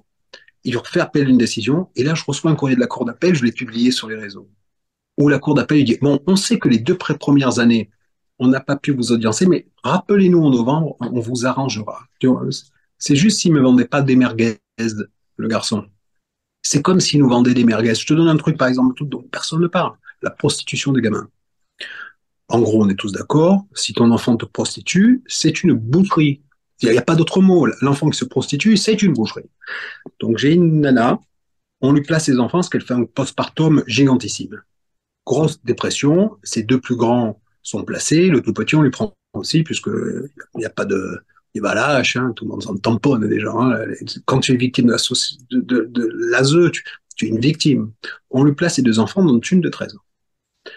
il 0.64 0.76
refait 0.76 1.00
appel 1.00 1.26
d'une 1.26 1.38
décision, 1.38 1.88
et 1.96 2.02
là, 2.02 2.14
je 2.14 2.24
reçois 2.26 2.50
un 2.50 2.54
courrier 2.54 2.76
de 2.76 2.80
la 2.80 2.86
cour 2.86 3.04
d'appel, 3.04 3.34
je 3.34 3.44
l'ai 3.44 3.52
publié 3.52 3.90
sur 3.90 4.08
les 4.08 4.16
réseaux. 4.16 4.48
Où 5.18 5.28
la 5.28 5.38
cour 5.38 5.54
d'appel 5.54 5.84
dit, 5.84 5.98
bon, 6.00 6.20
on 6.26 6.36
sait 6.36 6.58
que 6.58 6.68
les 6.68 6.78
deux 6.78 6.96
premières 6.96 7.58
années, 7.58 7.90
on 8.38 8.48
n'a 8.48 8.60
pas 8.60 8.76
pu 8.76 8.92
vous 8.92 9.12
audiencer, 9.12 9.46
mais 9.46 9.66
rappelez-nous 9.82 10.42
en 10.42 10.50
novembre, 10.50 10.96
on 11.00 11.20
vous 11.20 11.46
arrangera. 11.46 12.00
C'est 12.98 13.16
juste 13.16 13.40
s'il 13.40 13.52
me 13.52 13.60
vendait 13.60 13.86
pas 13.86 14.02
des 14.02 14.16
merguez, 14.16 14.58
le 14.78 15.48
garçon. 15.48 15.86
C'est 16.62 16.82
comme 16.82 17.00
s'il 17.00 17.20
nous 17.20 17.28
vendait 17.28 17.54
des 17.54 17.64
merguez. 17.64 17.94
Je 17.94 18.06
te 18.06 18.14
donne 18.14 18.28
un 18.28 18.36
truc, 18.36 18.56
par 18.56 18.68
exemple, 18.68 18.94
dont 19.04 19.22
personne 19.22 19.60
ne 19.60 19.66
parle. 19.66 19.92
La 20.22 20.30
prostitution 20.30 20.92
des 20.92 21.00
gamins. 21.00 21.28
En 22.48 22.60
gros, 22.60 22.82
on 22.82 22.88
est 22.88 22.94
tous 22.94 23.12
d'accord. 23.12 23.64
Si 23.74 23.92
ton 23.92 24.10
enfant 24.10 24.36
te 24.36 24.44
prostitue, 24.44 25.22
c'est 25.26 25.62
une 25.62 25.74
boucherie. 25.74 26.42
Il 26.80 26.90
n'y 26.90 26.98
a, 26.98 27.02
pas 27.02 27.16
d'autre 27.16 27.40
mot. 27.40 27.66
L'enfant 27.82 28.08
qui 28.08 28.18
se 28.18 28.24
prostitue, 28.24 28.76
c'est 28.76 29.02
une 29.02 29.12
boucherie. 29.12 29.50
Donc 30.20 30.38
j'ai 30.38 30.54
une 30.54 30.80
nana, 30.80 31.18
on 31.80 31.92
lui 31.92 32.02
place 32.02 32.26
ses 32.26 32.38
enfants 32.38 32.58
parce 32.58 32.68
qu'elle 32.68 32.82
fait 32.82 32.94
un 32.94 33.04
postpartum 33.04 33.82
gigantissime. 33.86 34.62
Grosse 35.26 35.62
dépression, 35.64 36.36
ses 36.42 36.62
deux 36.62 36.80
plus 36.80 36.96
grands 36.96 37.40
sont 37.62 37.84
placés, 37.84 38.28
le 38.28 38.40
tout 38.40 38.52
petit 38.52 38.76
on 38.76 38.82
lui 38.82 38.90
prend 38.90 39.14
aussi 39.34 39.62
puisque 39.62 39.88
il 39.88 40.58
n'y 40.58 40.64
a 40.64 40.70
pas 40.70 40.84
de 40.84 41.22
va 41.60 41.74
lâche, 41.74 42.16
hein, 42.16 42.32
tout 42.34 42.44
le 42.44 42.50
monde 42.50 42.62
s'en 42.62 42.76
tamponne 42.76 43.28
déjà. 43.28 43.50
Hein. 43.52 43.86
Quand 44.24 44.40
tu 44.40 44.52
es 44.52 44.56
victime 44.56 44.86
de, 44.86 45.60
de, 45.60 45.84
de, 45.90 46.10
l'ASE, 46.30 46.70
tu, 47.16 47.26
es 47.26 47.28
une 47.28 47.40
victime. 47.40 47.92
On 48.30 48.44
lui 48.44 48.54
place 48.54 48.76
ses 48.76 48.82
deux 48.82 48.98
enfants, 48.98 49.24
dont 49.24 49.40
une 49.40 49.60
de 49.60 49.68
13 49.68 49.96
ans. 49.96 50.72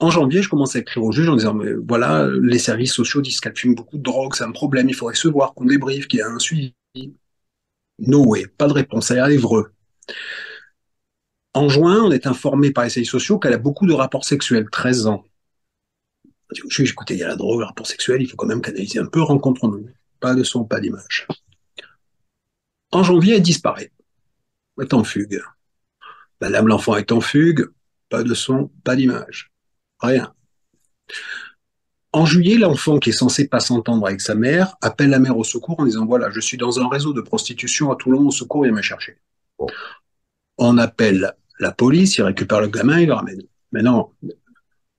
En 0.00 0.10
janvier, 0.10 0.42
je 0.42 0.48
commence 0.48 0.74
à 0.74 0.80
écrire 0.80 1.04
au 1.04 1.12
juge 1.12 1.28
en 1.28 1.36
disant, 1.36 1.54
mais 1.54 1.74
voilà, 1.74 2.28
les 2.40 2.58
services 2.58 2.92
sociaux 2.92 3.20
disent 3.20 3.40
qu'elle 3.40 3.56
fume 3.56 3.74
beaucoup 3.74 3.98
de 3.98 4.02
drogue, 4.02 4.34
c'est 4.34 4.44
un 4.44 4.50
problème, 4.50 4.88
il 4.88 4.94
faudrait 4.94 5.14
se 5.14 5.28
voir, 5.28 5.54
qu'on 5.54 5.64
débriefe, 5.64 6.08
qu'il 6.08 6.18
y 6.18 6.22
a 6.22 6.28
un 6.28 6.40
suivi. 6.40 6.74
No 8.00 8.24
way, 8.26 8.46
pas 8.46 8.66
de 8.66 8.72
réponse, 8.72 9.08
ça 9.08 9.22
arrive 9.22 9.44
heureux. 9.44 9.70
En 11.54 11.68
juin, 11.68 12.02
on 12.02 12.10
est 12.10 12.26
informé 12.26 12.72
par 12.72 12.82
les 12.82 12.90
services 12.90 13.10
sociaux 13.10 13.38
qu'elle 13.38 13.52
a 13.52 13.58
beaucoup 13.58 13.86
de 13.86 13.92
rapports 13.92 14.24
sexuels, 14.24 14.66
13 14.72 15.06
ans. 15.06 15.24
Je 16.54 16.62
juge, 16.68 16.90
écoutez, 16.90 17.14
il 17.14 17.20
y 17.20 17.22
a 17.22 17.28
la 17.28 17.36
drogue, 17.36 17.60
le 17.60 17.66
rapport 17.66 17.86
sexuel, 17.86 18.22
il 18.22 18.28
faut 18.28 18.36
quand 18.36 18.46
même 18.46 18.60
canaliser 18.60 18.98
un 18.98 19.06
peu, 19.06 19.22
rencontrons-nous. 19.22 19.88
Pas 20.20 20.34
de 20.34 20.42
son, 20.42 20.64
pas 20.64 20.80
d'image. 20.80 21.26
En 22.90 23.02
janvier, 23.02 23.36
elle 23.36 23.42
disparaît. 23.42 23.90
Elle 24.78 24.84
est 24.84 24.94
en 24.94 25.04
fugue. 25.04 25.42
Madame 26.40 26.68
l'enfant 26.68 26.96
est 26.96 27.12
en 27.12 27.20
fugue, 27.20 27.68
pas 28.08 28.22
de 28.22 28.34
son, 28.34 28.70
pas 28.84 28.96
d'image. 28.96 29.52
Rien. 30.00 30.34
En 32.12 32.26
juillet, 32.26 32.58
l'enfant 32.58 32.98
qui 32.98 33.10
est 33.10 33.14
censé 33.14 33.48
pas 33.48 33.60
s'entendre 33.60 34.06
avec 34.06 34.20
sa 34.20 34.34
mère 34.34 34.76
appelle 34.82 35.10
la 35.10 35.18
mère 35.18 35.38
au 35.38 35.44
secours 35.44 35.80
en 35.80 35.86
disant 35.86 36.04
voilà, 36.04 36.30
je 36.30 36.40
suis 36.40 36.58
dans 36.58 36.78
un 36.78 36.88
réseau 36.88 37.14
de 37.14 37.22
prostitution 37.22 37.90
à 37.90 37.96
Toulon, 37.96 38.26
au 38.26 38.30
secours, 38.30 38.66
il 38.66 38.72
me 38.72 38.82
chercher. 38.82 39.18
On 40.58 40.76
appelle 40.76 41.32
la 41.58 41.72
police, 41.72 42.18
il 42.18 42.22
récupère 42.22 42.60
le 42.60 42.68
gamin, 42.68 43.00
il 43.00 43.06
le 43.06 43.14
ramène. 43.14 43.42
Maintenant, 43.70 44.12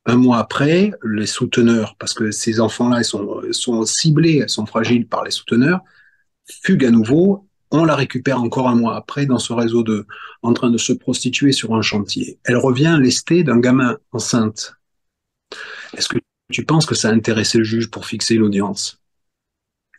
un 0.05 0.17
mois 0.17 0.37
après, 0.37 0.91
les 1.03 1.25
souteneurs, 1.25 1.95
parce 1.97 2.13
que 2.13 2.31
ces 2.31 2.59
enfants-là, 2.59 3.03
sont 3.03 3.85
ciblés, 3.85 4.43
ils 4.43 4.49
sont 4.49 4.65
fragiles 4.65 5.07
par 5.07 5.23
les 5.23 5.31
souteneurs, 5.31 5.81
fuguent 6.63 6.85
à 6.85 6.91
nouveau. 6.91 7.47
On 7.71 7.85
la 7.85 7.95
récupère 7.95 8.41
encore 8.41 8.69
un 8.69 8.75
mois 8.75 8.95
après 8.95 9.25
dans 9.25 9.39
ce 9.39 9.53
réseau 9.53 9.81
de, 9.81 10.05
en 10.41 10.53
train 10.53 10.69
de 10.69 10.77
se 10.77 10.93
prostituer 10.93 11.53
sur 11.53 11.73
un 11.73 11.81
chantier. 11.81 12.37
Elle 12.43 12.57
revient 12.57 12.97
lestée 13.01 13.43
d'un 13.43 13.59
gamin 13.59 13.97
enceinte 14.11 14.77
est-ce 15.93 16.07
que 16.07 16.17
tu 16.51 16.65
penses 16.65 16.85
que 16.85 16.95
ça 16.95 17.09
a 17.09 17.13
intéressé 17.13 17.57
le 17.57 17.63
juge 17.63 17.89
pour 17.89 18.05
fixer 18.05 18.35
l'audience? 18.35 19.01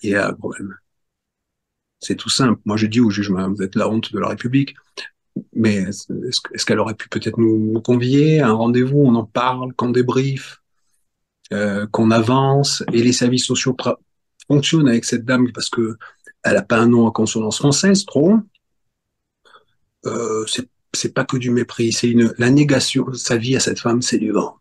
Il 0.03 0.11
y 0.11 0.15
a 0.15 0.29
un 0.29 0.35
problème. 0.35 0.77
C'est 2.01 2.17
tout 2.17 2.29
simple. 2.29 2.61
Moi, 2.65 2.77
je 2.77 2.87
dis 2.87 3.01
au 3.01 3.11
juge, 3.11 3.31
vous 3.31 3.63
êtes 3.63 3.77
la 3.77 3.89
honte 3.89 4.13
de 4.13 4.19
la 4.19 4.29
République. 4.29 4.75
Mais 5.53 5.77
est-ce 5.77 6.65
qu'elle 6.65 6.79
aurait 6.79 6.95
pu 6.95 7.09
peut-être 7.09 7.39
nous, 7.39 7.81
convier 7.81 8.41
à 8.41 8.49
un 8.49 8.53
rendez-vous, 8.53 9.01
on 9.01 9.15
en 9.15 9.25
parle, 9.25 9.73
qu'on 9.75 9.91
débriefe, 9.91 10.63
euh, 11.53 11.87
qu'on 11.89 12.11
avance, 12.11 12.83
et 12.93 13.03
les 13.03 13.13
services 13.13 13.47
sociaux 13.47 13.77
fonctionnent 14.47 14.89
avec 14.89 15.05
cette 15.05 15.25
dame 15.25 15.51
parce 15.53 15.69
que 15.69 15.97
elle 16.45 16.55
n'a 16.55 16.63
pas 16.63 16.79
un 16.79 16.89
nom 16.89 17.09
à 17.09 17.11
consonance 17.11 17.59
française, 17.59 18.05
trop. 18.05 18.37
Euh, 20.07 20.45
c'est 20.93 21.15
pas 21.15 21.25
que 21.25 21.39
du 21.39 21.51
mépris, 21.51 21.93
c'est 21.93 22.11
une 22.11 22.35
la 22.39 22.51
négation. 22.51 23.13
Sa 23.15 23.37
vie 23.37 23.57
à 23.57 23.61
cette 23.61 23.81
femme, 23.81 24.03
c'est 24.03 24.19
du 24.19 24.31
vent 24.31 24.59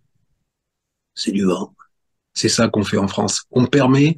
c'est 1.16 1.32
du 1.32 1.46
vent. 1.46 1.74
C'est 2.34 2.50
ça 2.50 2.68
qu'on 2.68 2.84
fait 2.84 2.98
en 2.98 3.08
France. 3.08 3.44
On 3.52 3.66
permet, 3.66 4.16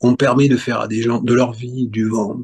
on 0.00 0.16
permet 0.16 0.48
de 0.48 0.56
faire 0.56 0.80
à 0.80 0.88
des 0.88 1.02
gens 1.02 1.20
de 1.20 1.34
leur 1.34 1.52
vie 1.52 1.86
du 1.86 2.08
vent. 2.08 2.40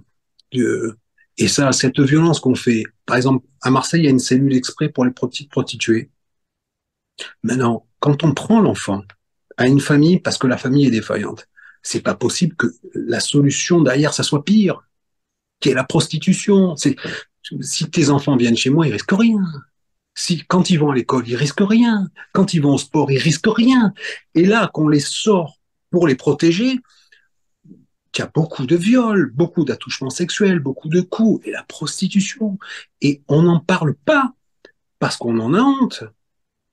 Et 1.36 1.48
ça, 1.48 1.72
cette 1.72 2.00
violence 2.00 2.40
qu'on 2.40 2.54
fait, 2.54 2.84
par 3.06 3.16
exemple, 3.16 3.44
à 3.62 3.70
Marseille, 3.70 4.02
il 4.02 4.04
y 4.04 4.08
a 4.08 4.10
une 4.10 4.20
cellule 4.20 4.54
exprès 4.54 4.88
pour 4.88 5.04
les 5.04 5.10
prostituées. 5.10 6.10
Maintenant, 7.42 7.86
quand 8.00 8.22
on 8.24 8.34
prend 8.34 8.60
l'enfant 8.60 9.02
à 9.56 9.66
une 9.66 9.80
famille 9.80 10.20
parce 10.20 10.38
que 10.38 10.46
la 10.46 10.56
famille 10.56 10.86
est 10.86 10.90
défaillante, 10.90 11.48
c'est 11.82 12.00
pas 12.00 12.14
possible 12.14 12.56
que 12.56 12.66
la 12.94 13.20
solution 13.20 13.82
derrière, 13.82 14.14
ça 14.14 14.22
soit 14.22 14.44
pire, 14.44 14.82
qui 15.60 15.70
est 15.70 15.74
la 15.74 15.84
prostitution. 15.84 16.76
Si 16.76 17.90
tes 17.90 18.10
enfants 18.10 18.36
viennent 18.36 18.56
chez 18.56 18.70
moi, 18.70 18.86
ils 18.86 18.92
risquent 18.92 19.18
rien. 19.18 19.42
Si, 20.14 20.44
quand 20.46 20.70
ils 20.70 20.78
vont 20.78 20.92
à 20.92 20.94
l'école, 20.94 21.28
ils 21.28 21.36
risquent 21.36 21.66
rien. 21.68 22.08
Quand 22.32 22.54
ils 22.54 22.62
vont 22.62 22.74
au 22.74 22.78
sport, 22.78 23.10
ils 23.10 23.18
risquent 23.18 23.54
rien. 23.54 23.92
Et 24.34 24.44
là, 24.44 24.70
qu'on 24.72 24.88
les 24.88 25.00
sort 25.00 25.58
pour 25.90 26.06
les 26.06 26.14
protéger, 26.14 26.80
il 28.16 28.20
y 28.20 28.22
a 28.22 28.30
beaucoup 28.32 28.66
de 28.66 28.76
viols, 28.76 29.32
beaucoup 29.34 29.64
d'attouchements 29.64 30.10
sexuels, 30.10 30.60
beaucoup 30.60 30.88
de 30.88 31.00
coups, 31.00 31.46
et 31.46 31.50
la 31.50 31.62
prostitution. 31.62 32.58
Et 33.00 33.22
on 33.28 33.42
n'en 33.42 33.60
parle 33.60 33.94
pas 33.94 34.32
parce 34.98 35.16
qu'on 35.16 35.38
en 35.38 35.54
a 35.54 35.60
honte. 35.60 36.04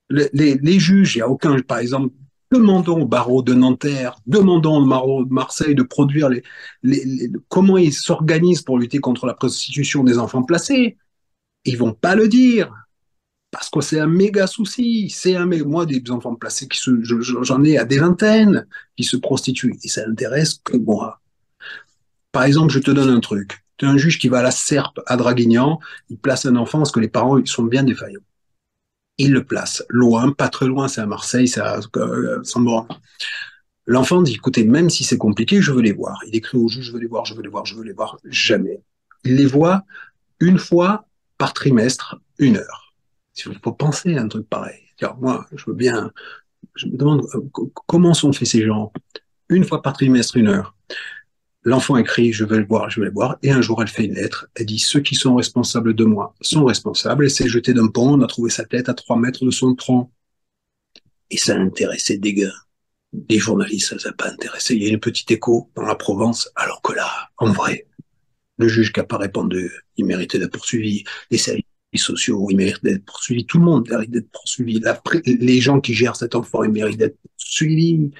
Les, 0.10 0.56
les, 0.56 0.80
juges, 0.80 1.15
il 1.15 1.19
n'y 1.19 1.23
a 1.23 1.30
aucun, 1.30 1.58
par 1.60 1.77
exemple, 1.77 2.13
demandons 2.51 3.01
au 3.01 3.08
barreau 3.08 3.41
de 3.41 3.54
Nanterre, 3.54 4.17
demandons 4.27 4.77
au 4.77 4.86
barreau 4.86 5.23
de 5.23 5.32
Marseille 5.32 5.73
de 5.73 5.84
produire 5.84 6.27
les, 6.27 6.43
les 6.84 7.32
comment 7.47 7.77
ils 7.77 7.93
s'organisent 7.93 8.62
pour 8.62 8.77
lutter 8.77 8.99
contre 8.99 9.25
la 9.25 9.34
prostitution 9.34 10.04
des 10.04 10.17
enfants 10.17 10.43
placés. 10.43 10.97
Ils 11.63 11.77
vont 11.77 11.93
pas 11.93 12.15
le 12.15 12.27
dire 12.27 12.73
parce 13.51 13.69
que 13.69 13.82
c'est 13.82 13.99
un 13.99 14.08
méga 14.08 14.47
souci. 14.47 15.10
C'est 15.10 15.36
un 15.36 15.45
moi 15.45 15.86
des 15.86 16.01
enfants 16.10 16.36
placés 16.36 16.67
qui 16.67 16.77
se, 16.77 17.01
j'en 17.04 17.63
ai 17.63 17.77
à 17.77 17.86
des 17.86 17.99
vingtaines 17.99 18.67
qui 18.97 19.04
se 19.04 19.17
prostituent 19.17 19.77
et 19.84 19.88
ça 19.88 20.01
intéresse 20.08 20.60
que 20.63 20.77
moi. 20.77 21.21
Par 22.32 22.44
exemple, 22.44 22.72
je 22.72 22.80
te 22.80 22.91
donne 22.91 23.10
un 23.10 23.20
truc. 23.20 23.63
Tu 23.78 23.86
es 23.86 23.88
un 23.88 23.98
juge 23.98 24.20
qui 24.20 24.30
va 24.30 24.39
à 24.39 24.44
la 24.44 24.52
Serpe 24.52 25.00
à 25.06 25.17
Draguignan, 25.17 25.80
il 26.10 26.17
place 26.17 26.46
un 26.46 26.56
enfant 26.56 26.80
parce 26.80 26.91
que 26.91 27.00
les 27.00 27.08
parents 27.08 27.44
sont 27.46 27.63
bien 27.63 27.84
défaillants. 27.84 28.22
Il 29.17 29.34
le 29.34 29.44
place 29.44 29.84
loin, 29.89 30.32
pas 30.32 30.50
très 30.50 30.67
loin, 30.67 30.88
c'est 30.88 31.02
à 31.02 31.06
Marseille, 31.06 31.48
c'est 31.48 31.62
à 31.62 31.80
euh, 31.98 32.44
Saint-Born. 32.44 32.88
L'enfant 33.86 34.22
dit, 34.22 34.36
écoutez, 34.36 34.63
même 34.63 34.89
si 34.89 35.04
c'est 35.04 35.17
compliqué, 35.17 35.62
je 35.62 35.72
veux 35.72 35.82
les 35.82 35.91
voir. 35.91 36.20
Il 36.28 36.36
écrit 36.36 36.58
au 36.58 36.67
juge, 36.67 36.86
je 36.86 36.91
veux 36.91 37.00
les 37.00 37.08
voir, 37.08 37.26
je 37.26 37.34
veux 37.34 37.41
les 37.41 37.50
voir, 37.50 37.65
je 37.65 37.76
veux 37.76 37.84
les 37.84 37.94
voir. 37.94 38.17
Jamais. 38.26 38.82
Il 39.24 39.36
les 39.36 39.46
voit 39.46 39.84
une 40.39 40.58
fois 40.58 41.06
par 41.38 41.54
trimestre, 41.54 42.17
une 42.39 42.58
heure. 42.58 42.94
Il 43.38 43.58
faut 43.63 43.72
penser 43.72 44.15
à 44.15 44.22
un 44.22 44.28
truc 44.28 44.48
pareil. 44.48 44.80
moi, 45.20 45.46
je 45.56 45.65
veux 45.65 45.74
bien, 45.74 46.12
je 46.76 46.88
me 46.88 46.98
demande 46.98 47.26
euh, 47.34 47.41
comment 47.88 48.13
sont 48.13 48.34
faits 48.34 48.48
ces 48.48 48.65
gens? 48.65 48.91
Une 49.50 49.63
fois 49.63 49.82
par 49.82 49.94
trimestre, 49.94 50.38
une 50.38 50.48
heure. 50.48 50.76
L'enfant 51.63 51.97
écrit, 51.97 52.34
je 52.34 52.43
vais 52.43 52.58
le 52.58 52.65
voir, 52.65 52.89
je 52.89 53.00
vais 53.00 53.06
le 53.06 53.13
voir. 53.13 53.38
Et 53.43 53.52
un 53.52 53.62
jour, 53.62 53.82
elle 53.82 53.88
fait 53.88 54.06
une 54.06 54.15
lettre. 54.15 54.47
Elle 54.56 54.65
dit, 54.65 54.80
ceux 54.80 55.00
qui 55.00 55.13
sont 55.13 55.36
responsables 55.36 55.93
de 55.93 56.06
moi 56.06 56.34
sont 56.41 56.65
responsables. 56.65 57.26
Elle 57.26 57.32
s'est 57.32 57.47
jetée 57.47 57.74
d'un 57.74 57.88
pont, 57.88 58.17
on 58.17 58.21
a 58.21 58.28
trouvé 58.28 58.50
sa 58.50 58.65
tête 58.65 58.90
à 58.90 58.96
trois 58.96 59.15
mètres 59.15 59.46
de 59.46 59.52
son 59.52 59.75
tronc. 59.75 60.12
Et 61.29 61.38
ça 61.38 61.56
a 61.56 61.60
intéressé 61.60 62.17
des 62.17 62.33
gars. 62.33 62.54
Les 63.29 63.38
journalistes, 63.38 63.98
ça 64.00 64.10
a 64.10 64.13
pas 64.13 64.29
intéressé. 64.29 64.75
Il 64.75 64.83
y 64.83 64.88
a 64.88 64.90
une 64.90 65.00
petite 65.00 65.29
écho 65.29 65.69
dans 65.75 65.83
la 65.83 65.96
Provence, 65.96 66.50
alors 66.56 66.81
que 66.81 66.94
là, 66.94 67.29
en 67.38 67.52
vrai, 67.52 67.86
le 68.58 68.67
juge 68.67 68.92
qui 68.92 69.00
n'a 69.00 69.06
pas 69.06 69.17
répondu, 69.17 69.71
il 69.98 70.06
méritait 70.06 70.40
d'être 70.40 70.54
poursuivi. 70.54 71.04
Les 71.29 71.38
services 71.38 71.63
sociaux, 71.96 72.48
ils 72.50 72.58
méritent 72.58 72.83
d'être 72.83 73.06
poursuivis. 73.06 73.46
Tout 73.46 73.60
le 73.60 73.65
monde 73.65 73.88
mérite 73.88 74.12
d'être 74.12 74.31
poursuivi. 74.31 74.81
les 75.25 75.62
gens 75.62 75.79
qui 75.79 75.94
gèrent 75.94 76.15
cet 76.15 76.33
enfant, 76.33 76.63
ils 76.63 76.71
méritent 76.71 76.98
d'être 76.98 77.17
suivis 77.38 78.12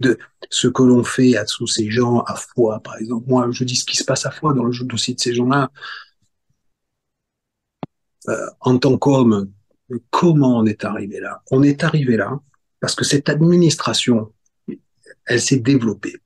de 0.00 0.18
ce 0.50 0.68
que 0.68 0.82
l'on 0.82 1.04
fait 1.04 1.36
à 1.36 1.46
sous 1.46 1.66
ces 1.66 1.90
gens 1.90 2.20
à 2.20 2.34
foi, 2.34 2.80
par 2.80 2.96
exemple. 2.98 3.24
Moi, 3.28 3.48
je 3.50 3.64
dis 3.64 3.76
ce 3.76 3.84
qui 3.84 3.96
se 3.96 4.04
passe 4.04 4.26
à 4.26 4.30
foi 4.30 4.52
dans 4.52 4.64
le 4.64 4.84
dossier 4.84 5.14
de 5.14 5.20
ces 5.20 5.34
gens-là. 5.34 5.70
Euh, 8.28 8.46
en 8.60 8.78
tant 8.78 8.98
qu'homme, 8.98 9.50
comment 10.10 10.58
on 10.58 10.66
est 10.66 10.84
arrivé 10.84 11.20
là? 11.20 11.42
On 11.50 11.62
est 11.62 11.84
arrivé 11.84 12.16
là 12.16 12.38
parce 12.80 12.94
que 12.94 13.04
cette 13.04 13.28
administration, 13.28 14.32
elle 15.26 15.40
s'est 15.40 15.58
développée. 15.58 16.16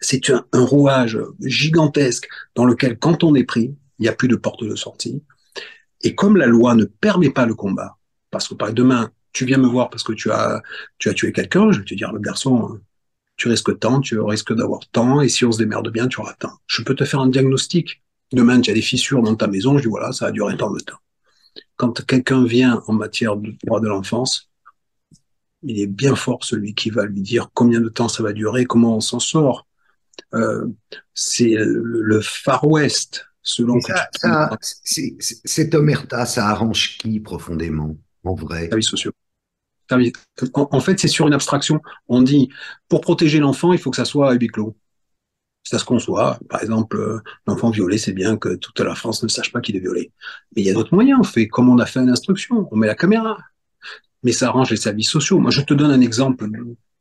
C'est 0.00 0.30
un, 0.30 0.44
rouage 0.52 1.18
gigantesque 1.40 2.28
dans 2.54 2.64
lequel, 2.64 2.98
quand 2.98 3.24
on 3.24 3.34
est 3.34 3.44
pris, 3.44 3.74
il 3.98 4.02
n'y 4.02 4.08
a 4.08 4.12
plus 4.12 4.28
de 4.28 4.36
porte 4.36 4.64
de 4.64 4.74
sortie. 4.74 5.22
Et 6.02 6.14
comme 6.14 6.36
la 6.36 6.46
loi 6.46 6.74
ne 6.74 6.84
permet 6.84 7.30
pas 7.30 7.46
le 7.46 7.54
combat, 7.54 7.96
parce 8.30 8.48
que 8.48 8.54
par 8.54 8.72
demain, 8.74 9.10
tu 9.34 9.44
viens 9.44 9.58
me 9.58 9.66
voir 9.66 9.90
parce 9.90 10.02
que 10.02 10.14
tu 10.14 10.30
as, 10.30 10.62
tu 10.98 11.10
as 11.10 11.12
tué 11.12 11.32
quelqu'un, 11.32 11.70
je 11.72 11.80
vais 11.80 11.84
te 11.84 11.94
dire, 11.94 12.12
le 12.12 12.20
garçon, 12.20 12.80
tu 13.36 13.48
risques 13.48 13.78
tant, 13.80 14.00
tu 14.00 14.18
risques 14.20 14.54
d'avoir 14.54 14.80
tant, 14.90 15.20
et 15.20 15.28
si 15.28 15.44
on 15.44 15.52
se 15.52 15.58
démerde 15.58 15.90
bien, 15.90 16.06
tu 16.08 16.20
auras 16.20 16.34
tant. 16.34 16.52
Je 16.66 16.82
peux 16.82 16.94
te 16.94 17.04
faire 17.04 17.20
un 17.20 17.28
diagnostic. 17.28 18.02
Demain, 18.32 18.60
tu 18.60 18.70
as 18.70 18.74
des 18.74 18.82
fissures 18.82 19.22
dans 19.22 19.34
ta 19.34 19.48
maison, 19.48 19.76
je 19.76 19.82
dis 19.82 19.88
voilà, 19.88 20.12
ça 20.12 20.26
a 20.26 20.30
duré 20.30 20.56
tant 20.56 20.72
de 20.72 20.80
temps. 20.80 20.98
Quand 21.76 22.06
quelqu'un 22.06 22.44
vient 22.44 22.82
en 22.86 22.92
matière 22.92 23.36
de 23.36 23.52
droit 23.64 23.80
de 23.80 23.88
l'enfance, 23.88 24.50
il 25.62 25.80
est 25.80 25.86
bien 25.86 26.14
fort 26.14 26.44
celui 26.44 26.74
qui 26.74 26.90
va 26.90 27.04
lui 27.04 27.20
dire 27.20 27.50
combien 27.54 27.80
de 27.80 27.88
temps 27.88 28.08
ça 28.08 28.22
va 28.22 28.32
durer, 28.32 28.64
comment 28.64 28.96
on 28.96 29.00
s'en 29.00 29.18
sort. 29.18 29.66
Euh, 30.34 30.66
c'est 31.12 31.54
le, 31.56 32.20
Far 32.20 32.66
West, 32.68 33.26
selon 33.42 33.80
que 33.80 33.92
ça, 34.12 34.50
Cette 35.20 35.74
omerta, 35.74 36.24
ça 36.24 36.48
arrange 36.48 36.98
qui 36.98 37.18
profondément, 37.18 37.96
en 38.22 38.34
vrai? 38.34 38.68
Services 38.68 38.88
sociaux. 38.88 39.12
En, 40.54 40.80
fait, 40.80 40.98
c'est 40.98 41.08
sur 41.08 41.26
une 41.26 41.34
abstraction. 41.34 41.80
On 42.08 42.22
dit, 42.22 42.48
pour 42.88 43.00
protéger 43.00 43.38
l'enfant, 43.38 43.72
il 43.72 43.78
faut 43.78 43.90
que 43.90 43.96
ça 43.96 44.04
soit 44.04 44.30
à 44.30 44.34
huis 44.34 44.48
clos. 44.48 44.76
Ça 45.62 45.78
se 45.78 45.84
conçoit. 45.84 46.38
Par 46.48 46.62
exemple, 46.62 46.98
euh, 46.98 47.20
l'enfant 47.46 47.70
violé, 47.70 47.96
c'est 47.96 48.12
bien 48.12 48.36
que 48.36 48.54
toute 48.56 48.78
la 48.80 48.94
France 48.94 49.22
ne 49.22 49.28
sache 49.28 49.50
pas 49.50 49.60
qu'il 49.60 49.76
est 49.76 49.80
violé. 49.80 50.12
Mais 50.54 50.62
il 50.62 50.66
y 50.66 50.70
a 50.70 50.74
d'autres 50.74 50.94
moyens. 50.94 51.18
On 51.20 51.24
fait 51.24 51.48
comme 51.48 51.68
on 51.68 51.78
a 51.78 51.86
fait 51.86 52.00
une 52.00 52.10
instruction. 52.10 52.68
On 52.70 52.76
met 52.76 52.86
la 52.86 52.94
caméra. 52.94 53.38
Mais 54.22 54.32
ça 54.32 54.48
arrange 54.48 54.70
les 54.70 54.76
services 54.76 55.10
sociaux. 55.10 55.38
Moi, 55.38 55.50
je 55.50 55.62
te 55.62 55.74
donne 55.74 55.90
un 55.90 56.00
exemple 56.00 56.48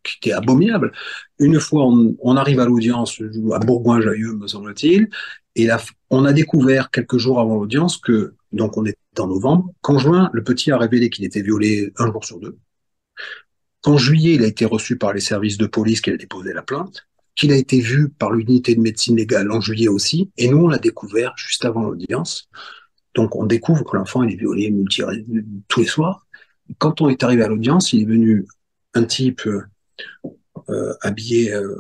qui 0.04 0.30
est 0.30 0.34
abominable. 0.34 0.92
Une 1.40 1.60
fois, 1.60 1.86
on, 1.86 2.36
arrive 2.36 2.60
à 2.60 2.66
l'audience 2.66 3.22
à 3.54 3.60
Bourgoin-Jailleux, 3.60 4.34
me 4.36 4.48
semble-t-il, 4.48 5.10
et 5.56 5.70
on 6.10 6.26
a 6.26 6.34
découvert 6.34 6.92
quelques 6.92 7.18
jours 7.18 7.40
avant 7.40 7.56
l'audience 7.56 7.98
que, 7.98 8.34
donc 8.52 8.78
on 8.78 8.86
est 8.86 8.98
en 9.20 9.28
novembre, 9.28 9.72
qu'en 9.82 10.00
juin, 10.00 10.30
le 10.34 10.44
petit 10.44 10.72
a 10.72 10.78
révélé 10.78 11.10
qu'il 11.10 11.26
était 11.26 11.42
violé 11.42 11.92
un 11.98 12.12
jour 12.12 12.26
sur 12.26 12.40
deux. 12.40 12.58
Qu'en 13.82 13.98
juillet, 13.98 14.36
il 14.36 14.44
a 14.44 14.48
été 14.48 14.66
reçu 14.66 14.98
par 14.98 15.14
les 15.14 15.20
services 15.20 15.58
de 15.58 15.66
police, 15.66 16.02
qu'il 16.02 16.14
a 16.14 16.18
déposé 16.18 16.54
la 16.54 16.62
plainte, 16.62 17.06
qu'il 17.36 17.52
a 17.52 17.56
été 17.56 17.80
vu 17.80 18.10
par 18.10 18.32
l'unité 18.32 18.76
de 18.76 18.82
médecine 18.82 19.18
légale 19.18 19.52
en 19.52 19.60
juillet 19.60 19.88
aussi, 19.88 20.32
et 20.38 20.48
nous, 20.48 20.66
on 20.66 20.68
l'a 20.68 20.78
découvert 20.78 21.34
juste 21.36 21.66
avant 21.66 21.82
l'audience. 21.82 22.50
Donc, 23.16 23.36
on 23.36 23.46
découvre 23.46 23.84
que 23.84 23.96
l'enfant, 23.98 24.24
est 24.24 24.36
violé 24.36 24.72
multi 24.72 25.02
tous 25.68 25.82
les 25.82 25.86
soirs. 25.86 26.26
Quand 26.78 27.02
on 27.02 27.10
est 27.10 27.24
arrivé 27.24 27.44
à 27.44 27.48
l'audience, 27.48 27.94
il 27.94 28.02
est 28.02 28.06
venu 28.06 28.46
un 28.94 29.04
type 29.04 29.48
euh, 30.70 30.94
habillé 31.02 31.54
euh, 31.54 31.76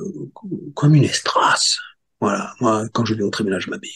comme 0.76 0.96
une 0.96 1.04
estrasse. 1.04 1.78
Voilà, 2.20 2.54
moi, 2.60 2.88
quand 2.92 3.06
je 3.06 3.14
vais 3.14 3.24
au 3.24 3.30
tribunal, 3.30 3.62
je 3.62 3.70
m'habille. 3.70 3.92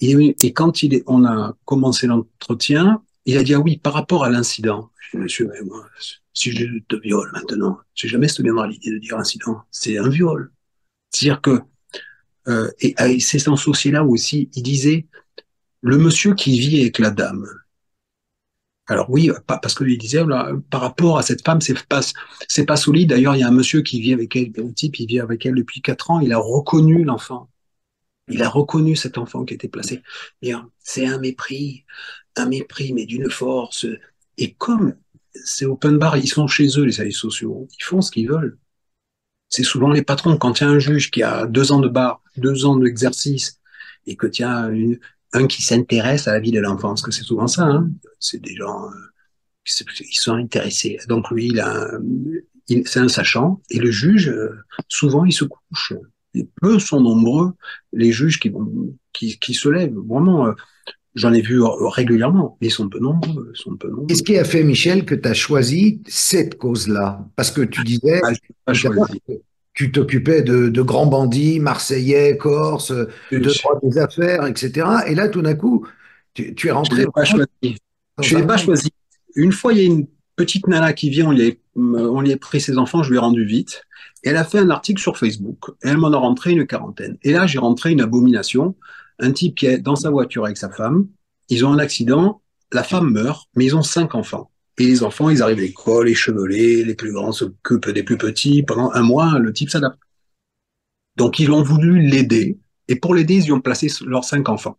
Et, 0.00 0.52
quand 0.52 0.82
il 0.82 1.02
on 1.06 1.24
a 1.24 1.54
commencé 1.64 2.06
l'entretien, 2.06 3.02
il 3.24 3.38
a 3.38 3.42
dit 3.42 3.54
ah 3.54 3.60
oui, 3.60 3.78
par 3.78 3.94
rapport 3.94 4.24
à 4.24 4.30
l'incident. 4.30 4.90
Monsieur, 5.14 5.48
mais 5.52 5.62
moi, 5.62 5.86
si 6.36 6.52
je 6.52 6.78
te 6.88 6.96
viole 6.96 7.30
maintenant, 7.32 7.78
j'ai 7.94 8.08
jamais 8.08 8.28
se 8.28 8.42
viendra 8.42 8.68
l'idée 8.68 8.90
de 8.90 8.98
dire 8.98 9.16
incident. 9.18 9.62
C'est 9.70 9.98
un 9.98 10.08
viol. 10.08 10.52
C'est-à-dire 11.10 11.40
que 11.40 11.60
euh, 12.48 12.70
et, 12.80 12.94
et 13.00 13.20
c'est 13.20 13.44
dans 13.46 13.56
ce 13.56 13.88
là 13.88 14.04
aussi, 14.04 14.50
il 14.54 14.62
disait 14.62 15.06
le 15.80 15.98
monsieur 15.98 16.34
qui 16.34 16.58
vit 16.58 16.80
avec 16.80 16.98
la 16.98 17.10
dame, 17.10 17.46
alors 18.88 19.10
oui, 19.10 19.30
parce 19.46 19.74
que 19.74 19.82
lui 19.82 19.98
disait, 19.98 20.22
par 20.70 20.80
rapport 20.80 21.18
à 21.18 21.22
cette 21.22 21.44
femme, 21.44 21.60
c'est 21.60 21.86
pas, 21.88 22.00
c'est 22.46 22.66
pas 22.66 22.76
solide. 22.76 23.08
D'ailleurs, 23.08 23.34
il 23.34 23.40
y 23.40 23.42
a 23.42 23.48
un 23.48 23.52
monsieur 23.52 23.82
qui 23.82 24.00
vit 24.00 24.12
avec 24.12 24.36
elle, 24.36 24.52
un 24.58 24.72
type, 24.72 25.00
il 25.00 25.06
vit 25.06 25.18
avec 25.18 25.44
elle 25.44 25.56
depuis 25.56 25.82
quatre 25.82 26.10
ans. 26.12 26.20
Il 26.20 26.32
a 26.32 26.38
reconnu 26.38 27.02
l'enfant. 27.02 27.50
Il 28.28 28.42
a 28.42 28.48
reconnu 28.48 28.94
cet 28.94 29.18
enfant 29.18 29.44
qui 29.44 29.54
était 29.54 29.68
placé. 29.68 30.02
C'est 30.78 31.06
un 31.06 31.18
mépris, 31.18 31.84
un 32.36 32.46
mépris, 32.46 32.92
mais 32.92 33.06
d'une 33.06 33.28
force. 33.28 33.86
Et 34.38 34.54
comme 34.54 34.94
c'est 35.44 35.66
open 35.66 35.98
bar, 35.98 36.16
ils 36.16 36.28
sont 36.28 36.46
chez 36.46 36.68
eux, 36.78 36.84
les 36.84 36.92
services 36.92 37.18
sociaux. 37.18 37.68
Ils 37.78 37.84
font 37.84 38.00
ce 38.00 38.10
qu'ils 38.10 38.28
veulent. 38.28 38.58
C'est 39.48 39.62
souvent 39.62 39.90
les 39.90 40.02
patrons. 40.02 40.36
Quand 40.36 40.60
il 40.60 40.64
y 40.64 40.66
a 40.66 40.70
un 40.70 40.78
juge 40.78 41.10
qui 41.10 41.22
a 41.22 41.46
deux 41.46 41.72
ans 41.72 41.80
de 41.80 41.88
bar, 41.88 42.22
deux 42.36 42.66
ans 42.66 42.76
d'exercice, 42.76 43.60
et 44.06 44.16
que 44.16 44.26
tu 44.26 44.42
as 44.42 44.68
une, 44.68 44.98
un 45.32 45.46
qui 45.46 45.62
s'intéresse 45.62 46.28
à 46.28 46.32
la 46.32 46.40
vie 46.40 46.52
de 46.52 46.60
l'enfant, 46.60 46.94
que 46.94 47.10
c'est 47.10 47.22
souvent 47.22 47.46
ça, 47.46 47.64
hein. 47.64 47.90
c'est 48.18 48.40
des 48.40 48.54
gens 48.54 48.88
qui 49.64 49.82
euh, 49.82 50.04
sont 50.12 50.34
intéressés. 50.34 50.98
Donc 51.08 51.30
lui, 51.30 51.48
il 51.48 52.84
c'est 52.84 52.98
un 52.98 53.08
sachant, 53.08 53.62
et 53.70 53.78
le 53.78 53.90
juge, 53.90 54.28
euh, 54.28 54.58
souvent, 54.88 55.24
il 55.24 55.32
se 55.32 55.44
couche. 55.44 55.92
Et 56.34 56.48
peu 56.60 56.78
sont 56.78 57.00
nombreux 57.00 57.52
les 57.92 58.12
juges 58.12 58.40
qui, 58.40 58.52
qui, 59.12 59.38
qui 59.38 59.54
se 59.54 59.68
lèvent. 59.68 59.94
Vraiment, 59.94 60.48
euh, 60.48 60.52
j'en 61.16 61.32
ai 61.32 61.40
vu 61.40 61.60
régulièrement, 61.62 62.56
mais 62.60 62.68
ils 62.68 62.70
sont 62.70 62.88
peu 62.88 63.00
nombreux. 63.00 63.50
Sont 63.54 63.74
peu 63.76 63.88
nombreux. 63.88 64.06
Qu'est-ce 64.06 64.22
qui 64.22 64.38
a 64.38 64.44
fait, 64.44 64.62
Michel, 64.62 65.04
que 65.04 65.14
tu 65.14 65.28
as 65.28 65.34
choisi 65.34 66.00
cette 66.06 66.56
cause-là? 66.58 67.26
Parce 67.34 67.50
que 67.50 67.62
tu 67.62 67.82
disais, 67.82 68.20
ah, 68.22 68.72
tu 69.74 69.90
t'occupais 69.90 70.42
de, 70.42 70.82
grands 70.82 71.06
bandits, 71.06 71.58
marseillais, 71.58 72.36
corse, 72.36 72.92
de 72.92 73.38
droit 73.38 73.80
des 73.82 73.98
affaires, 73.98 74.46
etc. 74.46 74.86
Et 75.06 75.14
là, 75.14 75.28
tout 75.28 75.42
d'un 75.42 75.54
coup, 75.54 75.86
tu, 76.34 76.68
es 76.68 76.70
rentré. 76.70 77.02
Je 77.02 77.06
ne 77.06 77.10
pas 77.10 77.24
choisi. 77.24 77.76
Je 78.22 78.36
l'ai 78.36 78.46
pas 78.46 78.56
choisi. 78.58 78.90
Une 79.34 79.52
fois, 79.52 79.72
il 79.72 79.78
y 79.78 79.82
a 79.82 79.84
une 79.84 80.06
petite 80.36 80.66
nana 80.68 80.92
qui 80.92 81.10
vient, 81.10 81.28
on 81.28 81.32
lui, 81.32 81.50
a, 81.50 81.52
on 81.76 82.20
lui 82.20 82.32
a 82.32 82.36
pris 82.36 82.60
ses 82.60 82.78
enfants, 82.78 83.02
je 83.02 83.10
lui 83.10 83.16
ai 83.16 83.20
rendu 83.20 83.44
vite. 83.44 83.82
Et 84.22 84.30
elle 84.30 84.36
a 84.36 84.44
fait 84.44 84.58
un 84.58 84.70
article 84.70 85.00
sur 85.00 85.16
Facebook. 85.16 85.70
Et 85.82 85.88
elle 85.88 85.98
m'en 85.98 86.12
a 86.12 86.16
rentré 86.16 86.50
une 86.52 86.66
quarantaine. 86.66 87.16
Et 87.22 87.32
là, 87.32 87.46
j'ai 87.46 87.58
rentré 87.58 87.92
une 87.92 88.00
abomination. 88.00 88.74
Un 89.18 89.32
type 89.32 89.54
qui 89.54 89.66
est 89.66 89.78
dans 89.78 89.96
sa 89.96 90.10
voiture 90.10 90.44
avec 90.44 90.56
sa 90.56 90.70
femme. 90.70 91.08
Ils 91.48 91.64
ont 91.64 91.72
un 91.72 91.78
accident. 91.78 92.42
La 92.72 92.82
femme 92.82 93.10
meurt, 93.10 93.48
mais 93.54 93.64
ils 93.64 93.76
ont 93.76 93.82
cinq 93.82 94.14
enfants. 94.14 94.50
Et 94.78 94.86
les 94.86 95.02
enfants, 95.02 95.30
ils 95.30 95.42
arrivent 95.42 95.58
à 95.58 95.62
l'école, 95.62 96.08
échevelés, 96.08 96.84
les 96.84 96.94
plus 96.94 97.12
grands 97.12 97.32
s'occupent 97.32 97.88
des 97.90 98.02
plus 98.02 98.18
petits. 98.18 98.62
Pendant 98.62 98.90
un 98.92 99.02
mois, 99.02 99.38
le 99.38 99.52
type 99.52 99.70
s'adapte. 99.70 99.98
Donc, 101.16 101.38
ils 101.38 101.50
ont 101.50 101.62
voulu 101.62 102.00
l'aider. 102.00 102.58
Et 102.88 102.96
pour 102.96 103.14
l'aider, 103.14 103.36
ils 103.36 103.46
y 103.46 103.52
ont 103.52 103.60
placé 103.60 103.88
leurs 104.04 104.24
cinq 104.24 104.48
enfants. 104.48 104.78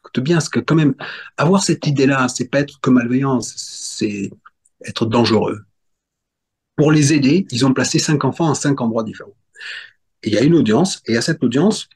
Écoute 0.00 0.20
bien, 0.20 0.36
parce 0.36 0.48
que 0.48 0.60
quand 0.60 0.74
même, 0.74 0.94
avoir 1.36 1.62
cette 1.62 1.86
idée-là, 1.86 2.28
c'est 2.28 2.48
pas 2.48 2.60
être 2.60 2.80
que 2.80 2.90
malveillant, 2.90 3.40
c'est 3.40 4.30
être 4.84 5.06
dangereux. 5.06 5.60
Pour 6.76 6.92
les 6.92 7.12
aider, 7.12 7.46
ils 7.50 7.66
ont 7.66 7.72
placé 7.72 7.98
cinq 7.98 8.24
enfants 8.24 8.50
à 8.50 8.54
cinq 8.54 8.80
endroits 8.80 9.04
différents. 9.04 9.36
Et 10.22 10.28
il 10.28 10.34
y 10.34 10.38
a 10.38 10.42
une 10.42 10.54
audience, 10.54 11.02
et 11.06 11.16
à 11.16 11.22
cette 11.22 11.42
audience, 11.42 11.88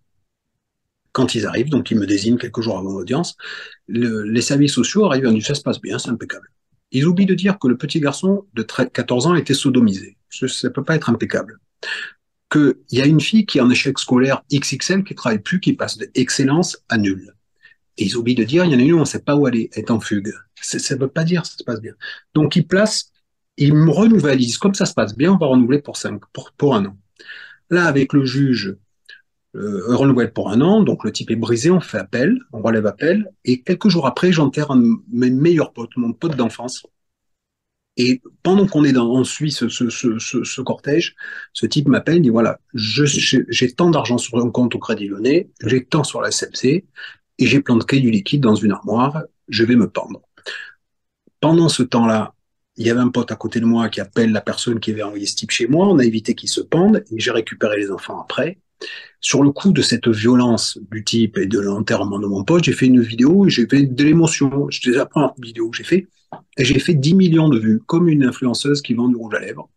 quand 1.15 1.37
ils 1.37 1.47
arrivent, 1.47 1.71
donc 1.71 1.93
ils 1.93 1.99
me 1.99 2.07
désignent 2.07 2.39
quelques 2.39 2.61
jours 2.61 2.77
avant 2.77 2.91
l'audience, 2.91 3.37
les 3.87 4.43
services 4.43 4.73
sociaux 4.73 5.07
arrivent 5.07 5.27
et 5.27 5.33
disent 5.33 5.47
ça 5.47 5.55
se 5.55 5.63
passe 5.63 5.81
bien, 5.81 5.97
c'est 5.99 6.11
impeccable. 6.11 6.49
Ils 6.91 7.07
oublient 7.07 7.25
de 7.25 7.35
dire 7.35 7.57
que 7.59 7.69
le 7.69 7.77
petit 7.77 8.01
garçon 8.01 8.47
de 8.55 8.63
14 8.63 9.29
ans 9.29 9.35
était 9.37 9.55
sodomisé. 9.55 10.17
Ça 10.29 10.47
ne 10.47 10.73
peut 10.73 10.83
pas 10.83 10.97
être 10.97 11.09
impeccable. 11.09 11.61
Qu'il 12.51 12.75
y 12.91 13.01
a 13.01 13.07
une 13.07 13.21
fille 13.21 13.47
qui 13.47 13.59
est 13.59 13.61
en 13.61 13.71
échec 13.71 13.97
scolaire 14.01 14.43
XXL, 14.53 15.05
qui 15.05 15.15
travaille 15.15 15.39
plus, 15.39 15.61
qui 15.61 15.75
passe 15.75 15.99
d'excellence 15.99 16.79
à 16.89 16.99
nul. 16.99 17.33
Et 17.97 18.07
ils 18.07 18.17
oublient 18.17 18.35
de 18.35 18.43
dire, 18.43 18.65
il 18.65 18.73
y 18.73 18.75
en 18.75 18.79
a 18.81 18.83
une, 18.83 18.95
on 18.95 19.01
ne 19.01 19.05
sait 19.05 19.23
pas 19.23 19.37
où 19.37 19.47
aller, 19.47 19.71
est 19.75 19.93
en 19.93 20.01
fugue. 20.01 20.33
Ça 20.61 20.97
ne 20.97 21.01
veut 21.01 21.09
pas 21.09 21.23
dire 21.23 21.43
que 21.43 21.49
ça 21.49 21.55
se 21.57 21.65
passe 21.65 21.81
bien. 21.81 21.95
Donc 22.35 22.57
ils 22.57 22.67
placent, 22.67 23.13
ils 23.57 23.73
me 23.73 23.91
renouvellent, 23.91 24.41
ils 24.41 24.47
disent, 24.47 24.59
comme 24.59 24.75
ça 24.75 24.85
se 24.85 24.95
passe 24.95 25.17
bien, 25.17 25.33
on 25.33 25.37
va 25.37 25.47
renouveler 25.47 25.81
pour, 25.81 25.97
cinq, 25.97 26.23
pour 26.57 26.75
un 26.75 26.87
an. 26.87 26.99
Là, 27.71 27.87
avec 27.87 28.13
le 28.13 28.25
juge, 28.25 28.77
euh, 29.55 29.97
renouvelle 29.97 30.33
pour 30.33 30.51
un 30.51 30.61
an, 30.61 30.83
donc 30.83 31.05
le 31.05 31.13
type 31.13 31.31
est 31.31 31.37
brisé, 31.37 31.71
on 31.71 31.81
fait 31.81 31.99
appel, 31.99 32.39
on 32.53 32.61
relève 32.61 32.87
appel, 32.87 33.31
et 33.45 33.63
quelques 33.63 33.89
jours 33.89 34.07
après, 34.07 34.33
j'enterre 34.33 34.71
un 34.73 34.77
de 34.77 34.89
mes 35.13 35.31
meilleurs 35.31 35.73
potes, 35.73 35.97
mon 35.97 36.13
pote 36.13 36.37
d'enfance. 36.37 36.85
Et 37.97 38.21
pendant 38.43 38.67
qu'on 38.67 38.83
est 38.83 38.93
dans, 38.93 39.09
on 39.09 39.23
suit 39.23 39.53
ce, 39.53 39.69
ce, 39.69 39.89
ce, 39.89 40.19
ce, 40.19 40.61
cortège, 40.61 41.15
ce 41.53 41.67
type 41.67 41.87
m'appelle, 41.87 42.21
dit 42.21 42.31
voilà, 42.31 42.59
j'ai 42.75 43.73
tant 43.73 43.91
d'argent 43.91 44.19
sur 44.19 44.39
un 44.39 44.51
compte 44.51 44.75
au 44.75 44.81
Crédit 44.81 45.07
Lyonnais, 45.07 45.51
j'ai 45.65 45.85
tant 45.85 46.03
sur 46.03 46.21
la 46.21 46.33
SMC, 46.33 46.85
et 47.39 47.47
j'ai 47.47 47.61
planté 47.61 48.01
du 48.01 48.11
liquide 48.11 48.41
dans 48.41 48.57
une 48.57 48.73
armoire, 48.73 49.23
je 49.49 49.65
vais 49.65 49.77
me 49.77 49.89
pendre. 49.89 50.23
Pendant 51.41 51.69
ce 51.69 51.85
temps-là, 51.85 52.35
il 52.77 52.87
y 52.87 52.91
avait 52.91 53.01
un 53.01 53.11
pote 53.11 53.31
à 53.31 53.37
côté 53.37 53.61
de 53.61 53.67
moi 53.67 53.89
qui 53.89 54.01
appelle 54.01 54.33
la 54.33 54.41
personne 54.41 54.81
qui 54.81 54.91
avait 54.91 55.03
envoyé 55.03 55.27
ce 55.27 55.37
type 55.37 55.53
chez 55.53 55.69
moi, 55.69 55.87
on 55.87 55.99
a 56.01 56.05
évité 56.05 56.35
qu'il 56.35 56.49
se 56.49 56.61
pende, 56.61 57.05
et 57.13 57.21
j'ai 57.21 57.31
récupéré 57.31 57.77
les 57.77 57.93
enfants 57.93 58.21
après. 58.21 58.59
Sur 59.21 59.43
le 59.43 59.51
coup 59.51 59.73
de 59.73 59.81
cette 59.81 60.09
violence 60.09 60.79
du 60.91 61.03
type 61.03 61.39
et 61.39 61.47
de 61.47 61.59
l'enterrement 61.59 62.19
de 62.19 62.27
mon 62.27 62.45
pote, 62.45 62.65
j'ai 62.65 62.73
fait 62.73 62.87
une 62.87 63.01
vidéo, 63.01 63.49
j'ai 63.49 63.67
fait 63.67 63.85
de 63.85 64.05
l'émotion. 64.05 64.69
La 64.87 65.07
première 65.07 65.33
vidéo 65.39 65.71
que 65.71 65.79
j'ai 65.79 65.85
fait. 65.85 66.09
Et 66.59 66.65
j'ai 66.65 66.79
fait 66.79 66.95
10 66.95 67.15
millions 67.15 67.49
de 67.49 67.59
vues, 67.59 67.81
comme 67.87 68.09
une 68.09 68.25
influenceuse 68.25 68.83
qui 68.83 68.95
vend 68.95 69.09
du 69.09 69.17
rouge 69.17 69.35
à 69.35 69.41
lèvres. 69.41 69.71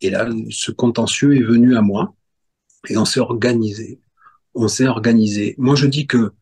Et 0.00 0.10
là, 0.10 0.28
ce 0.50 0.72
contentieux 0.72 1.36
est 1.36 1.42
venu 1.42 1.76
à 1.76 1.80
moi. 1.80 2.14
Et 2.88 2.96
on 2.96 3.04
s'est 3.04 3.20
organisé. 3.20 4.00
On 4.54 4.68
s'est 4.68 4.88
organisé. 4.88 5.54
Moi, 5.58 5.76
je 5.76 5.86
dis 5.86 6.06
que 6.06 6.32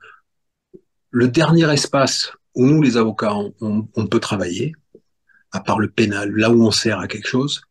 le 1.10 1.28
dernier 1.28 1.70
espace 1.70 2.32
où 2.54 2.66
nous, 2.66 2.82
les 2.82 2.96
avocats, 2.96 3.36
on 3.60 4.06
peut 4.06 4.18
travailler, 4.20 4.72
à 5.52 5.60
part 5.60 5.78
le 5.78 5.90
pénal, 5.90 6.32
là 6.32 6.50
où 6.50 6.64
on 6.66 6.70
sert 6.70 6.98
à 6.98 7.06
quelque 7.06 7.28
chose, 7.28 7.62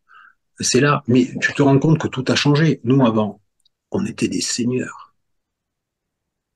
c'est 0.60 0.80
là. 0.80 1.02
Mais 1.06 1.30
tu 1.40 1.52
te 1.54 1.62
rends 1.62 1.78
compte 1.78 1.98
que 1.98 2.08
tout 2.08 2.24
a 2.28 2.34
changé. 2.34 2.80
Nous, 2.84 3.04
avant, 3.04 3.40
on 3.90 4.06
était 4.06 4.28
des 4.28 4.40
seigneurs. 4.40 5.14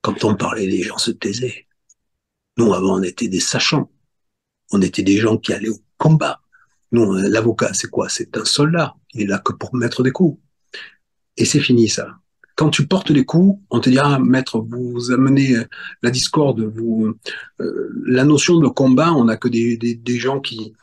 Quand 0.01 0.23
on 0.23 0.35
parlait, 0.35 0.67
les 0.67 0.83
gens 0.83 0.97
se 0.97 1.11
taisaient. 1.11 1.67
Nous, 2.57 2.73
avant, 2.73 2.99
on 2.99 3.03
était 3.03 3.27
des 3.27 3.39
sachants. 3.39 3.91
On 4.71 4.81
était 4.81 5.03
des 5.03 5.17
gens 5.17 5.37
qui 5.37 5.53
allaient 5.53 5.69
au 5.69 5.79
combat. 5.97 6.41
Nous, 6.91 7.13
l'avocat, 7.13 7.73
c'est 7.73 7.89
quoi? 7.89 8.09
C'est 8.09 8.37
un 8.37 8.45
soldat. 8.45 8.95
Il 9.13 9.23
est 9.23 9.27
là 9.27 9.39
que 9.39 9.53
pour 9.53 9.75
mettre 9.75 10.03
des 10.03 10.11
coups. 10.11 10.39
Et 11.37 11.45
c'est 11.45 11.59
fini 11.59 11.89
ça. 11.89 12.19
Quand 12.55 12.69
tu 12.69 12.87
portes 12.87 13.09
les 13.09 13.25
coups, 13.25 13.59
on 13.69 13.81
te 13.81 13.89
dira, 13.89 14.17
maître, 14.19 14.59
vous 14.59 15.11
amenez 15.11 15.57
la 16.01 16.09
discorde, 16.09 16.61
vous, 16.61 17.13
euh, 17.59 17.89
la 18.05 18.23
notion 18.23 18.59
de 18.59 18.67
combat, 18.69 19.11
on 19.11 19.25
n'a 19.25 19.35
que 19.35 19.49
des, 19.49 19.75
des, 19.75 19.95
des 19.95 20.17
gens 20.17 20.39
qui, 20.39 20.73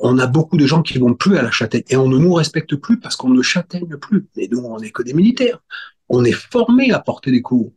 on 0.00 0.18
a 0.18 0.26
beaucoup 0.26 0.56
de 0.56 0.66
gens 0.66 0.82
qui 0.82 0.98
vont 0.98 1.14
plus 1.14 1.36
à 1.36 1.42
la 1.42 1.50
châtaigne 1.50 1.84
et 1.88 1.96
on 1.96 2.08
ne 2.08 2.18
nous 2.18 2.32
respecte 2.32 2.76
plus 2.76 2.98
parce 2.98 3.16
qu'on 3.16 3.30
ne 3.30 3.42
châtaigne 3.42 3.96
plus. 3.96 4.26
Mais 4.36 4.48
nous, 4.50 4.60
on 4.60 4.78
n'est 4.78 4.90
que 4.90 5.02
des 5.02 5.14
militaires. 5.14 5.62
On 6.08 6.24
est 6.24 6.32
formés 6.32 6.92
à 6.92 7.00
porter 7.00 7.30
des 7.30 7.42
coups. 7.42 7.72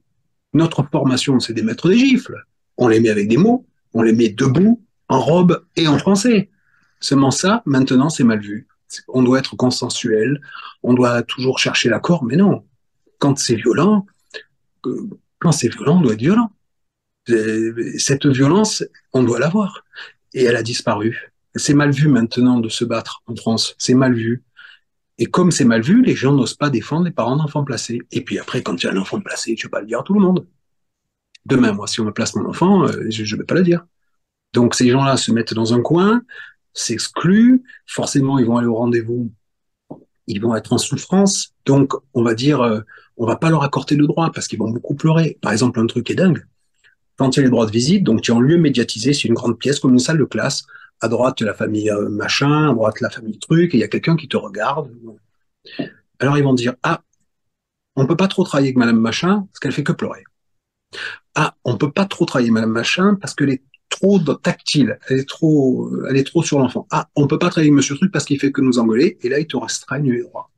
Notre 0.54 0.84
formation, 0.84 1.40
c'est 1.40 1.54
des 1.54 1.62
maîtres 1.62 1.90
des 1.90 1.98
gifles. 1.98 2.44
On 2.78 2.88
les 2.88 3.00
met 3.00 3.10
avec 3.10 3.28
des 3.28 3.38
mots, 3.38 3.68
on 3.94 4.02
les 4.02 4.14
met 4.14 4.30
debout, 4.30 4.84
en 5.08 5.20
robe 5.20 5.66
et 5.76 5.88
en 5.88 5.98
français. 5.98 6.50
Seulement 7.00 7.32
ça, 7.32 7.62
maintenant, 7.66 8.10
c'est 8.10 8.24
mal 8.24 8.40
vu. 8.40 8.68
On 9.08 9.22
doit 9.22 9.40
être 9.40 9.56
consensuel, 9.56 10.42
on 10.82 10.94
doit 10.94 11.22
toujours 11.24 11.60
chercher 11.60 11.90
l'accord, 11.90 12.24
mais 12.24 12.36
non. 12.36 12.66
Quand 13.20 13.38
c'est 13.38 13.56
violent, 13.56 14.06
euh, 14.86 15.10
quand 15.40 15.52
c'est 15.52 15.68
violent, 15.70 15.98
on 15.98 16.02
doit 16.02 16.14
être 16.14 16.20
violent. 16.20 16.52
Cette 17.98 18.26
violence, 18.26 18.84
on 19.14 19.24
doit 19.24 19.40
l'avoir. 19.40 19.84
Et 20.34 20.44
elle 20.44 20.56
a 20.56 20.64
disparu. 20.64 21.29
C'est 21.56 21.74
mal 21.74 21.92
vu 21.92 22.08
maintenant 22.08 22.60
de 22.60 22.70
se 22.70 22.86
battre 22.86 23.24
en 23.28 23.36
France. 23.36 23.76
C'est 23.78 23.94
mal 23.94 24.14
vu. 24.14 24.44
Et 25.18 25.26
comme 25.26 25.52
c'est 25.52 25.66
mal 25.66 25.82
vu, 25.82 26.02
les 26.02 26.16
gens 26.16 26.34
n'osent 26.34 26.54
pas 26.54 26.70
défendre 26.70 27.06
les 27.06 27.12
parents 27.12 27.36
d'enfants 27.36 27.64
placés. 27.64 28.00
Et 28.12 28.24
puis 28.24 28.40
après, 28.40 28.64
quand 28.64 28.82
il 28.82 28.86
y 28.86 28.90
a 28.90 28.94
un 28.94 28.98
enfant 28.98 29.20
placé, 29.20 29.56
tu 29.56 29.66
ne 29.66 29.70
vas 29.70 29.78
pas 29.78 29.82
le 29.82 29.88
dire 29.88 30.00
à 30.00 30.04
tout 30.04 30.14
le 30.14 30.22
monde. 30.22 30.48
Demain, 31.46 31.74
moi, 31.74 31.88
si 31.88 32.00
on 32.00 32.06
me 32.06 32.12
place 32.12 32.36
mon 32.36 32.48
enfant, 32.48 32.88
euh, 32.88 33.06
je 33.10 33.24
ne 33.24 33.40
vais 33.40 33.46
pas 33.46 33.56
le 33.56 33.64
dire. 33.64 33.86
Donc 34.54 34.76
ces 34.76 34.90
gens-là 34.90 35.18
se 35.18 35.32
mettent 35.32 35.54
dans 35.54 35.74
un 35.74 35.82
coin, 35.82 36.22
s'excluent, 36.74 37.64
forcément 37.86 38.40
ils 38.40 38.46
vont 38.46 38.58
aller 38.58 38.68
au 38.68 38.76
rendez-vous, 38.76 39.32
ils 40.28 40.42
vont 40.42 40.56
être 40.56 40.74
en 40.74 40.78
souffrance, 40.78 41.54
donc 41.66 41.94
on 42.14 42.24
va 42.24 42.34
dire, 42.34 42.62
euh, 42.62 42.82
on 43.18 43.26
va 43.26 43.36
pas 43.36 43.50
leur 43.50 43.64
accorder 43.64 43.96
le 43.96 44.08
droit 44.08 44.32
parce 44.32 44.48
qu'ils 44.48 44.60
vont 44.60 44.70
beaucoup 44.70 44.96
pleurer. 44.96 45.38
Par 45.42 45.52
exemple, 45.52 45.80
un 45.80 45.88
truc 45.88 46.10
est 46.10 46.16
dingue. 46.16 46.46
Quand 47.18 47.36
il 47.36 47.40
y 47.40 47.42
a 47.42 47.44
les 47.44 47.50
droits 47.50 47.66
de 47.66 47.72
visite, 47.72 48.04
donc 48.04 48.22
tu 48.22 48.32
es 48.32 48.34
en 48.34 48.40
lieu 48.40 48.58
médiatisé, 48.58 49.14
c'est 49.14 49.28
une 49.28 49.34
grande 49.34 49.60
pièce 49.60 49.80
comme 49.80 49.94
une 49.94 50.00
salle 50.00 50.18
de 50.18 50.24
classe, 50.24 50.66
à 51.02 51.08
droite 51.08 51.42
la 51.42 51.54
famille 51.54 51.90
euh, 51.90 52.10
machin, 52.10 52.70
à 52.70 52.74
droite 52.74 53.02
la 53.02 53.10
famille 53.10 53.40
truc, 53.40 53.74
et 53.74 53.78
il 53.78 53.80
y 53.80 53.84
a 53.84 53.88
quelqu'un 53.88 54.16
qui 54.16 54.28
te 54.28 54.38
regarde. 54.38 54.92
Alors 56.20 56.38
ils 56.38 56.44
vont 56.44 56.54
dire 56.54 56.76
ah, 56.84 57.02
on 57.96 58.06
peut 58.06 58.18
pas 58.18 58.28
trop 58.28 58.44
travailler 58.44 58.70
avec 58.70 58.78
Madame 58.78 59.00
machin 59.00 59.48
parce 59.48 59.60
qu'elle 59.60 59.72
fait 59.72 59.84
que 59.84 59.92
pleurer. 59.92 60.24
Ah, 61.36 61.56
on 61.64 61.78
peut 61.78 61.92
pas 61.92 62.06
trop 62.06 62.26
travailler 62.26 62.52
Madame 62.52 62.72
machin 62.72 63.16
parce 63.16 63.34
qu'elle 63.34 63.52
est 63.52 63.64
trop 63.90 64.20
tactile, 64.20 65.00
elle 65.10 65.20
est 65.20 65.28
trop, 65.28 65.92
elle 66.08 66.18
est 66.18 66.24
trop 66.24 66.44
sur 66.44 66.60
l'enfant. 66.60 66.88
Ah, 66.92 67.10
on 67.16 67.28
peut 67.28 67.40
pas 67.40 67.50
travailler 67.50 67.70
avec 67.70 67.78
Monsieur 67.78 67.96
truc 67.96 68.12
parce 68.12 68.26
qu'il 68.26 68.40
fait 68.40 68.52
que 68.52 68.62
nous 68.62 68.80
engueuler, 68.80 69.18
et 69.22 69.30
là 69.30 69.40
ils 69.40 69.48
te 69.48 69.58
restreignent 69.58 70.12
les 70.12 70.22
droits. 70.22 70.52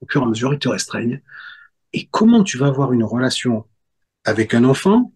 Au 0.00 0.06
fur 0.08 0.22
et 0.22 0.24
à 0.24 0.28
mesure, 0.28 0.54
ils 0.54 0.58
te 0.58 0.68
restreignent. 0.68 1.20
Et 1.92 2.06
comment 2.06 2.44
tu 2.44 2.58
vas 2.58 2.66
avoir 2.66 2.92
une 2.92 3.04
relation 3.04 3.64
avec 4.24 4.54
un 4.54 4.64
enfant 4.64 5.12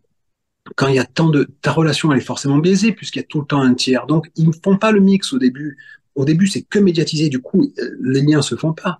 quand 0.77 0.89
il 0.89 0.95
y 0.95 0.99
a 0.99 1.05
tant 1.05 1.29
de 1.29 1.49
ta 1.61 1.73
relation 1.73 2.13
elle 2.13 2.19
est 2.19 2.23
forcément 2.25 2.59
biaisée 2.59 2.93
puisqu'il 2.93 3.19
y 3.19 3.23
a 3.23 3.27
tout 3.27 3.41
le 3.41 3.47
temps 3.47 3.61
un 3.61 3.75
tiers. 3.75 4.07
Donc 4.07 4.31
ils 4.37 4.47
ne 4.47 4.53
font 4.53 4.77
pas 4.77 4.93
le 4.93 5.01
mix 5.01 5.33
au 5.33 5.39
début. 5.39 5.79
Au 6.15 6.25
début 6.25 6.47
c'est 6.47 6.63
que 6.63 6.79
médiatisé. 6.79 7.29
Du 7.29 7.41
coup 7.41 7.73
les 8.01 8.23
liens 8.23 8.43
se 8.43 8.55
font 8.55 8.73
pas. 8.73 8.99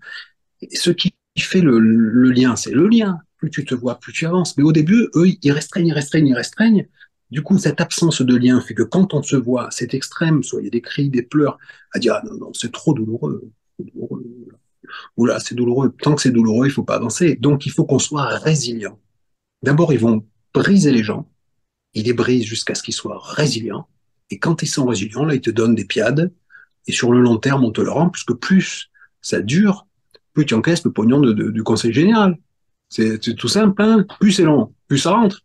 Ce 0.73 0.91
qui 0.91 1.15
fait 1.39 1.61
le, 1.61 1.79
lien 1.79 2.57
c'est 2.57 2.73
le 2.73 2.89
lien. 2.89 3.19
Plus 3.37 3.51
tu 3.51 3.65
te 3.65 3.75
vois, 3.75 3.99
plus 3.99 4.13
tu 4.13 4.27
avances. 4.27 4.57
Mais 4.57 4.65
au 4.65 4.73
début 4.73 5.09
eux 5.15 5.29
ils 5.43 5.53
restreignent, 5.53 5.89
ils 5.89 5.93
restreignent, 5.93 6.29
ils 6.29 6.35
restreignent. 6.35 6.89
Du 7.31 7.43
coup 7.43 7.59
cette 7.59 7.81
absence 7.81 8.23
de 8.23 8.37
lien 8.37 8.61
fait 8.61 8.75
que 8.75 8.83
quand 8.83 9.15
on 9.15 9.23
se 9.23 9.37
voit 9.37 9.69
c'est 9.71 9.95
extrême. 9.95 10.43
Soit 10.43 10.63
des 10.69 10.81
cris, 10.81 11.11
des 11.11 11.23
pleurs 11.23 11.59
à 11.93 11.99
dire 11.99 12.15
ah 12.15 12.23
non 12.27 12.35
non 12.39 12.53
c'est 12.55 12.73
trop 12.73 12.93
douloureux. 12.93 13.51
douloureux. 13.79 14.25
Oula 15.17 15.39
c'est 15.39 15.55
douloureux. 15.55 15.95
Tant 16.03 16.17
que 16.17 16.23
c'est 16.23 16.33
douloureux 16.33 16.67
il 16.67 16.73
faut 16.73 16.83
pas 16.83 16.97
avancer. 16.97 17.37
Donc 17.37 17.67
il 17.67 17.71
faut 17.71 17.85
qu'on 17.85 18.01
soit 18.01 18.27
résilient. 18.27 18.99
D'abord 19.63 19.93
ils 19.93 20.01
vont 20.01 20.27
briser 20.53 20.91
les 20.91 21.05
gens 21.05 21.32
il 21.95 22.05
les 22.05 22.13
brise 22.13 22.45
jusqu'à 22.45 22.75
ce 22.75 22.83
qu'ils 22.83 22.95
soient 22.95 23.21
résilients. 23.23 23.89
Et 24.31 24.39
quand 24.39 24.63
ils 24.63 24.69
sont 24.69 24.87
résilients, 24.87 25.25
là, 25.25 25.35
ils 25.35 25.41
te 25.41 25.51
donnent 25.51 25.75
des 25.75 25.85
piades. 25.85 26.33
Et 26.87 26.93
sur 26.93 27.13
le 27.13 27.21
long 27.21 27.37
terme, 27.37 27.65
on 27.65 27.71
te 27.71 27.81
le 27.81 27.91
rend, 27.91 28.09
puisque 28.09 28.33
plus 28.33 28.91
ça 29.21 29.41
dure, 29.41 29.87
plus 30.33 30.47
tu 30.47 30.55
encaisses 30.55 30.85
le 30.85 30.93
pognon 30.93 31.21
du 31.21 31.63
conseil 31.63 31.93
général. 31.93 32.39
C'est 32.89 33.19
tout 33.37 33.49
simple. 33.49 33.81
Hein 33.83 34.05
plus 34.21 34.33
c'est 34.33 34.45
long, 34.45 34.75
plus 34.89 34.99
ça 34.99 35.13
rentre. 35.13 35.43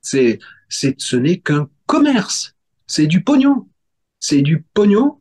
C'est, 0.00 0.38
c'est, 0.68 0.94
ce 0.98 1.16
n'est 1.16 1.38
qu'un 1.38 1.68
commerce. 1.86 2.54
C'est 2.86 3.06
du 3.06 3.22
pognon. 3.22 3.68
C'est 4.18 4.42
du 4.42 4.62
pognon. 4.74 5.18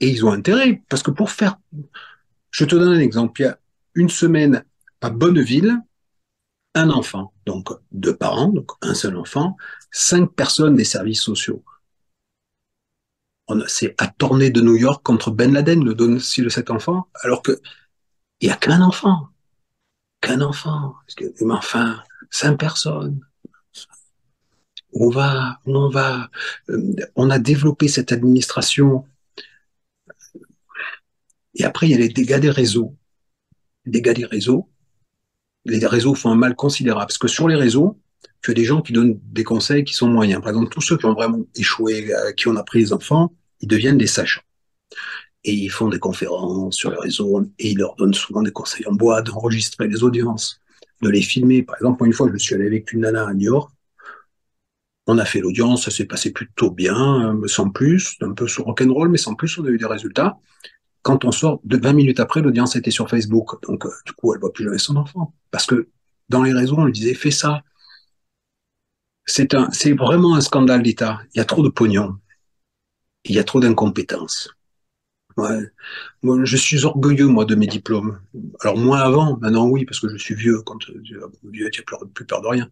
Et 0.00 0.08
ils 0.08 0.24
ont 0.24 0.32
intérêt, 0.32 0.82
parce 0.88 1.02
que 1.02 1.10
pour 1.10 1.30
faire, 1.30 1.56
je 2.50 2.64
te 2.64 2.74
donne 2.74 2.92
un 2.92 3.00
exemple. 3.00 3.40
Il 3.40 3.44
y 3.44 3.46
a 3.46 3.58
une 3.94 4.08
semaine 4.08 4.64
à 5.00 5.10
Bonneville, 5.10 5.78
un 6.74 6.90
enfant, 6.90 7.32
donc 7.46 7.68
deux 7.92 8.16
parents, 8.16 8.48
donc 8.48 8.72
un 8.82 8.94
seul 8.94 9.16
enfant, 9.16 9.56
cinq 9.94 10.34
personnes 10.34 10.74
des 10.74 10.84
services 10.84 11.22
sociaux. 11.22 11.64
C'est 13.68 13.94
à 13.98 14.08
tourner 14.08 14.50
de 14.50 14.60
New 14.60 14.76
York 14.76 15.02
contre 15.04 15.30
Ben 15.30 15.52
Laden, 15.52 15.84
le 15.84 15.94
domicile 15.94 16.44
de 16.44 16.48
cet 16.48 16.70
enfant, 16.70 17.08
alors 17.22 17.42
que 17.42 17.60
il 18.40 18.48
y 18.48 18.50
a 18.50 18.56
qu'un 18.56 18.80
enfant, 18.80 19.28
qu'un 20.20 20.40
enfant. 20.40 20.96
Mais 21.40 21.54
enfin, 21.54 22.02
cinq 22.30 22.58
personnes. 22.58 23.20
On 24.92 25.10
va, 25.10 25.60
on 25.66 25.88
va, 25.88 26.30
euh, 26.70 26.94
on 27.16 27.30
a 27.30 27.38
développé 27.38 27.88
cette 27.88 28.12
administration. 28.12 29.06
Et 31.54 31.64
après, 31.64 31.88
il 31.88 31.92
y 31.92 31.94
a 31.94 31.98
les 31.98 32.08
dégâts 32.08 32.40
des 32.40 32.50
réseaux. 32.50 32.96
Les 33.84 33.92
dégâts 33.92 34.16
des 34.16 34.24
réseaux, 34.24 34.68
les 35.64 35.84
réseaux 35.86 36.14
font 36.14 36.30
un 36.30 36.36
mal 36.36 36.54
considérable. 36.54 37.06
Parce 37.06 37.18
que 37.18 37.28
sur 37.28 37.48
les 37.48 37.56
réseaux, 37.56 37.98
as 38.50 38.54
des 38.54 38.64
gens 38.64 38.82
qui 38.82 38.92
donnent 38.92 39.18
des 39.24 39.44
conseils 39.44 39.84
qui 39.84 39.94
sont 39.94 40.08
moyens. 40.08 40.40
Par 40.40 40.50
exemple, 40.50 40.70
tous 40.70 40.80
ceux 40.80 40.96
qui 40.96 41.06
ont 41.06 41.14
vraiment 41.14 41.44
échoué, 41.56 42.14
euh, 42.14 42.32
qui 42.32 42.48
ont 42.48 42.56
appris 42.56 42.80
les 42.80 42.92
enfants, 42.92 43.32
ils 43.60 43.68
deviennent 43.68 43.98
des 43.98 44.06
sachants. 44.06 44.42
Et 45.44 45.52
ils 45.52 45.70
font 45.70 45.88
des 45.88 45.98
conférences 45.98 46.76
sur 46.76 46.90
les 46.90 46.98
réseaux 46.98 47.42
et 47.58 47.70
ils 47.70 47.78
leur 47.78 47.96
donnent 47.96 48.14
souvent 48.14 48.42
des 48.42 48.50
conseils 48.50 48.86
en 48.86 48.92
bois 48.92 49.22
d'enregistrer 49.22 49.88
les 49.88 50.02
audiences, 50.02 50.60
de 51.02 51.10
les 51.10 51.22
filmer. 51.22 51.62
Par 51.62 51.76
exemple, 51.76 52.06
une 52.06 52.12
fois, 52.12 52.30
je 52.32 52.38
suis 52.38 52.54
allé 52.54 52.66
avec 52.66 52.92
une 52.92 53.00
nana 53.00 53.28
à 53.28 53.34
New 53.34 53.52
York. 53.52 53.70
On 55.06 55.18
a 55.18 55.24
fait 55.26 55.40
l'audience, 55.40 55.84
ça 55.84 55.90
s'est 55.90 56.06
passé 56.06 56.32
plutôt 56.32 56.70
bien, 56.70 57.34
euh, 57.34 57.46
sans 57.46 57.68
plus, 57.68 58.16
un 58.22 58.32
peu 58.32 58.48
sur 58.48 58.64
rock'n'roll, 58.64 59.10
mais 59.10 59.18
sans 59.18 59.34
plus, 59.34 59.58
on 59.58 59.64
a 59.66 59.68
eu 59.68 59.76
des 59.76 59.84
résultats 59.84 60.38
quand 61.04 61.26
on 61.26 61.32
sort 61.32 61.60
de 61.64 61.76
20 61.76 61.92
minutes 61.92 62.18
après, 62.18 62.40
l'audience 62.40 62.76
était 62.76 62.90
sur 62.90 63.08
Facebook. 63.08 63.62
Donc, 63.68 63.84
euh, 63.84 63.90
du 64.06 64.12
coup, 64.12 64.32
elle 64.34 64.40
voit 64.40 64.52
plus 64.52 64.64
jamais 64.64 64.78
son 64.78 64.96
enfant. 64.96 65.34
Parce 65.50 65.66
que 65.66 65.88
dans 66.30 66.42
les 66.42 66.54
réseaux, 66.54 66.76
on 66.78 66.86
lui 66.86 66.92
disait, 66.92 67.14
fais 67.14 67.30
ça. 67.30 67.62
C'est 69.26 69.54
un, 69.54 69.70
c'est 69.70 69.92
vraiment 69.92 70.36
un 70.36 70.40
scandale 70.40 70.82
d'État. 70.82 71.20
Il 71.34 71.38
y 71.38 71.40
a 71.40 71.44
trop 71.44 71.62
de 71.62 71.68
pognon. 71.68 72.18
Il 73.24 73.34
y 73.34 73.38
a 73.38 73.44
trop 73.44 73.60
d'incompétence. 73.60 74.50
Moi, 75.36 76.44
je 76.44 76.56
suis 76.56 76.84
orgueilleux, 76.84 77.26
moi, 77.26 77.44
de 77.44 77.54
mes 77.54 77.66
diplômes. 77.66 78.20
Alors, 78.60 78.76
moins 78.76 79.00
avant, 79.00 79.36
maintenant, 79.38 79.66
oui, 79.66 79.84
parce 79.84 79.98
que 79.98 80.08
je 80.08 80.16
suis 80.16 80.34
vieux. 80.34 80.62
Quand 80.62 80.78
euh, 80.90 81.02
vieux, 81.50 81.70
tu 81.70 81.82
n'as 81.90 81.98
plus 82.12 82.24
peur 82.24 82.42
de 82.42 82.48
rien. 82.48 82.70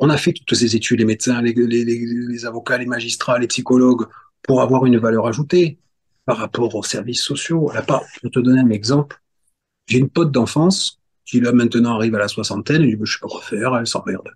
on 0.00 0.10
a 0.10 0.16
fait 0.16 0.32
toutes 0.32 0.54
ces 0.54 0.74
études, 0.74 1.00
les 1.00 1.04
médecins, 1.04 1.42
les, 1.42 2.46
avocats, 2.46 2.78
les 2.78 2.86
magistrats, 2.86 3.38
les 3.38 3.48
psychologues, 3.48 4.06
pour 4.42 4.62
avoir 4.62 4.86
une 4.86 4.98
valeur 4.98 5.26
ajoutée 5.26 5.78
par 6.24 6.38
rapport 6.38 6.74
aux 6.74 6.82
services 6.82 7.22
sociaux. 7.22 7.70
Là, 7.72 7.82
pas, 7.82 8.02
pour 8.20 8.30
te 8.30 8.40
donner 8.40 8.60
un 8.60 8.70
exemple, 8.70 9.20
j'ai 9.86 9.98
une 9.98 10.08
pote 10.08 10.32
d'enfance 10.32 11.01
qui 11.24 11.40
là 11.40 11.52
maintenant 11.52 11.96
arrive 11.96 12.14
à 12.14 12.18
la 12.18 12.28
soixantaine, 12.28 12.82
et 12.82 12.98
je 13.00 13.12
sais 13.12 13.18
pas 13.20 13.28
quoi 13.28 13.42
faire, 13.42 13.76
elle 13.76 13.86
s'emmerde. 13.86 14.28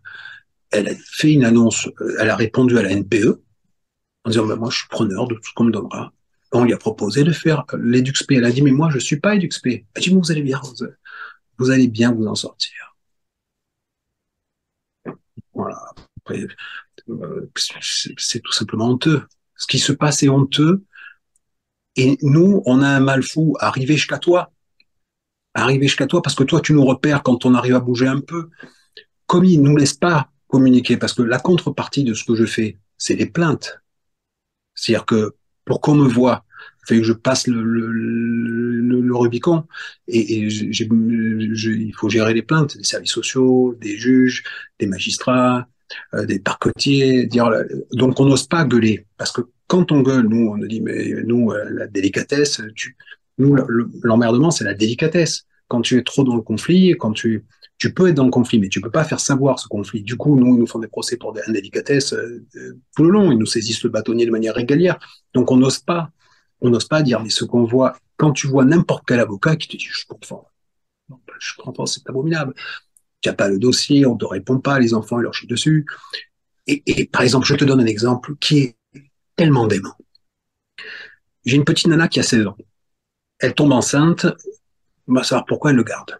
Elle 0.70 0.88
a 0.88 0.94
fait 0.94 1.32
une 1.32 1.44
annonce, 1.44 1.88
euh, 2.00 2.16
elle 2.20 2.30
a 2.30 2.36
répondu 2.36 2.78
à 2.78 2.82
la 2.82 2.90
NPE 2.90 3.40
en 4.24 4.30
disant 4.30 4.46
ben, 4.46 4.56
moi 4.56 4.70
je 4.70 4.78
suis 4.78 4.88
preneur 4.88 5.28
de 5.28 5.34
tout 5.34 5.44
ce 5.44 5.54
qu'on 5.54 5.64
me 5.64 5.72
donnera. 5.72 6.12
On 6.52 6.64
lui 6.64 6.72
a 6.72 6.78
proposé 6.78 7.24
de 7.24 7.32
faire 7.32 7.64
euh, 7.72 7.78
l'EduxP. 7.80 8.32
Elle 8.32 8.44
a 8.44 8.52
dit 8.52 8.62
mais 8.62 8.72
moi 8.72 8.90
je 8.90 8.98
suis 8.98 9.20
pas 9.20 9.36
EduxP. 9.36 9.66
Elle 9.66 9.84
a 9.94 10.00
dit 10.00 10.10
vous 10.10 10.30
allez 10.30 10.42
bien, 10.42 10.60
vous, 11.58 11.70
allez 11.70 11.88
bien 11.88 12.12
vous 12.12 12.26
en 12.26 12.34
sortir. 12.34 12.96
Voilà. 15.54 15.78
Euh, 16.30 17.50
c'est 17.80 18.40
tout 18.40 18.52
simplement 18.52 18.88
honteux. 18.88 19.22
Ce 19.56 19.66
qui 19.66 19.78
se 19.78 19.92
passe 19.92 20.22
est 20.22 20.28
honteux 20.28 20.84
et 21.96 22.18
nous, 22.22 22.62
on 22.66 22.82
a 22.82 22.88
un 22.88 23.00
mal 23.00 23.22
fou 23.22 23.56
à 23.58 23.68
arriver 23.68 23.94
jusqu'à 23.96 24.18
toi. 24.18 24.52
Arriver 25.56 25.86
jusqu'à 25.86 26.06
toi 26.06 26.22
parce 26.22 26.34
que 26.34 26.44
toi, 26.44 26.60
tu 26.60 26.72
nous 26.72 26.84
repères 26.84 27.22
quand 27.22 27.44
on 27.46 27.54
arrive 27.54 27.74
à 27.74 27.80
bouger 27.80 28.06
un 28.06 28.20
peu. 28.20 28.48
Comme 29.26 29.44
ils 29.44 29.60
nous 29.60 29.76
laissent 29.76 29.94
pas 29.94 30.30
communiquer, 30.46 30.96
parce 30.96 31.12
que 31.12 31.22
la 31.22 31.38
contrepartie 31.38 32.04
de 32.04 32.14
ce 32.14 32.24
que 32.24 32.34
je 32.34 32.44
fais, 32.44 32.78
c'est 32.96 33.16
les 33.16 33.26
plaintes. 33.26 33.80
C'est-à-dire 34.74 35.06
que 35.06 35.34
pour 35.64 35.80
qu'on 35.80 35.96
me 35.96 36.08
voit, 36.08 36.44
il 36.82 36.86
fait 36.86 36.96
que 36.98 37.02
je 37.02 37.12
passe 37.12 37.46
le, 37.48 39.12
Rubicon 39.12 39.64
et, 40.08 40.40
il 40.40 41.92
faut 41.96 42.08
gérer 42.08 42.34
les 42.34 42.42
plaintes 42.42 42.76
des 42.76 42.84
services 42.84 43.10
sociaux, 43.10 43.76
des 43.80 43.96
juges, 43.96 44.44
des 44.78 44.86
magistrats, 44.86 45.66
euh, 46.14 46.26
des 46.26 46.38
parquetiers. 46.38 47.28
Donc 47.92 48.20
on 48.20 48.26
n'ose 48.26 48.46
pas 48.46 48.64
gueuler 48.64 49.06
parce 49.16 49.32
que 49.32 49.42
quand 49.66 49.90
on 49.90 50.02
gueule, 50.02 50.26
nous, 50.28 50.50
on 50.50 50.56
nous 50.56 50.68
dit, 50.68 50.80
mais 50.80 51.22
nous, 51.24 51.50
euh, 51.50 51.64
la 51.70 51.86
délicatesse, 51.86 52.60
nous, 53.38 53.56
l'emmerdement, 54.02 54.50
c'est 54.50 54.64
la 54.64 54.74
délicatesse. 54.74 55.45
Quand 55.68 55.82
tu 55.82 55.98
es 55.98 56.02
trop 56.02 56.24
dans 56.24 56.36
le 56.36 56.42
conflit, 56.42 56.94
quand 56.98 57.12
tu, 57.12 57.44
tu 57.78 57.92
peux 57.92 58.08
être 58.08 58.14
dans 58.14 58.24
le 58.24 58.30
conflit, 58.30 58.58
mais 58.58 58.68
tu 58.68 58.80
peux 58.80 58.90
pas 58.90 59.04
faire 59.04 59.20
savoir 59.20 59.58
ce 59.58 59.68
conflit. 59.68 60.02
Du 60.02 60.16
coup, 60.16 60.36
nous, 60.36 60.54
ils 60.54 60.58
nous 60.58 60.66
font 60.66 60.78
des 60.78 60.88
procès 60.88 61.16
pour 61.16 61.32
des 61.32 61.42
indélicatesses 61.46 62.12
euh, 62.14 62.44
tout 62.96 63.04
le 63.04 63.10
long. 63.10 63.32
Ils 63.32 63.38
nous 63.38 63.46
saisissent 63.46 63.82
le 63.82 63.90
bâtonnier 63.90 64.26
de 64.26 64.30
manière 64.30 64.54
régulière. 64.54 64.98
Donc, 65.34 65.50
on 65.50 65.56
n'ose 65.56 65.78
pas, 65.78 66.10
on 66.60 66.70
n'ose 66.70 66.86
pas 66.86 67.02
dire, 67.02 67.22
mais 67.22 67.30
ce 67.30 67.44
qu'on 67.44 67.64
voit, 67.64 67.98
quand 68.16 68.32
tu 68.32 68.46
vois 68.46 68.64
n'importe 68.64 69.04
quel 69.06 69.20
avocat 69.20 69.56
qui 69.56 69.68
te 69.68 69.76
dit, 69.76 69.88
je 69.88 70.06
comprends, 70.06 70.48
je 71.38 71.52
comprends, 71.58 71.86
c'est 71.86 72.08
abominable. 72.08 72.54
Tu 73.20 73.28
n'as 73.28 73.34
pas 73.34 73.48
le 73.48 73.58
dossier, 73.58 74.06
on 74.06 74.16
te 74.16 74.24
répond 74.24 74.58
pas, 74.58 74.78
les 74.78 74.94
enfants, 74.94 75.18
ils 75.18 75.24
leur 75.24 75.34
chient 75.34 75.46
dessus. 75.46 75.86
Et, 76.66 77.06
par 77.06 77.22
exemple, 77.22 77.46
je 77.46 77.54
te 77.54 77.64
donne 77.64 77.80
un 77.80 77.86
exemple 77.86 78.34
qui 78.40 78.58
est 78.58 78.76
tellement 79.36 79.66
dément. 79.66 79.96
J'ai 81.44 81.56
une 81.56 81.64
petite 81.64 81.86
nana 81.86 82.08
qui 82.08 82.18
a 82.18 82.24
16 82.24 82.46
ans. 82.48 82.56
Elle 83.38 83.54
tombe 83.54 83.72
enceinte, 83.72 84.26
on 85.08 85.14
va 85.14 85.22
savoir 85.22 85.44
pourquoi 85.46 85.70
elle 85.70 85.76
le 85.76 85.84
garde. 85.84 86.18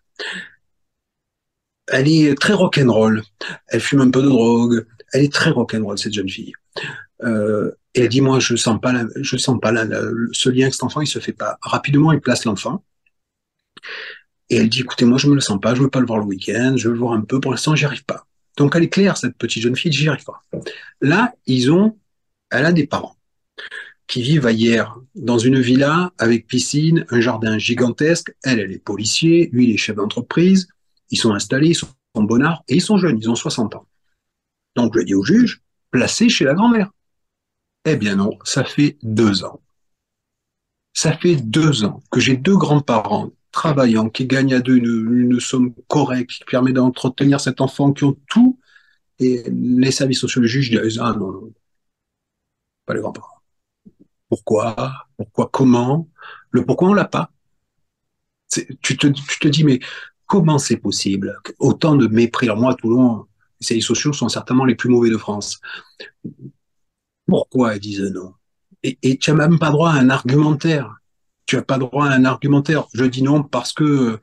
Elle 1.88 2.08
est 2.08 2.38
très 2.38 2.52
rock'n'roll. 2.52 3.22
Elle 3.68 3.80
fume 3.80 4.00
un 4.00 4.10
peu 4.10 4.22
de 4.22 4.28
drogue. 4.28 4.86
Elle 5.12 5.24
est 5.24 5.32
très 5.32 5.50
rock'n'roll, 5.50 5.98
cette 5.98 6.14
jeune 6.14 6.28
fille. 6.28 6.52
Euh, 7.22 7.70
et 7.94 8.02
elle 8.02 8.08
dit, 8.08 8.20
moi, 8.20 8.40
je 8.40 8.56
sens 8.56 8.80
pas, 8.80 8.92
je 9.16 9.36
sens 9.36 9.58
pas 9.60 9.72
ce 10.32 10.50
lien 10.50 10.64
avec 10.64 10.74
cet 10.74 10.82
enfant, 10.82 11.00
il 11.00 11.06
se 11.06 11.18
fait 11.18 11.32
pas. 11.32 11.58
Rapidement, 11.62 12.12
il 12.12 12.20
place 12.20 12.44
l'enfant. 12.44 12.84
Et 14.50 14.56
elle 14.56 14.68
dit, 14.68 14.80
écoutez, 14.80 15.04
moi, 15.04 15.18
je 15.18 15.28
me 15.28 15.34
le 15.34 15.40
sens 15.40 15.60
pas, 15.60 15.74
je 15.74 15.82
veux 15.82 15.90
pas 15.90 16.00
le 16.00 16.06
voir 16.06 16.18
le 16.18 16.26
week-end, 16.26 16.74
je 16.76 16.88
veux 16.88 16.94
le 16.94 17.00
voir 17.00 17.12
un 17.12 17.22
peu, 17.22 17.40
pour 17.40 17.52
l'instant, 17.52 17.74
j'y 17.74 17.84
arrive 17.84 18.04
pas. 18.04 18.26
Donc, 18.56 18.74
elle 18.76 18.84
est 18.84 18.88
claire, 18.88 19.16
cette 19.16 19.36
petite 19.36 19.62
jeune 19.62 19.76
fille, 19.76 19.92
j'y 19.92 20.08
arrive 20.08 20.24
pas. 20.24 20.42
Là, 21.00 21.32
ils 21.46 21.70
ont, 21.72 21.98
elle 22.50 22.66
a 22.66 22.72
des 22.72 22.86
parents 22.86 23.16
qui 24.06 24.22
vivent 24.22 24.46
ailleurs, 24.46 25.00
dans 25.14 25.38
une 25.38 25.60
villa 25.60 26.12
avec 26.18 26.46
piscine, 26.46 27.06
un 27.10 27.20
jardin 27.20 27.58
gigantesque. 27.58 28.34
Elle, 28.44 28.60
elle 28.60 28.72
est 28.72 28.78
policier, 28.78 29.50
lui, 29.52 29.68
il 29.68 29.74
est 29.74 29.78
chef 29.78 29.96
d'entreprise. 29.96 30.68
Ils 31.10 31.18
sont 31.18 31.32
installés, 31.32 31.68
ils 31.68 31.74
sont 31.74 31.88
bonnards 32.14 32.62
et 32.68 32.76
ils 32.76 32.82
sont 32.82 32.98
jeunes, 32.98 33.18
ils 33.18 33.28
ont 33.30 33.34
60 33.34 33.74
ans. 33.74 33.86
Donc, 34.76 34.96
je 34.96 35.02
dis 35.02 35.14
au 35.14 35.24
juge, 35.24 35.62
placez 35.90 36.28
chez 36.28 36.44
la 36.44 36.54
grand-mère. 36.54 36.90
Eh 37.84 37.96
bien 37.96 38.16
non, 38.16 38.38
ça 38.44 38.64
fait 38.64 38.98
deux 39.02 39.44
ans. 39.44 39.60
Ça 40.92 41.16
fait 41.16 41.36
deux 41.36 41.84
ans 41.84 42.02
que 42.10 42.20
j'ai 42.20 42.36
deux 42.36 42.56
grands-parents 42.56 43.30
travaillant, 43.52 44.10
qui 44.10 44.26
gagnent 44.26 44.54
à 44.54 44.60
deux 44.60 44.76
une, 44.76 45.40
somme 45.40 45.72
correcte, 45.88 46.30
qui 46.30 46.44
permet 46.44 46.72
d'entretenir 46.72 47.40
cet 47.40 47.60
enfant, 47.60 47.92
qui 47.92 48.04
ont 48.04 48.16
tout, 48.28 48.58
et 49.18 49.44
les 49.48 49.90
services 49.90 50.20
sociaux, 50.20 50.42
le 50.42 50.46
juge 50.46 50.70
disent, 50.70 51.00
ah 51.02 51.14
non, 51.18 51.32
non, 51.32 51.52
pas 52.84 52.94
les 52.94 53.00
grands-parents. 53.00 53.35
Pourquoi 54.28 54.92
Pourquoi 55.16 55.48
Comment 55.52 56.08
Le 56.50 56.64
pourquoi 56.64 56.88
on 56.88 56.94
l'a 56.94 57.04
pas 57.04 57.30
tu 58.82 58.96
te, 58.96 59.48
dis, 59.48 59.64
mais 59.64 59.80
comment 60.26 60.58
c'est 60.58 60.76
possible? 60.76 61.38
Autant 61.58 61.96
de 61.96 62.06
mépris. 62.06 62.46
Alors 62.46 62.58
moi, 62.58 62.74
Toulon, 62.74 63.26
les 63.60 63.66
services 63.66 63.86
sociaux 63.86 64.12
sont 64.12 64.28
certainement 64.28 64.64
les 64.64 64.74
plus 64.74 64.88
mauvais 64.88 65.10
de 65.10 65.16
France. 65.16 65.60
Pourquoi 67.26 67.74
ils 67.74 67.80
disent 67.80 68.12
non? 68.14 68.34
Et, 68.82 68.98
et 69.02 69.18
tu 69.18 69.30
n'as 69.30 69.48
même 69.48 69.58
pas 69.58 69.70
droit 69.70 69.90
à 69.90 69.94
un 69.94 70.10
argumentaire. 70.10 70.94
Tu 71.46 71.56
n'as 71.56 71.62
pas 71.62 71.78
droit 71.78 72.06
à 72.06 72.14
un 72.14 72.24
argumentaire. 72.24 72.86
Je 72.92 73.04
dis 73.04 73.22
non 73.22 73.42
parce 73.42 73.72
que 73.72 74.20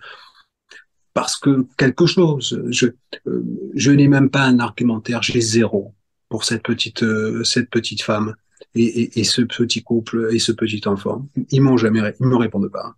parce 1.13 1.37
que 1.37 1.67
quelque 1.77 2.05
chose. 2.05 2.61
Je, 2.69 2.87
euh, 3.27 3.43
je 3.75 3.91
n'ai 3.91 4.07
même 4.07 4.29
pas 4.29 4.43
un 4.43 4.59
argumentaire. 4.59 5.21
J'ai 5.21 5.41
zéro 5.41 5.93
pour 6.29 6.43
cette 6.43 6.63
petite 6.63 7.03
euh, 7.03 7.43
cette 7.43 7.69
petite 7.69 8.01
femme 8.01 8.35
et, 8.75 9.19
et, 9.19 9.23
ce 9.23 9.41
petit 9.41 9.83
couple 9.83 10.29
et 10.31 10.39
ce 10.39 10.51
petit 10.51 10.81
enfant. 10.85 11.27
Ils 11.51 11.61
m'ont 11.61 11.77
jamais, 11.77 11.99
ils 12.19 12.25
me 12.25 12.35
répondent 12.35 12.71
pas. 12.71 12.95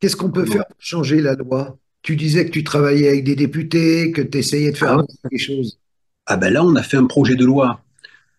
Qu'est-ce 0.00 0.16
qu'on 0.16 0.30
peut 0.30 0.46
faire 0.46 0.66
pour 0.66 0.76
changer 0.78 1.20
la 1.20 1.34
loi? 1.34 1.78
Tu 2.02 2.16
disais 2.16 2.46
que 2.46 2.50
tu 2.50 2.62
travaillais 2.64 3.08
avec 3.08 3.24
des 3.24 3.34
députés, 3.34 4.12
que 4.12 4.22
tu 4.22 4.38
essayais 4.38 4.70
de 4.70 4.76
faire 4.76 4.98
ah. 4.98 5.28
des 5.30 5.38
choses. 5.38 5.80
Ah 6.26 6.36
ben 6.36 6.52
là, 6.52 6.64
on 6.64 6.76
a 6.76 6.82
fait 6.82 6.96
un 6.96 7.06
projet 7.06 7.36
de 7.36 7.44
loi. 7.44 7.82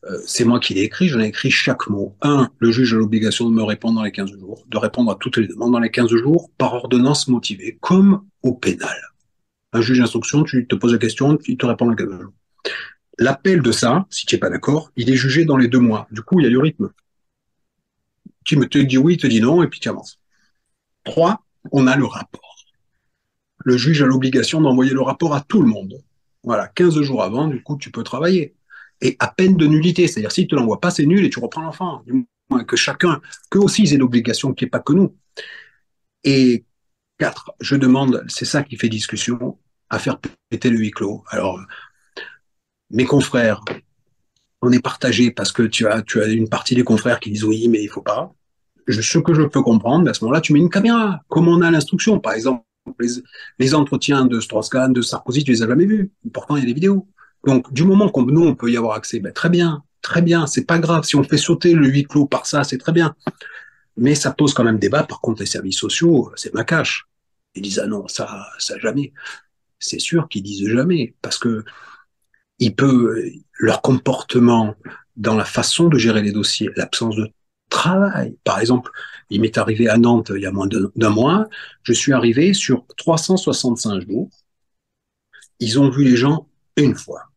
Euh, 0.06 0.18
c'est 0.26 0.46
moi 0.46 0.60
qui 0.60 0.74
l'ai 0.74 0.82
écrit, 0.82 1.10
j'en 1.10 1.20
ai 1.20 1.28
écrit 1.28 1.52
chaque 1.52 1.90
mot. 1.90 2.16
Un, 2.22 2.50
le 2.60 2.72
juge 2.72 2.94
a 2.94 2.98
l'obligation 2.98 3.50
de 3.50 3.54
me 3.54 3.64
répondre 3.64 3.96
dans 3.96 4.04
les 4.04 4.12
15 4.12 4.32
jours, 4.32 4.64
de 4.68 4.78
répondre 4.78 5.12
à 5.12 5.16
toutes 5.16 5.38
les 5.38 5.48
demandes 5.48 5.74
dans 5.74 5.80
les 5.80 5.92
15 5.92 6.10
jours 6.16 6.50
par 6.58 6.74
ordonnance 6.74 7.28
motivée, 7.28 7.78
comme 7.82 8.24
au 8.42 8.54
pénal. 8.54 8.96
Un 9.74 9.82
juge 9.82 10.00
d'instruction, 10.00 10.44
tu 10.44 10.66
te 10.68 10.76
poses 10.76 10.94
la 10.94 11.00
question, 11.00 11.38
il 11.48 11.58
te 11.58 11.66
répond 11.66 11.86
dans 11.86 11.92
les 11.92 11.98
15 11.98 12.22
jours. 12.22 12.34
L'appel 13.20 13.62
de 13.62 13.74
ça, 13.74 14.08
si 14.10 14.26
tu 14.26 14.36
n'es 14.36 14.40
pas 14.40 14.50
d'accord, 14.50 14.92
il 14.96 15.10
est 15.10 15.16
jugé 15.18 15.44
dans 15.44 15.58
les 15.58 15.68
deux 15.68 15.80
mois. 15.80 16.08
Du 16.10 16.22
coup, 16.22 16.40
il 16.40 16.44
y 16.44 16.48
a 16.48 16.50
du 16.50 16.58
rythme. 16.58 16.90
Tu 18.46 18.56
me 18.56 18.66
te 18.66 18.78
dis 18.78 18.98
oui, 18.98 19.16
il 19.16 19.18
te 19.18 19.28
dis 19.28 19.42
non, 19.42 19.62
et 19.62 19.68
puis 19.68 19.82
tu 19.82 19.90
avances. 19.90 20.22
Trois, 21.04 21.44
on 21.74 21.86
a 21.86 21.98
le 21.98 22.06
rapport. 22.06 22.56
Le 23.58 23.76
juge 23.76 24.02
a 24.02 24.06
l'obligation 24.06 24.62
d'envoyer 24.62 24.94
le 24.94 25.02
rapport 25.02 25.36
à 25.36 25.42
tout 25.42 25.62
le 25.62 25.68
monde. 25.68 26.02
Voilà, 26.44 26.70
15 26.70 27.02
jours 27.02 27.22
avant, 27.22 27.50
du 27.50 27.62
coup, 27.62 27.78
tu 27.78 27.92
peux 27.92 28.04
travailler. 28.04 28.56
Et 29.02 29.18
à 29.20 29.28
peine 29.28 29.58
de 29.58 29.68
nullité, 29.68 30.08
c'est-à-dire 30.08 30.32
s'il 30.32 30.46
ne 30.46 30.50
te 30.50 30.56
l'envoie 30.56 30.80
pas, 30.80 30.90
c'est 30.90 31.06
nul 31.06 31.26
et 31.26 31.30
tu 31.30 31.40
reprends 31.40 31.62
l'enfant. 31.62 32.06
Que 32.66 32.78
chacun, 32.78 33.20
qu'eux 33.50 33.60
aussi, 33.60 33.84
ils 33.84 33.94
aient 33.94 33.98
l'obligation, 33.98 34.54
qu'il 34.54 34.66
n'y 34.66 34.70
ait 34.70 34.72
pas 34.72 34.80
que 34.80 34.94
nous. 34.94 35.14
Et 36.24 36.64
quatre, 37.18 37.52
je 37.60 37.76
demande, 37.76 38.24
c'est 38.30 38.46
ça 38.46 38.64
qui 38.64 38.78
fait 38.78 38.88
discussion, 38.88 39.60
à 39.90 40.00
faire 40.00 40.20
péter 40.48 40.70
le 40.70 40.78
huis 40.78 40.92
clos. 40.92 41.26
Alors, 41.28 41.60
mes 42.92 43.06
confrères, 43.06 43.62
on 44.62 44.72
est 44.72 44.82
partagé 44.82 45.32
parce 45.32 45.52
que 45.52 45.64
tu 45.64 45.88
as, 45.88 46.02
tu 46.02 46.22
as 46.22 46.28
une 46.28 46.50
partie 46.50 46.76
des 46.76 46.84
confrères 46.84 47.20
qui 47.20 47.32
disent 47.32 47.44
oui, 47.44 47.68
mais 47.68 47.82
il 47.82 47.88
faut 47.88 48.02
pas. 48.02 48.34
Je, 48.88 49.02
ce 49.02 49.20
que 49.20 49.34
je 49.34 49.44
peux 49.44 49.62
comprendre, 49.62 50.10
à 50.10 50.14
ce 50.14 50.24
moment-là, 50.24 50.42
tu 50.42 50.54
mets 50.54 50.60
une 50.60 50.70
caméra, 50.70 51.22
comme 51.30 51.48
on 51.48 51.62
a 51.62 51.70
l'instruction. 51.72 52.20
Par 52.20 52.34
exemple, 52.34 52.64
les, 53.60 53.76
entretiens 53.76 54.26
de 54.26 54.40
Strauss-Kahn, 54.40 54.94
de 54.94 55.02
Sarkozy, 55.02 55.44
tu 55.44 55.52
les 55.52 55.62
as 55.62 55.68
jamais 55.68 55.86
vus. 55.86 56.12
Pourtant, 56.34 56.56
il 56.56 56.62
y 56.62 56.64
a 56.64 56.66
des 56.66 56.74
vidéos. 56.74 57.08
Donc, 57.46 57.72
du 57.72 57.84
moment 57.84 58.10
qu'on 58.10 58.24
nous, 58.24 58.46
on 58.46 58.56
peut 58.56 58.72
y 58.72 58.78
avoir 58.78 58.96
accès, 58.96 59.20
ben, 59.20 59.32
très 59.32 59.50
bien, 59.50 59.84
très 60.02 60.22
bien, 60.22 60.48
c'est 60.48 60.66
pas 60.66 60.80
grave. 60.80 61.04
Si 61.04 61.16
on 61.16 61.24
fait 61.24 61.38
sauter 61.38 61.74
le 61.74 61.88
huis 61.88 62.04
clos 62.04 62.26
par 62.26 62.46
ça, 62.46 62.64
c'est 62.64 62.78
très 62.78 62.92
bien. 62.92 63.16
Mais 63.96 64.16
ça 64.16 64.32
pose 64.32 64.54
quand 64.54 64.64
même 64.64 64.80
débat. 64.80 65.04
Par 65.04 65.22
contre, 65.22 65.42
les 65.42 65.46
services 65.46 65.78
sociaux, 65.78 66.32
c'est 66.36 66.54
ma 66.54 66.64
cache. 66.64 67.06
Ils 67.56 67.62
disent, 67.62 67.80
ah 67.84 67.88
non, 67.88 68.08
ça, 68.08 68.48
ça 68.58 68.78
jamais. 68.80 69.14
C'est 69.78 70.00
sûr 70.00 70.28
qu'ils 70.28 70.44
disent 70.44 70.68
jamais. 70.68 71.16
Parce 71.22 71.38
que 71.38 71.64
il 72.60 72.76
peut, 72.76 73.32
leur 73.60 73.82
comportement 73.82 74.76
dans 75.16 75.36
la 75.36 75.46
façon 75.46 75.90
de 75.90 75.98
gérer 75.98 76.22
les 76.22 76.32
dossiers, 76.32 76.70
l'absence 76.76 77.16
de 77.16 77.30
travail. 77.70 78.38
Par 78.44 78.60
exemple, 78.60 78.92
il 79.30 79.42
m'est 79.42 79.58
arrivé 79.58 79.88
à 79.90 79.98
Nantes 79.98 80.32
il 80.36 80.42
y 80.42 80.46
a 80.46 80.52
moins 80.52 80.68
d'un 80.68 81.10
mois, 81.10 81.48
je 81.84 81.94
suis 81.94 82.14
arrivé 82.14 82.54
sur 82.54 82.86
365 82.98 84.08
jours. 84.08 84.30
Ils 85.60 85.80
ont 85.80 85.90
vu 85.90 86.04
les 86.04 86.16
gens 86.16 86.48
une 86.78 86.96
fois, 86.96 87.32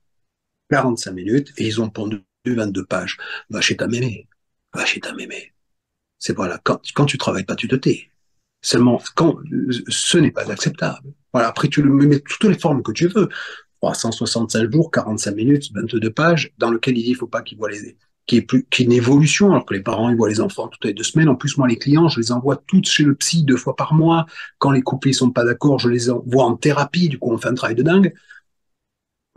45 0.70 1.12
minutes, 1.12 1.52
et 1.58 1.66
ils 1.66 1.80
ont 1.80 1.90
pondu 1.90 2.22
22 2.46 2.84
pages. 2.84 3.18
Va 3.50 3.60
chez 3.60 3.76
ta 3.76 3.88
mémé, 3.88 4.28
va 4.72 4.84
chez 4.84 5.00
ta 5.00 5.12
mémé. 5.12 5.52
C'est 6.18 6.36
voilà, 6.36 6.58
quand, 6.62 6.80
quand 6.94 7.04
tu 7.04 7.18
travailles 7.18 7.44
pas, 7.44 7.56
tu 7.56 7.66
te 7.66 7.74
tais. 7.74 8.08
Seulement, 8.62 9.02
quand, 9.16 9.38
ce 9.88 10.18
n'est 10.18 10.30
pas 10.30 10.48
acceptable. 10.50 11.12
Voilà, 11.32 11.48
après, 11.48 11.68
tu 11.68 11.82
le 11.82 11.90
mets 11.90 12.20
toutes 12.20 12.44
les 12.44 12.58
formes 12.58 12.82
que 12.82 12.92
tu 12.92 13.08
veux. 13.08 13.28
365 13.82 14.72
jours, 14.72 14.90
45 14.90 15.34
minutes, 15.34 15.70
22 15.74 16.10
pages, 16.10 16.52
dans 16.58 16.70
lequel 16.70 16.96
il 16.96 17.02
dit 17.02 17.10
il 17.10 17.16
faut 17.16 17.26
pas 17.26 17.42
qu'il 17.42 17.58
voit 17.58 17.70
les, 17.70 18.40
plus, 18.42 18.64
une 18.78 18.92
évolution, 18.92 19.50
alors 19.50 19.66
que 19.66 19.74
les 19.74 19.82
parents, 19.82 20.08
ils 20.08 20.16
voient 20.16 20.28
les 20.28 20.40
enfants 20.40 20.68
toutes 20.68 20.84
les 20.84 20.94
deux 20.94 21.02
semaines. 21.02 21.28
En 21.28 21.34
plus, 21.34 21.58
moi, 21.58 21.66
les 21.66 21.76
clients, 21.76 22.08
je 22.08 22.20
les 22.20 22.30
envoie 22.30 22.56
toutes 22.56 22.86
chez 22.86 23.02
le 23.02 23.14
psy 23.16 23.42
deux 23.42 23.56
fois 23.56 23.74
par 23.74 23.92
mois. 23.92 24.26
Quand 24.58 24.70
les 24.70 24.82
couples, 24.82 25.08
ils 25.08 25.14
sont 25.14 25.30
pas 25.30 25.44
d'accord, 25.44 25.80
je 25.80 25.88
les 25.88 26.10
envoie 26.10 26.44
en 26.44 26.56
thérapie. 26.56 27.08
Du 27.08 27.18
coup, 27.18 27.32
on 27.32 27.38
fait 27.38 27.48
un 27.48 27.54
travail 27.54 27.74
de 27.74 27.82
dingue. 27.82 28.14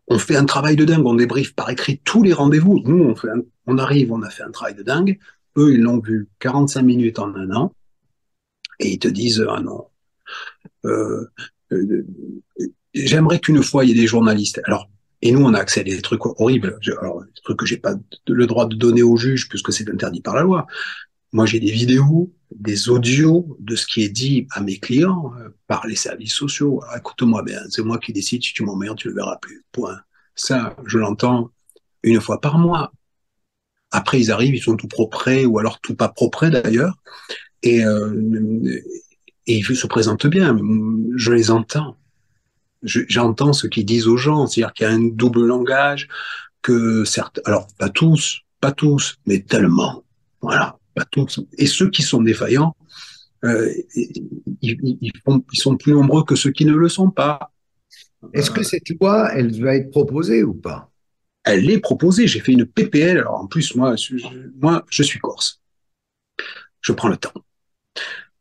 On 0.08 0.20
fait 0.20 0.36
un 0.36 0.46
travail 0.46 0.76
de 0.76 0.86
dingue. 0.86 1.06
On 1.06 1.16
débriefe 1.16 1.56
par 1.56 1.72
écrit 1.72 2.00
tous 2.04 2.22
les 2.22 2.34
rendez-vous. 2.34 2.82
Nous, 2.86 3.04
on 3.04 3.16
fait 3.16 3.30
on 3.66 3.80
arrive, 3.80 4.12
on 4.12 4.22
a 4.22 4.30
fait 4.30 4.44
un 4.44 4.52
travail 4.52 4.76
de 4.76 4.84
dingue. 4.84 5.18
Eux, 5.58 5.74
ils 5.74 5.82
l'ont 5.82 6.00
vu 6.00 6.30
45 6.40 6.84
minutes 6.84 7.18
en 7.18 7.34
un 7.34 7.52
an. 7.52 7.74
Et 8.80 8.92
ils 8.92 9.00
te 9.00 9.08
disent, 9.08 9.44
ah 9.50 9.62
non, 9.62 9.88
euh, 10.86 11.26
euh 11.72 12.06
j'aimerais 12.96 13.40
qu'une 13.40 13.62
fois 13.62 13.86
il 13.86 13.90
y 13.90 13.92
ait 13.92 14.02
des 14.02 14.08
journalistes. 14.08 14.62
Alors, 14.66 14.90
et 15.22 15.32
nous, 15.32 15.42
on 15.42 15.54
a 15.54 15.60
accès 15.60 15.82
à 15.82 15.84
des 15.84 16.02
trucs 16.02 16.26
horribles. 16.26 16.78
Alors, 17.02 17.24
des 17.24 17.42
trucs 17.44 17.58
que 17.58 17.66
j'ai 17.66 17.78
pas 17.78 17.96
le 18.28 18.46
droit 18.48 18.68
de 18.68 18.76
donner 18.76 19.04
au 19.04 19.18
juge 19.18 19.50
puisque 19.50 19.74
c'est 19.74 19.90
interdit 19.90 20.22
par 20.22 20.36
la 20.36 20.44
loi. 20.44 20.68
Moi, 21.32 21.46
j'ai 21.46 21.60
des 21.60 21.72
vidéos, 21.72 22.32
des 22.56 22.90
audios 22.90 23.58
de 23.60 23.76
ce 23.76 23.86
qui 23.86 24.04
est 24.04 24.10
dit 24.10 24.48
à 24.52 24.62
mes 24.62 24.78
clients 24.78 25.34
euh, 25.40 25.50
par 25.68 25.88
les 25.88 25.96
services 25.96 26.34
sociaux. 26.34 26.82
Écoute-moi 26.96 27.44
bien, 27.44 27.60
c'est 27.70 27.84
moi 27.84 27.98
qui 27.98 28.14
décide. 28.14 28.44
Si 28.44 28.54
tu 28.54 28.64
m'emmerdes, 28.64 28.98
tu 28.98 29.10
le 29.10 29.16
verras 29.16 29.38
plus. 29.38 29.64
Point. 29.72 30.00
Ça, 30.36 30.76
je 30.86 30.98
l'entends 30.98 31.52
une 32.04 32.22
fois 32.22 32.40
par 32.40 32.58
mois. 32.58 32.92
Après, 33.92 34.20
ils 34.20 34.32
arrivent, 34.32 34.56
ils 34.56 34.62
sont 34.62 34.78
tout 34.78 34.88
propres 34.88 35.44
ou 35.46 35.60
alors 35.60 35.80
tout 35.82 35.96
pas 35.96 36.10
propres 36.10 36.48
d'ailleurs. 36.48 36.96
Et, 37.64 37.84
euh, 37.84 38.82
et 39.48 39.58
ils 39.58 39.66
se 39.66 39.88
présentent 39.88 40.28
bien. 40.28 40.58
Je 41.16 41.32
les 41.32 41.50
entends 41.52 41.98
j'entends 42.86 43.54
ce 43.54 43.68
qu'ils 43.68 43.86
disent 43.86 44.08
aux 44.08 44.18
gens, 44.18 44.48
c'est-à-dire 44.48 44.74
qu'il 44.74 44.88
y 44.88 44.90
a 44.90 44.94
un 44.94 45.04
double 45.04 45.46
langage, 45.46 46.08
que 46.62 47.04
certes, 47.06 47.40
alors 47.46 47.68
pas 47.78 47.90
tous, 47.90 48.42
pas 48.60 48.72
tous, 48.72 49.18
mais 49.26 49.42
tellement, 49.42 50.04
voilà, 50.42 50.78
pas 50.94 51.06
tous. 51.06 51.40
Et 51.58 51.68
ceux 51.68 51.90
qui 51.90 52.02
sont 52.02 52.22
défaillants, 52.22 52.76
euh, 53.44 53.72
ils, 54.62 55.12
sont 55.54 55.78
plus 55.78 55.94
nombreux 55.94 56.24
que 56.24 56.36
ceux 56.36 56.52
qui 56.52 56.66
ne 56.66 56.74
le 56.74 56.90
sont 56.90 57.12
pas. 57.12 57.52
Est-ce 58.34 58.50
que 58.50 58.64
cette 58.64 58.90
loi, 59.00 59.32
elle 59.34 59.62
va 59.62 59.76
être 59.76 59.92
proposée 59.92 60.44
ou 60.44 60.54
pas? 60.54 60.92
Elle 61.44 61.70
est 61.70 61.80
proposée. 61.80 62.28
J'ai 62.28 62.40
fait 62.40 62.54
une 62.54 62.66
PPL. 62.66 63.20
Alors 63.20 63.42
en 63.42 63.48
plus, 63.48 63.76
moi, 63.76 63.96
je, 63.96 64.16
moi, 64.60 64.84
je 64.90 65.04
suis 65.04 65.20
corse. 65.20 65.62
Je 66.82 66.92
prends 66.92 67.10
le 67.10 67.18
temps. 67.18 67.34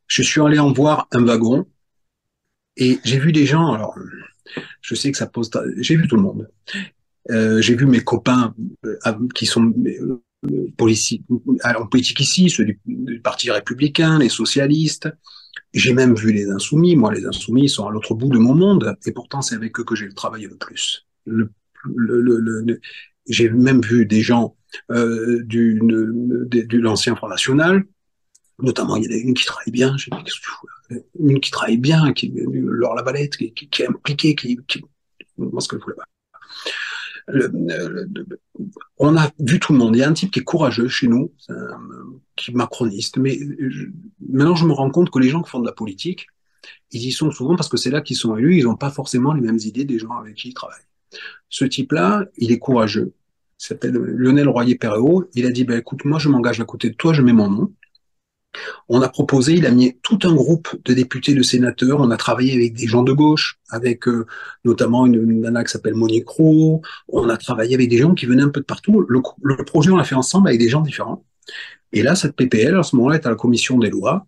Je 0.07 0.23
suis 0.23 0.41
allé 0.41 0.59
en 0.59 0.73
voir 0.73 1.07
un 1.13 1.25
wagon 1.25 1.67
et 2.77 2.99
j'ai 3.05 3.19
vu 3.19 3.33
des 3.33 3.47
gens. 3.47 3.73
Alors, 3.73 3.99
je 4.81 4.95
sais 4.95 5.11
que 5.11 5.19
ça 5.19 5.27
pose. 5.27 5.51
J'ai 5.79 5.97
vu 5.97 6.09
tout 6.09 6.17
le 6.17 6.23
monde. 6.23 6.49
Euh, 7.31 7.61
j'ai 7.63 7.75
vu 7.75 7.87
mes 7.87 8.01
copains 8.01 8.55
euh, 8.85 9.13
qui 9.35 9.47
sont 9.47 9.73
euh, 9.87 10.21
en 10.45 11.87
politique 11.87 12.21
ici, 12.21 12.51
ceux 12.51 12.65
du, 12.65 13.21
Parti 13.23 13.51
républicain, 13.51 14.19
les 14.19 14.29
socialistes. 14.29 15.09
J'ai 15.73 15.95
même 15.95 16.15
vu 16.15 16.33
les 16.33 16.51
insoumis. 16.51 16.97
Moi, 16.97 17.15
les 17.15 17.25
insoumis 17.25 17.69
sont 17.69 17.89
à 17.89 17.91
l'autre 17.91 18.15
bout 18.15 18.29
de 18.29 18.39
mon 18.39 18.55
monde, 18.55 18.97
et 19.07 19.13
pourtant 19.13 19.43
c'est 19.43 19.55
avec 19.55 19.79
eux 19.81 19.85
que 19.85 19.95
j'ai 19.95 20.09
travaillé 20.11 20.47
le 20.47 20.57
plus. 20.57 21.07
Le, 21.25 21.51
le, 21.87 22.81
j'ai 23.27 23.49
même 23.49 23.81
vu 23.81 24.07
des 24.07 24.21
gens 24.21 24.57
du, 24.91 25.81
de, 25.83 26.79
l'ancien 26.79 27.17
Front 27.17 27.29
National, 27.29 27.85
notamment 28.61 28.97
il 28.97 29.05
y 29.05 29.09
en 29.09 29.11
a 29.13 29.17
une 29.17 29.35
qui 29.35 29.47
travaille 29.47 29.73
bien, 29.73 29.97
une 31.19 31.41
qui 31.41 31.51
travaille 31.51 31.79
bien, 31.79 32.13
qui 32.13 32.33
Laure 32.35 32.95
Lavalette, 32.95 33.37
qui, 33.37 33.53
qui, 33.53 33.69
qui 33.69 33.83
est 33.83 33.89
impliquée, 33.89 34.35
qui, 34.35 34.59
moi 35.37 35.61
ce 35.61 35.69
que 35.69 35.79
je 35.79 35.83
voulais 35.83 35.97
pas 35.97 36.05
on 38.99 39.17
a 39.17 39.31
vu 39.39 39.59
tout 39.59 39.73
le 39.73 39.79
monde. 39.79 39.97
Il 39.97 40.01
y 40.01 40.03
a 40.03 40.09
un 40.09 40.13
type 40.13 40.31
qui 40.31 40.41
est 40.41 40.45
courageux 40.45 40.89
chez 40.89 41.09
nous, 41.09 41.33
qui 42.37 42.51
est 42.51 42.55
macroniste. 42.55 43.17
Mais 43.17 43.39
maintenant, 44.21 44.55
je 44.55 44.67
me 44.67 44.73
rends 44.73 44.91
compte 44.91 45.11
que 45.11 45.19
les 45.19 45.29
gens 45.29 45.43
qui 45.43 45.51
font 45.51 45.61
de 45.61 45.67
la 45.67 45.73
politique, 45.73 46.27
ils 46.93 47.07
y 47.07 47.13
sont 47.13 47.31
souvent 47.31 47.57
parce 47.57 47.69
que 47.69 47.77
c'est 47.77 47.91
là 47.91 48.01
qu'ils 48.01 48.17
sont 48.17 48.37
élus. 48.37 48.59
Ils 48.59 48.65
n'ont 48.65 48.77
pas 48.77 48.91
forcément 48.91 49.33
les 49.33 49.41
mêmes 49.41 49.59
idées 49.59 49.85
des 49.85 49.99
gens 49.99 50.13
avec 50.13 50.37
qui 50.37 50.49
ils 50.49 50.55
travaillent. 50.55 50.79
Ce 51.49 51.65
type-là, 51.65 52.27
il 52.37 52.53
est 52.53 52.59
courageux. 52.59 53.15
Il 53.61 53.67
s'appelle 53.67 53.93
Lionel 53.93 54.49
Royer-Perreau. 54.49 55.25
Il 55.35 55.47
a 55.47 55.51
dit, 55.51 55.65
ben, 55.65 55.79
écoute, 55.79 56.05
moi, 56.05 56.19
je 56.19 56.29
m'engage 56.29 56.61
à 56.61 56.65
côté 56.65 56.91
de 56.91 56.95
toi, 56.95 57.13
je 57.13 57.23
mets 57.23 57.33
mon 57.33 57.49
nom. 57.49 57.73
On 58.89 59.03
a 59.03 59.09
proposé, 59.09 59.55
il 59.55 59.67
a 59.67 59.71
mis 59.71 59.99
tout 60.03 60.19
un 60.25 60.35
groupe 60.35 60.69
de 60.85 60.95
députés, 60.95 61.35
de 61.35 61.43
sénateurs. 61.43 62.01
On 62.01 62.11
a 62.11 62.17
travaillé 62.17 62.55
avec 62.55 62.75
des 62.75 62.87
gens 62.87 63.03
de 63.03 63.13
gauche, 63.13 63.59
avec 63.71 64.07
euh, 64.09 64.27
notamment 64.65 65.07
une, 65.07 65.41
nana 65.41 65.65
qui 65.65 65.73
s'appelle 65.73 65.95
Monique 65.95 66.29
Roux. 66.29 66.83
On 67.09 67.29
a 67.29 67.37
travaillé 67.37 67.75
avec 67.75 67.89
des 67.89 67.99
gens 67.99 68.15
qui 68.15 68.27
venaient 68.27 68.43
un 68.43 68.51
peu 68.51 68.61
de 68.61 68.67
partout. 68.67 69.05
Le, 69.09 69.65
projet, 69.65 69.91
on 69.91 69.97
l'a 69.97 70.05
fait 70.05 70.15
ensemble 70.15 70.49
avec 70.49 70.61
des 70.61 70.69
gens 70.69 70.81
différents. 70.81 71.25
Et 71.93 72.03
là, 72.03 72.15
cette 72.15 72.37
PPL, 72.37 72.77
à 72.77 72.83
ce 72.83 72.97
moment-là, 72.97 73.17
est 73.17 73.27
à 73.27 73.31
la 73.31 73.37
commission 73.37 73.79
des 73.79 73.91
lois. 73.91 74.27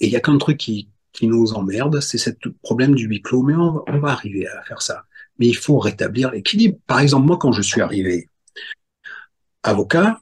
Et 0.00 0.06
il 0.06 0.12
y 0.12 0.16
a 0.16 0.20
qu'un 0.20 0.38
truc 0.38 0.58
qui, 0.58 0.88
qui 1.12 1.26
nous 1.26 1.52
emmerde, 1.54 2.00
c'est 2.00 2.18
ce 2.18 2.30
problème 2.62 2.94
du 2.94 3.06
huis 3.06 3.22
clos. 3.22 3.42
Mais 3.42 3.54
on 3.54 3.98
va 3.98 4.10
arriver 4.10 4.46
à 4.46 4.62
faire 4.62 4.82
ça. 4.82 5.04
Mais 5.38 5.46
il 5.46 5.56
faut 5.56 5.78
rétablir 5.78 6.30
l'équilibre. 6.32 6.78
Par 6.86 7.00
exemple, 7.00 7.26
moi, 7.26 7.38
quand 7.38 7.52
je 7.52 7.62
suis 7.62 7.80
arrivé 7.80 8.28
avocat, 9.62 10.20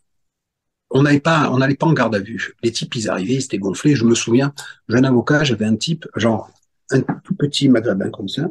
on 0.90 1.02
n'allait 1.02 1.20
pas, 1.20 1.50
on 1.50 1.58
n'allait 1.58 1.74
pas 1.74 1.86
en 1.86 1.92
garde 1.92 2.14
à 2.14 2.20
vue. 2.20 2.54
Les 2.62 2.72
types, 2.72 2.94
ils 2.94 3.08
arrivaient, 3.08 3.34
ils 3.34 3.44
étaient 3.44 3.58
gonflés. 3.58 3.96
Je 3.96 4.04
me 4.04 4.14
souviens, 4.14 4.54
jeune 4.88 5.04
avocat, 5.04 5.44
j'avais 5.44 5.64
un 5.64 5.76
type, 5.76 6.06
genre 6.16 6.50
un 6.90 7.00
tout 7.00 7.34
petit 7.34 7.68
maghrébin 7.68 8.10
comme 8.10 8.28
ça, 8.28 8.48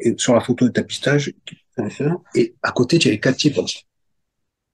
et 0.00 0.14
sur 0.18 0.34
la 0.34 0.40
photo 0.40 0.66
de 0.66 0.72
tapissage, 0.72 1.32
et 2.34 2.54
à 2.62 2.72
côté, 2.72 2.98
tu 2.98 3.08
avais 3.08 3.20
quatre 3.20 3.36
types 3.36 3.58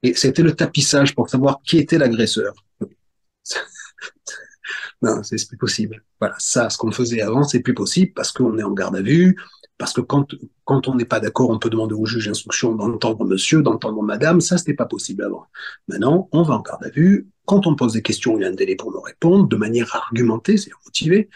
Et 0.02 0.14
c'était 0.14 0.42
le 0.42 0.54
tapissage 0.54 1.14
pour 1.14 1.28
savoir 1.28 1.60
qui 1.62 1.78
était 1.78 1.98
l'agresseur. 1.98 2.54
non, 5.02 5.22
c'est 5.22 5.48
plus 5.48 5.58
possible. 5.58 6.02
Voilà, 6.20 6.36
ça, 6.38 6.70
ce 6.70 6.78
qu'on 6.78 6.92
faisait 6.92 7.20
avant, 7.20 7.44
c'est 7.44 7.60
plus 7.60 7.74
possible 7.74 8.12
parce 8.14 8.32
qu'on 8.32 8.58
est 8.58 8.62
en 8.62 8.72
garde 8.72 8.96
à 8.96 9.02
vue, 9.02 9.36
parce 9.78 9.92
que 9.92 10.00
quand, 10.00 10.34
quand 10.64 10.88
on 10.88 10.94
n'est 10.94 11.04
pas 11.04 11.20
d'accord, 11.20 11.50
on 11.50 11.58
peut 11.58 11.70
demander 11.70 11.94
au 11.94 12.06
juge 12.06 12.26
d'instruction 12.26 12.74
d'entendre 12.74 13.24
monsieur, 13.24 13.62
d'entendre 13.62 14.02
madame. 14.02 14.40
Ça, 14.40 14.56
c'était 14.56 14.74
pas 14.74 14.86
possible 14.86 15.24
avant. 15.24 15.46
Maintenant, 15.88 16.28
on 16.32 16.42
va 16.42 16.54
en 16.54 16.60
garde 16.60 16.84
à 16.84 16.90
vue. 16.90 17.28
Quand 17.44 17.66
on 17.66 17.74
pose 17.74 17.94
des 17.94 18.02
questions, 18.02 18.38
il 18.38 18.42
y 18.42 18.44
a 18.44 18.48
un 18.48 18.52
délai 18.52 18.76
pour 18.76 18.92
nous 18.92 19.00
répondre 19.00 19.48
de 19.48 19.56
manière 19.56 19.94
argumentée, 19.94 20.56
c'est 20.56 20.70
motivé. 20.84 21.28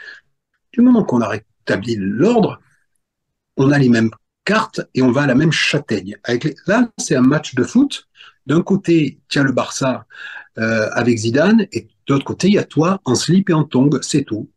Du 0.72 0.80
moment 0.80 1.02
qu'on 1.02 1.20
a 1.20 1.28
rétabli 1.28 1.96
l'ordre, 1.98 2.60
on 3.56 3.72
a 3.72 3.78
les 3.78 3.88
mêmes 3.88 4.10
cartes 4.44 4.80
et 4.94 5.02
on 5.02 5.10
va 5.10 5.22
à 5.22 5.26
la 5.26 5.34
même 5.34 5.52
châtaigne. 5.52 6.16
Là, 6.66 6.88
c'est 6.96 7.16
un 7.16 7.22
match 7.22 7.54
de 7.54 7.64
foot. 7.64 8.08
D'un 8.46 8.62
côté, 8.62 9.20
as 9.34 9.42
le 9.42 9.52
Barça 9.52 10.06
euh, 10.58 10.88
avec 10.92 11.18
Zidane 11.18 11.66
et 11.72 11.82
de 12.06 12.14
l'autre 12.14 12.24
côté, 12.24 12.48
il 12.48 12.54
y 12.54 12.58
a 12.58 12.64
toi 12.64 13.00
en 13.04 13.14
slip 13.14 13.50
et 13.50 13.52
en 13.52 13.64
tongue. 13.64 13.98
C'est 14.00 14.22
tout. 14.22 14.48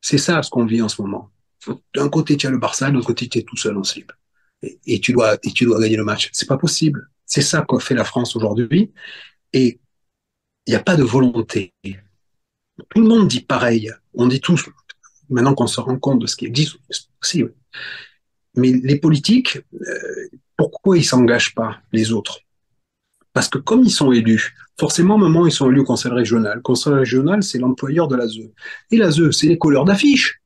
C'est 0.00 0.18
ça 0.18 0.42
ce 0.42 0.50
qu'on 0.50 0.64
vit 0.64 0.82
en 0.82 0.88
ce 0.88 1.00
moment. 1.00 1.30
D'un 1.94 2.08
côté, 2.08 2.36
tu 2.36 2.46
as 2.46 2.50
le 2.50 2.58
Barça, 2.58 2.90
de 2.90 2.94
l'autre 2.94 3.06
côté, 3.06 3.28
tu 3.28 3.38
es 3.38 3.42
tout 3.42 3.56
seul 3.56 3.76
en 3.76 3.84
slip. 3.84 4.12
Et, 4.86 5.00
tu 5.00 5.12
dois, 5.12 5.34
et 5.42 5.52
tu 5.52 5.64
dois 5.64 5.80
gagner 5.80 5.96
le 5.96 6.04
match. 6.04 6.30
C'est 6.32 6.48
pas 6.48 6.56
possible. 6.56 7.10
C'est 7.26 7.42
ça 7.42 7.64
qu'a 7.68 7.78
fait 7.78 7.94
la 7.94 8.04
France 8.04 8.36
aujourd'hui. 8.36 8.92
Et 9.52 9.80
il 10.66 10.70
n'y 10.70 10.76
a 10.76 10.82
pas 10.82 10.96
de 10.96 11.02
volonté. 11.02 11.72
Tout 11.84 13.00
le 13.00 13.06
monde 13.06 13.28
dit 13.28 13.40
pareil. 13.40 13.92
On 14.14 14.26
dit 14.26 14.40
tous, 14.40 14.64
maintenant 15.28 15.54
qu'on 15.54 15.66
se 15.66 15.80
rend 15.80 15.98
compte 15.98 16.20
de 16.20 16.26
ce 16.26 16.36
qui 16.36 16.46
existe, 16.46 16.76
c'est 16.90 17.06
possible. 17.20 17.54
Mais 18.56 18.72
les 18.72 18.96
politiques, 18.96 19.58
euh, 19.74 20.28
pourquoi 20.56 20.96
ils 20.96 21.04
s'engagent 21.04 21.54
pas, 21.54 21.78
les 21.92 22.12
autres? 22.12 22.40
Parce 23.32 23.48
que 23.48 23.58
comme 23.58 23.82
ils 23.82 23.90
sont 23.90 24.12
élus, 24.12 24.54
forcément, 24.78 25.16
au 25.16 25.18
moment 25.18 25.46
ils 25.46 25.52
sont 25.52 25.68
élus 25.70 25.80
au 25.80 25.84
conseil 25.84 26.12
régional, 26.12 26.56
le 26.56 26.62
conseil 26.62 26.94
régional, 26.94 27.42
c'est 27.42 27.58
l'employeur 27.58 28.06
de 28.06 28.14
l'ASE. 28.16 28.38
Et 28.92 28.96
l'ASE, 28.96 29.30
c'est 29.32 29.48
les 29.48 29.58
couleurs 29.58 29.84
d'affiches 29.84 30.40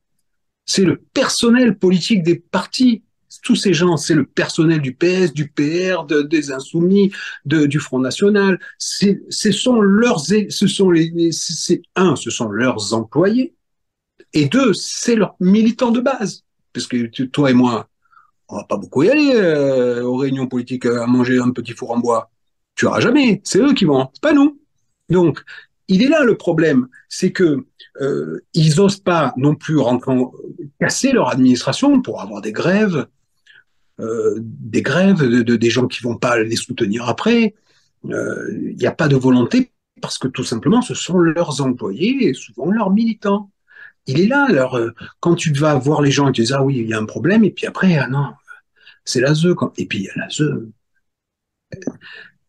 c'est 0.68 0.84
le 0.84 1.00
personnel 1.14 1.78
politique 1.78 2.22
des 2.22 2.36
partis. 2.36 3.02
Tous 3.42 3.56
ces 3.56 3.72
gens, 3.72 3.96
c'est 3.96 4.14
le 4.14 4.26
personnel 4.26 4.80
du 4.80 4.94
PS, 4.94 5.32
du 5.32 5.48
PR, 5.48 6.04
des 6.04 6.52
Insoumis, 6.52 7.10
du 7.44 7.78
Front 7.80 7.98
National. 7.98 8.60
Ce 8.78 9.50
sont 9.50 9.80
leurs, 9.80 10.20
ce 10.20 10.66
sont 10.66 10.90
les, 10.90 11.32
c'est 11.32 11.82
un, 11.96 12.16
ce 12.16 12.30
sont 12.30 12.48
leurs 12.48 12.92
employés, 12.94 13.54
et 14.34 14.46
deux, 14.46 14.74
c'est 14.74 15.16
leurs 15.16 15.36
militants 15.40 15.90
de 15.90 16.00
base. 16.00 16.44
Parce 16.74 16.86
que 16.86 17.06
toi 17.24 17.50
et 17.50 17.54
moi, 17.54 17.88
on 18.48 18.56
va 18.56 18.64
pas 18.64 18.76
beaucoup 18.76 19.02
y 19.02 19.08
aller 19.08 19.32
euh, 19.34 20.02
aux 20.02 20.16
réunions 20.16 20.48
politiques 20.48 20.84
à 20.84 21.06
manger 21.06 21.38
un 21.38 21.50
petit 21.50 21.72
four 21.72 21.92
en 21.92 21.98
bois. 21.98 22.30
Tu 22.74 22.86
auras 22.86 23.00
jamais. 23.00 23.40
C'est 23.44 23.58
eux 23.58 23.72
qui 23.72 23.86
vont, 23.86 24.10
pas 24.20 24.34
nous. 24.34 24.60
Donc, 25.08 25.42
il 25.88 26.02
est 26.02 26.08
là 26.08 26.22
le 26.22 26.36
problème, 26.36 26.88
c'est 27.08 27.32
que 27.32 27.66
euh, 28.00 28.40
ils 28.54 28.76
n'osent 28.76 29.00
pas 29.00 29.32
non 29.36 29.54
plus 29.54 29.78
casser 30.78 31.12
leur 31.12 31.30
administration 31.30 32.00
pour 32.02 32.20
avoir 32.20 32.42
des 32.42 32.52
grèves, 32.52 33.06
euh, 34.00 34.36
des 34.38 34.82
grèves 34.82 35.22
de, 35.22 35.56
des 35.56 35.70
gens 35.70 35.88
qui 35.88 36.02
vont 36.02 36.16
pas 36.16 36.38
les 36.38 36.56
soutenir 36.56 37.08
après. 37.08 37.54
Euh, 38.04 38.48
il 38.70 38.76
n'y 38.76 38.86
a 38.86 38.92
pas 38.92 39.08
de 39.08 39.16
volonté 39.16 39.72
parce 40.00 40.18
que 40.18 40.28
tout 40.28 40.44
simplement 40.44 40.82
ce 40.82 40.94
sont 40.94 41.18
leurs 41.18 41.60
employés 41.60 42.28
et 42.28 42.34
souvent 42.34 42.70
leurs 42.70 42.90
militants. 42.90 43.50
Il 44.06 44.20
est 44.20 44.26
là. 44.26 44.46
Alors, 44.48 44.78
quand 45.20 45.34
tu 45.34 45.52
vas 45.52 45.74
voir 45.74 46.02
les 46.02 46.10
gens 46.10 46.28
et 46.28 46.32
tu 46.32 46.42
dis 46.42 46.52
ah 46.52 46.62
oui 46.62 46.78
il 46.78 46.88
y 46.88 46.94
a 46.94 46.98
un 46.98 47.04
problème 47.04 47.44
et 47.44 47.50
puis 47.50 47.66
après 47.66 47.96
ah 47.98 48.08
non 48.08 48.32
c'est 49.04 49.20
la 49.20 49.34
ZE 49.34 49.54
et 49.76 49.86
puis 49.86 49.98
il 49.98 50.04
y 50.04 50.08
a 50.10 50.12
la 50.16 50.28
ZE 50.30 50.68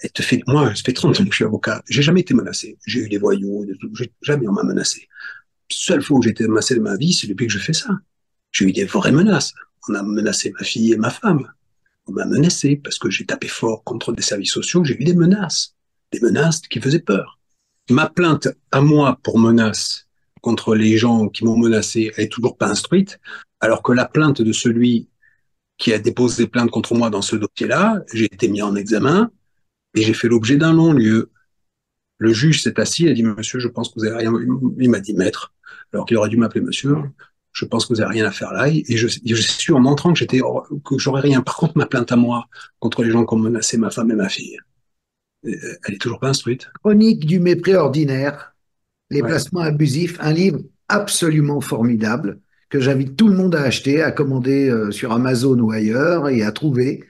elle 0.01 0.11
te 0.11 0.21
fait, 0.21 0.41
moi, 0.47 0.73
ça 0.75 0.81
fait 0.83 0.93
30 0.93 1.19
ans 1.19 1.23
que 1.25 1.31
je 1.31 1.35
suis 1.35 1.45
avocat, 1.45 1.83
j'ai 1.89 2.01
jamais 2.01 2.21
été 2.21 2.33
menacé. 2.33 2.77
J'ai 2.85 3.01
eu 3.01 3.09
des 3.09 3.17
voyous, 3.17 3.65
des 3.65 3.75
jamais 4.21 4.47
on 4.47 4.53
m'a 4.53 4.63
menacé. 4.63 5.07
Seule 5.69 6.01
fois 6.01 6.17
où 6.17 6.21
j'ai 6.21 6.31
été 6.31 6.47
menacé 6.47 6.75
de 6.75 6.79
ma 6.79 6.95
vie, 6.95 7.13
c'est 7.13 7.27
depuis 7.27 7.47
que 7.47 7.53
je 7.53 7.59
fais 7.59 7.73
ça. 7.73 7.89
J'ai 8.51 8.65
eu 8.65 8.71
des 8.71 8.85
vraies 8.85 9.11
menaces. 9.11 9.53
On 9.87 9.95
a 9.95 10.03
menacé 10.03 10.51
ma 10.57 10.65
fille 10.65 10.93
et 10.93 10.97
ma 10.97 11.09
femme. 11.09 11.51
On 12.07 12.13
m'a 12.13 12.25
menacé 12.25 12.77
parce 12.77 12.97
que 12.97 13.09
j'ai 13.09 13.25
tapé 13.25 13.47
fort 13.47 13.83
contre 13.83 14.11
des 14.13 14.21
services 14.21 14.51
sociaux. 14.51 14.83
J'ai 14.83 14.99
eu 14.99 15.03
des 15.03 15.13
menaces. 15.13 15.75
Des 16.11 16.19
menaces 16.21 16.61
qui 16.61 16.79
faisaient 16.79 16.99
peur. 16.99 17.39
Ma 17.89 18.09
plainte 18.09 18.47
à 18.71 18.81
moi 18.81 19.19
pour 19.21 19.37
menace 19.37 20.07
contre 20.41 20.75
les 20.75 20.97
gens 20.97 21.27
qui 21.27 21.43
m'ont 21.43 21.57
menacé, 21.57 22.11
elle 22.15 22.25
est 22.25 22.29
toujours 22.29 22.57
pas 22.57 22.67
instruite. 22.67 23.19
Alors 23.59 23.83
que 23.83 23.91
la 23.91 24.05
plainte 24.05 24.41
de 24.41 24.51
celui 24.53 25.09
qui 25.77 25.93
a 25.93 25.99
déposé 25.99 26.47
plainte 26.47 26.71
contre 26.71 26.95
moi 26.95 27.09
dans 27.09 27.21
ce 27.21 27.35
dossier-là, 27.35 28.01
j'ai 28.13 28.25
été 28.25 28.47
mis 28.47 28.61
en 28.61 28.75
examen, 28.75 29.31
et 29.95 30.01
j'ai 30.01 30.13
fait 30.13 30.27
l'objet 30.27 30.57
d'un 30.57 30.73
long 30.73 30.93
lieu. 30.93 31.31
Le 32.17 32.33
juge 32.33 32.63
s'est 32.63 32.79
assis 32.79 33.07
et 33.07 33.11
a 33.11 33.13
dit, 33.13 33.23
monsieur, 33.23 33.59
je 33.59 33.67
pense 33.67 33.89
que 33.89 33.95
vous 33.99 34.05
avez 34.05 34.17
rien, 34.17 34.33
il 34.77 34.89
m'a 34.89 34.99
dit 34.99 35.13
maître, 35.13 35.53
alors 35.93 36.05
qu'il 36.05 36.17
aurait 36.17 36.29
dû 36.29 36.37
m'appeler 36.37 36.61
monsieur, 36.61 36.95
je 37.51 37.65
pense 37.65 37.85
que 37.85 37.93
vous 37.93 38.01
avez 38.01 38.11
rien 38.11 38.25
à 38.25 38.31
faire 38.31 38.51
là. 38.53 38.67
Et 38.67 38.97
je, 38.97 39.07
je 39.07 39.35
suis 39.35 39.73
en 39.73 39.79
montrant 39.79 40.13
que 40.13 40.19
j'étais, 40.19 40.39
que 40.39 40.97
j'aurais 40.97 41.21
rien. 41.21 41.41
Par 41.41 41.55
contre, 41.55 41.77
ma 41.77 41.85
plainte 41.85 42.11
à 42.11 42.15
moi 42.15 42.47
contre 42.79 43.03
les 43.03 43.11
gens 43.11 43.25
qui 43.25 43.33
ont 43.33 43.39
menacé 43.39 43.77
ma 43.77 43.89
femme 43.89 44.11
et 44.11 44.15
ma 44.15 44.29
fille, 44.29 44.57
euh, 45.45 45.51
elle 45.85 45.95
est 45.95 46.01
toujours 46.01 46.19
pas 46.19 46.29
instruite. 46.29 46.69
Chronique 46.83 47.25
du 47.25 47.39
mépris 47.39 47.75
ordinaire, 47.75 48.55
les 49.09 49.21
placements 49.21 49.61
abusifs, 49.61 50.17
un 50.19 50.33
livre 50.33 50.59
absolument 50.87 51.61
formidable 51.61 52.39
que 52.69 52.79
j'invite 52.79 53.15
tout 53.15 53.27
le 53.27 53.35
monde 53.35 53.55
à 53.55 53.63
acheter, 53.63 54.01
à 54.01 54.11
commander 54.11 54.69
euh, 54.69 54.91
sur 54.91 55.11
Amazon 55.11 55.57
ou 55.59 55.71
ailleurs 55.71 56.29
et 56.29 56.43
à 56.43 56.51
trouver. 56.51 57.03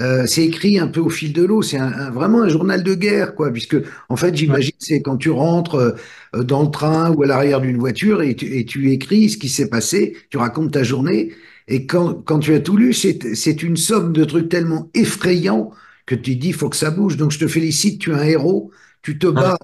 Euh, 0.00 0.26
c'est 0.26 0.44
écrit 0.44 0.78
un 0.78 0.88
peu 0.88 1.00
au 1.00 1.10
fil 1.10 1.32
de 1.32 1.42
l'eau. 1.42 1.62
C'est 1.62 1.76
un, 1.78 2.10
vraiment 2.10 2.42
un 2.42 2.48
journal 2.48 2.82
de 2.82 2.94
guerre, 2.94 3.34
quoi. 3.34 3.52
Puisque, 3.52 3.76
en 4.08 4.16
fait, 4.16 4.34
j'imagine, 4.34 4.72
c'est 4.78 5.02
quand 5.02 5.16
tu 5.16 5.30
rentres 5.30 5.96
euh, 6.34 6.42
dans 6.42 6.62
le 6.62 6.70
train 6.70 7.12
ou 7.12 7.22
à 7.22 7.26
l'arrière 7.26 7.60
d'une 7.60 7.78
voiture 7.78 8.22
et 8.22 8.34
tu, 8.34 8.46
et 8.58 8.64
tu 8.64 8.90
écris 8.92 9.30
ce 9.30 9.36
qui 9.38 9.48
s'est 9.48 9.68
passé, 9.68 10.16
tu 10.30 10.38
racontes 10.38 10.72
ta 10.72 10.82
journée. 10.82 11.32
Et 11.68 11.86
quand, 11.86 12.14
quand 12.14 12.38
tu 12.40 12.54
as 12.54 12.60
tout 12.60 12.76
lu, 12.76 12.92
c'est 12.92 13.62
une 13.62 13.76
somme 13.76 14.12
de 14.12 14.24
trucs 14.24 14.48
tellement 14.48 14.90
effrayants 14.94 15.70
que 16.06 16.14
tu 16.14 16.36
dis, 16.36 16.52
faut 16.52 16.68
que 16.68 16.76
ça 16.76 16.90
bouge. 16.90 17.16
Donc, 17.16 17.30
je 17.30 17.38
te 17.38 17.46
félicite, 17.46 18.00
tu 18.00 18.10
es 18.10 18.14
un 18.14 18.24
héros. 18.24 18.70
Tu 19.02 19.18
te 19.18 19.26
bats 19.26 19.56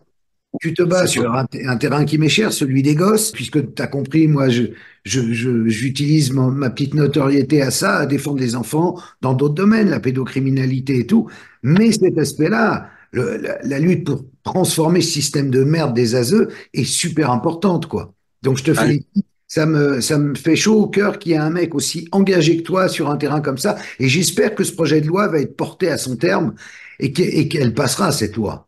tu 0.61 0.75
te 0.75 0.83
bats 0.83 1.07
sur 1.07 1.35
un, 1.35 1.47
terrain 1.77 2.05
qui 2.05 2.19
m'est 2.19 2.29
cher, 2.29 2.53
celui 2.53 2.83
des 2.83 2.95
gosses, 2.95 3.33
puisque 3.33 3.75
tu 3.75 3.83
as 3.83 3.87
compris, 3.87 4.29
moi, 4.29 4.49
je, 4.49 4.67
j'utilise 5.05 6.33
ma, 6.33 6.71
petite 6.71 6.95
notoriété 6.95 7.63
à 7.63 7.71
ça, 7.71 7.97
à 7.99 8.07
défendre 8.07 8.41
les 8.41 8.57
enfants 8.57 9.01
dans 9.21 9.35
d'autres 9.35 9.55
domaines, 9.55 9.89
la 9.89 10.01
pédocriminalité 10.01 11.01
et 11.01 11.07
tout. 11.07 11.29
Mais 11.63 11.93
cet 11.93 12.19
aspect-là, 12.19 12.91
la, 13.13 13.79
lutte 13.79 14.05
pour 14.05 14.25
transformer 14.43 15.01
ce 15.01 15.11
système 15.11 15.51
de 15.51 15.65
merde 15.65 15.95
des 15.95 16.15
ASE 16.15 16.49
est 16.75 16.85
super 16.85 17.31
importante, 17.31 17.87
quoi. 17.87 18.13
Donc, 18.43 18.59
je 18.59 18.65
te 18.65 18.75
félicite. 18.75 19.27
Ça 19.49 19.65
me, 19.65 20.01
ça 20.01 20.19
me 20.19 20.35
fait 20.35 20.57
chaud 20.57 20.83
au 20.83 20.87
cœur 20.89 21.21
qu'il 21.21 21.31
y 21.31 21.35
ait 21.37 21.39
un 21.39 21.51
mec 21.51 21.77
aussi 21.77 22.09
engagé 22.11 22.57
que 22.57 22.63
toi 22.63 22.89
sur 22.89 23.09
un 23.11 23.17
terrain 23.17 23.41
comme 23.41 23.59
ça. 23.59 23.77
Et 24.01 24.09
j'espère 24.09 24.57
que 24.57 24.65
ce 24.65 24.73
projet 24.73 25.01
de 25.01 25.07
loi 25.07 25.29
va 25.29 25.39
être 25.39 25.57
porté 25.57 25.89
à 25.89 25.99
son 25.99 26.17
terme 26.17 26.55
et 26.99 27.13
qu'elle 27.13 27.73
passera, 27.73 28.11
cette 28.11 28.35
loi. 28.35 28.66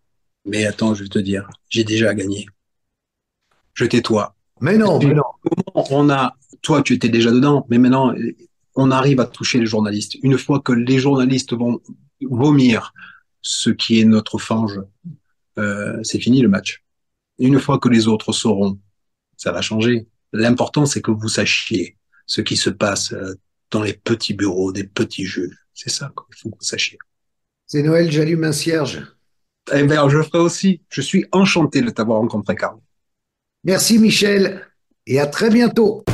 Mais 0.49 0.65
attends, 0.67 0.95
je 0.95 1.03
vais 1.03 1.09
te 1.09 1.19
dire, 1.19 1.49
j'ai 1.69 1.85
déjà 1.85 2.15
gagné. 2.15 2.47
Je 3.75 3.85
tais-toi. 3.85 4.35
Mais 4.61 4.77
non, 4.77 4.99
mais 4.99 5.15
non. 5.15 5.23
On 5.75 6.11
a, 6.11 6.37
toi, 6.63 6.83
tu 6.83 6.95
étais 6.95 7.09
déjà 7.09 7.31
dedans, 7.31 7.67
mais 7.71 7.79
maintenant, 7.79 8.15
on 8.75 8.91
arrive 8.91 9.21
à 9.21 9.27
toucher 9.27 9.61
les 9.61 9.67
journalistes. 9.67 10.17
Une 10.23 10.39
fois 10.39 10.61
que 10.61 10.73
les 10.73 10.99
journalistes 10.99 11.53
vont 11.53 11.81
vomir 12.23 12.93
ce 13.43 13.71
qui 13.71 14.01
est 14.01 14.05
notre 14.05 14.39
fange, 14.39 14.81
euh, 15.59 15.99
c'est 16.03 16.19
fini 16.19 16.41
le 16.41 16.49
match. 16.49 16.83
Une 17.39 17.61
fois 17.61 17.79
que 17.79 17.89
les 17.89 18.09
autres 18.09 18.33
sauront, 18.33 18.79
ça 19.37 19.53
va 19.53 19.63
changer. 19.63 20.09
L'important, 20.33 20.87
c'est 20.87 21.03
que 21.03 21.11
vous 21.11 21.29
sachiez 21.29 21.97
ce 22.27 22.41
qui 22.41 22.57
se 22.57 22.71
passe 22.71 23.13
euh, 23.13 23.35
dans 23.71 23.83
les 23.83 23.95
petits 23.95 24.35
bureaux 24.35 24.73
des 24.73 24.85
petits 24.85 25.25
juges. 25.25 25.57
C'est 25.75 25.91
ça 25.91 26.13
qu'il 26.17 26.37
faut 26.37 26.51
que 26.51 26.57
vous 26.57 26.65
sachiez. 26.65 26.99
C'est 27.67 27.83
Noël, 27.83 28.11
j'allume 28.11 28.45
un 28.45 28.53
cierge. 28.53 29.03
Eh 29.73 29.85
bien, 29.85 30.09
je 30.09 30.23
ferai 30.23 30.39
aussi. 30.39 30.83
Je 30.89 31.01
suis 31.01 31.27
enchanté 31.33 31.83
de 31.83 31.91
t'avoir 31.91 32.21
rencontré, 32.21 32.55
Carl. 32.55 32.79
Merci, 33.65 33.99
Michel, 33.99 34.67
et 35.07 35.21
à 35.21 35.27
très 35.27 35.51
bientôt. 35.51 36.05